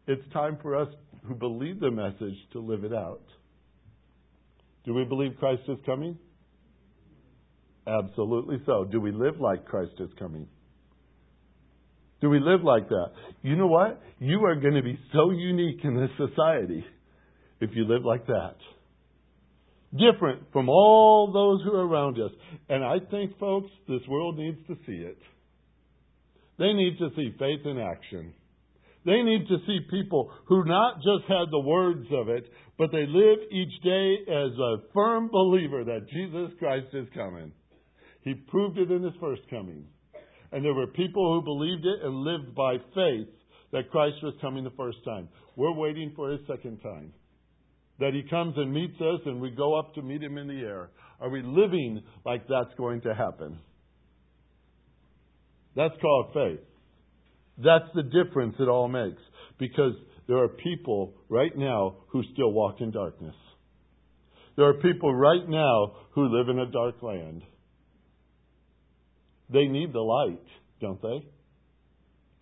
it's 0.06 0.32
time 0.32 0.58
for 0.62 0.76
us 0.76 0.88
who 1.26 1.34
believe 1.34 1.80
the 1.80 1.90
message 1.90 2.38
to 2.52 2.60
live 2.60 2.84
it 2.84 2.92
out. 2.92 3.22
Do 4.84 4.94
we 4.94 5.04
believe 5.04 5.32
Christ 5.40 5.62
is 5.68 5.78
coming? 5.84 6.18
Absolutely 7.86 8.58
so. 8.64 8.84
Do 8.84 9.00
we 9.00 9.10
live 9.10 9.40
like 9.40 9.64
Christ 9.66 9.92
is 9.98 10.10
coming? 10.18 10.46
Do 12.20 12.30
we 12.30 12.38
live 12.38 12.62
like 12.62 12.88
that? 12.88 13.06
You 13.42 13.56
know 13.56 13.66
what? 13.66 14.00
You 14.20 14.44
are 14.44 14.54
going 14.54 14.74
to 14.74 14.82
be 14.82 14.98
so 15.12 15.30
unique 15.30 15.80
in 15.82 15.96
this 15.96 16.10
society 16.16 16.84
if 17.60 17.70
you 17.74 17.84
live 17.84 18.04
like 18.04 18.26
that. 18.26 18.54
Different 19.90 20.44
from 20.52 20.68
all 20.68 21.32
those 21.32 21.64
who 21.64 21.76
are 21.76 21.86
around 21.86 22.20
us. 22.20 22.30
And 22.68 22.84
I 22.84 22.98
think, 23.10 23.38
folks, 23.38 23.70
this 23.88 24.00
world 24.08 24.38
needs 24.38 24.58
to 24.68 24.76
see 24.86 25.02
it. 25.02 25.18
They 26.58 26.72
need 26.72 26.98
to 26.98 27.08
see 27.16 27.34
faith 27.38 27.66
in 27.66 27.78
action. 27.78 28.34
They 29.04 29.20
need 29.22 29.48
to 29.48 29.56
see 29.66 29.80
people 29.90 30.30
who 30.46 30.64
not 30.64 30.98
just 30.98 31.28
had 31.28 31.50
the 31.50 31.58
words 31.58 32.06
of 32.12 32.28
it, 32.28 32.44
but 32.78 32.92
they 32.92 33.04
live 33.06 33.38
each 33.50 33.82
day 33.82 34.16
as 34.28 34.52
a 34.58 34.76
firm 34.94 35.28
believer 35.28 35.82
that 35.84 36.08
Jesus 36.08 36.56
Christ 36.60 36.86
is 36.92 37.08
coming. 37.14 37.52
He 38.22 38.34
proved 38.34 38.78
it 38.78 38.90
in 38.90 39.02
his 39.02 39.14
first 39.20 39.42
coming. 39.50 39.84
And 40.52 40.64
there 40.64 40.74
were 40.74 40.86
people 40.86 41.34
who 41.34 41.44
believed 41.44 41.84
it 41.84 42.04
and 42.04 42.14
lived 42.14 42.54
by 42.54 42.76
faith 42.94 43.28
that 43.72 43.90
Christ 43.90 44.16
was 44.22 44.34
coming 44.40 44.64
the 44.64 44.70
first 44.70 44.98
time. 45.04 45.28
We're 45.56 45.74
waiting 45.74 46.12
for 46.14 46.30
his 46.30 46.40
second 46.46 46.78
time. 46.80 47.12
That 47.98 48.12
he 48.14 48.22
comes 48.28 48.54
and 48.56 48.72
meets 48.72 49.00
us 49.00 49.20
and 49.26 49.40
we 49.40 49.50
go 49.50 49.78
up 49.78 49.94
to 49.94 50.02
meet 50.02 50.22
him 50.22 50.38
in 50.38 50.46
the 50.46 50.60
air. 50.60 50.90
Are 51.20 51.30
we 51.30 51.42
living 51.42 52.02
like 52.24 52.42
that's 52.48 52.74
going 52.76 53.00
to 53.02 53.14
happen? 53.14 53.58
That's 55.74 55.94
called 56.00 56.34
faith. 56.34 56.60
That's 57.58 57.88
the 57.94 58.02
difference 58.02 58.56
it 58.58 58.68
all 58.68 58.88
makes. 58.88 59.22
Because 59.58 59.94
there 60.26 60.38
are 60.38 60.48
people 60.48 61.14
right 61.28 61.56
now 61.56 61.96
who 62.08 62.22
still 62.32 62.52
walk 62.52 62.80
in 62.80 62.90
darkness. 62.90 63.34
There 64.56 64.66
are 64.66 64.74
people 64.74 65.14
right 65.14 65.48
now 65.48 65.92
who 66.12 66.28
live 66.28 66.48
in 66.48 66.58
a 66.58 66.70
dark 66.70 67.02
land. 67.02 67.42
They 69.52 69.66
need 69.66 69.92
the 69.92 70.00
light, 70.00 70.42
don't 70.80 71.00
they? 71.02 71.26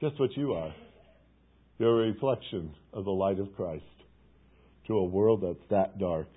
Guess 0.00 0.12
what 0.18 0.36
you 0.36 0.52
are? 0.52 0.72
You're 1.78 2.04
a 2.04 2.08
reflection 2.08 2.74
of 2.92 3.04
the 3.04 3.10
light 3.10 3.38
of 3.38 3.54
Christ 3.56 3.84
to 4.86 4.94
a 4.94 5.04
world 5.04 5.42
that's 5.42 5.70
that 5.70 5.98
dark. 5.98 6.28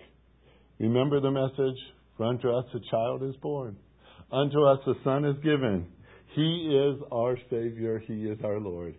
Remember 0.79 1.19
the 1.19 1.31
message? 1.31 1.79
For 2.17 2.25
unto 2.25 2.49
us 2.49 2.65
a 2.73 2.79
child 2.91 3.23
is 3.23 3.35
born, 3.37 3.75
unto 4.31 4.63
us 4.65 4.79
a 4.85 4.93
son 5.03 5.25
is 5.25 5.35
given. 5.43 5.87
He 6.35 6.69
is 6.71 7.01
our 7.11 7.37
Savior, 7.49 7.99
He 7.99 8.25
is 8.25 8.39
our 8.43 8.59
Lord. 8.59 8.95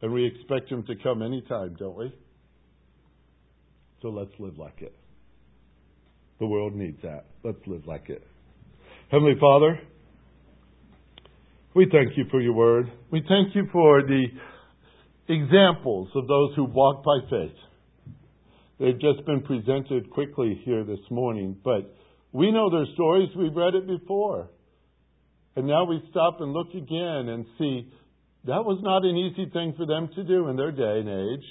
And 0.00 0.12
we 0.12 0.26
expect 0.26 0.70
Him 0.70 0.84
to 0.84 0.94
come 1.02 1.22
anytime, 1.22 1.76
don't 1.78 1.96
we? 1.96 2.14
So 4.00 4.08
let's 4.08 4.32
live 4.38 4.58
like 4.58 4.80
it. 4.80 4.94
The 6.38 6.46
world 6.46 6.74
needs 6.74 7.00
that. 7.02 7.26
Let's 7.44 7.64
live 7.66 7.86
like 7.86 8.08
it. 8.08 8.26
Heavenly 9.12 9.38
Father, 9.38 9.78
we 11.74 11.86
thank 11.92 12.16
you 12.16 12.24
for 12.30 12.40
your 12.40 12.54
word. 12.54 12.90
We 13.10 13.20
thank 13.20 13.54
you 13.54 13.68
for 13.70 14.00
the 14.00 14.24
examples 15.28 16.08
of 16.14 16.26
those 16.26 16.54
who 16.56 16.64
walk 16.64 17.04
by 17.04 17.18
faith. 17.28 17.58
They've 18.80 18.98
just 18.98 19.26
been 19.26 19.42
presented 19.42 20.08
quickly 20.08 20.62
here 20.64 20.82
this 20.84 21.00
morning, 21.10 21.58
but 21.62 21.94
we 22.32 22.50
know 22.52 22.70
their 22.70 22.86
stories. 22.94 23.28
We've 23.36 23.54
read 23.54 23.74
it 23.74 23.86
before. 23.86 24.48
And 25.56 25.66
now 25.66 25.84
we 25.84 26.02
stop 26.08 26.40
and 26.40 26.54
look 26.54 26.70
again 26.70 27.28
and 27.28 27.44
see 27.58 27.92
that 28.46 28.64
was 28.64 28.80
not 28.82 29.04
an 29.04 29.14
easy 29.14 29.50
thing 29.52 29.74
for 29.76 29.84
them 29.84 30.08
to 30.14 30.24
do 30.24 30.48
in 30.48 30.56
their 30.56 30.72
day 30.72 31.00
and 31.00 31.08
age. 31.10 31.46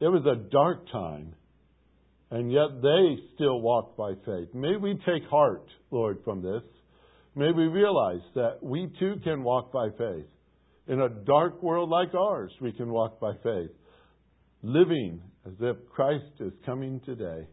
It 0.00 0.08
was 0.08 0.26
a 0.26 0.50
dark 0.50 0.90
time 0.90 1.36
and 2.30 2.50
yet 2.50 2.82
they 2.82 3.16
still 3.34 3.60
walk 3.60 3.96
by 3.96 4.12
faith. 4.24 4.48
May 4.54 4.76
we 4.76 4.94
take 5.06 5.24
heart, 5.30 5.66
Lord, 5.90 6.18
from 6.24 6.42
this. 6.42 6.62
May 7.36 7.52
we 7.52 7.64
realize 7.64 8.22
that 8.34 8.58
we 8.62 8.90
too 8.98 9.16
can 9.22 9.42
walk 9.42 9.72
by 9.72 9.88
faith. 9.98 10.26
In 10.86 11.00
a 11.00 11.08
dark 11.08 11.62
world 11.62 11.88
like 11.88 12.14
ours, 12.14 12.52
we 12.60 12.72
can 12.72 12.90
walk 12.90 13.18
by 13.20 13.32
faith, 13.42 13.70
living 14.62 15.20
as 15.46 15.54
if 15.60 15.76
Christ 15.90 16.24
is 16.40 16.52
coming 16.64 17.00
today. 17.04 17.46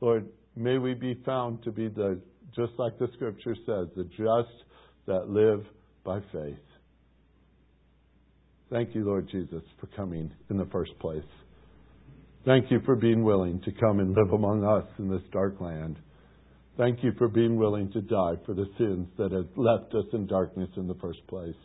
Lord, 0.00 0.26
may 0.54 0.78
we 0.78 0.94
be 0.94 1.20
found 1.24 1.62
to 1.64 1.72
be 1.72 1.88
the, 1.88 2.20
just 2.54 2.72
like 2.78 2.98
the 2.98 3.08
scripture 3.14 3.54
says, 3.66 3.88
the 3.96 4.04
just 4.16 4.64
that 5.06 5.28
live 5.28 5.64
by 6.04 6.20
faith. 6.32 6.56
Thank 8.70 8.94
you, 8.94 9.04
Lord 9.04 9.28
Jesus, 9.30 9.62
for 9.80 9.86
coming 9.88 10.32
in 10.50 10.56
the 10.56 10.66
first 10.66 10.98
place. 10.98 11.22
Thank 12.46 12.70
you 12.70 12.78
for 12.84 12.94
being 12.94 13.24
willing 13.24 13.60
to 13.62 13.72
come 13.72 13.98
and 13.98 14.14
live 14.14 14.32
among 14.32 14.64
us 14.64 14.88
in 15.00 15.10
this 15.10 15.22
dark 15.32 15.60
land. 15.60 15.98
Thank 16.76 17.02
you 17.02 17.10
for 17.18 17.26
being 17.26 17.56
willing 17.56 17.90
to 17.90 18.00
die 18.00 18.34
for 18.46 18.54
the 18.54 18.66
sins 18.78 19.08
that 19.18 19.32
have 19.32 19.48
left 19.56 19.92
us 19.96 20.04
in 20.12 20.28
darkness 20.28 20.68
in 20.76 20.86
the 20.86 20.94
first 20.94 21.26
place. 21.26 21.56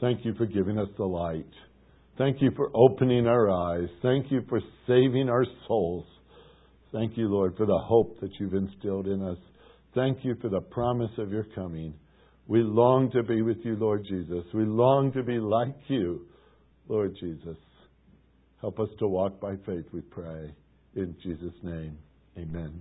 Thank 0.00 0.24
you 0.24 0.32
for 0.34 0.46
giving 0.46 0.78
us 0.78 0.86
the 0.96 1.04
light. 1.04 1.50
Thank 2.18 2.40
you 2.40 2.52
for 2.54 2.70
opening 2.72 3.26
our 3.26 3.50
eyes. 3.50 3.88
Thank 4.00 4.30
you 4.30 4.42
for 4.48 4.60
saving 4.86 5.28
our 5.28 5.44
souls. 5.66 6.06
Thank 6.92 7.16
you, 7.16 7.26
Lord, 7.26 7.56
for 7.56 7.66
the 7.66 7.76
hope 7.76 8.20
that 8.20 8.30
you've 8.38 8.54
instilled 8.54 9.08
in 9.08 9.20
us. 9.24 9.38
Thank 9.96 10.24
you 10.24 10.36
for 10.40 10.48
the 10.48 10.60
promise 10.60 11.10
of 11.18 11.32
your 11.32 11.46
coming. 11.52 11.94
We 12.46 12.62
long 12.62 13.10
to 13.10 13.24
be 13.24 13.42
with 13.42 13.58
you, 13.64 13.74
Lord 13.74 14.06
Jesus. 14.08 14.44
We 14.54 14.66
long 14.66 15.10
to 15.14 15.24
be 15.24 15.40
like 15.40 15.74
you, 15.88 16.26
Lord 16.88 17.16
Jesus. 17.20 17.56
Help 18.60 18.80
us 18.80 18.88
to 18.98 19.06
walk 19.06 19.40
by 19.40 19.56
faith, 19.66 19.84
we 19.92 20.00
pray. 20.00 20.50
In 20.94 21.14
Jesus' 21.22 21.54
name, 21.62 21.98
amen. 22.38 22.80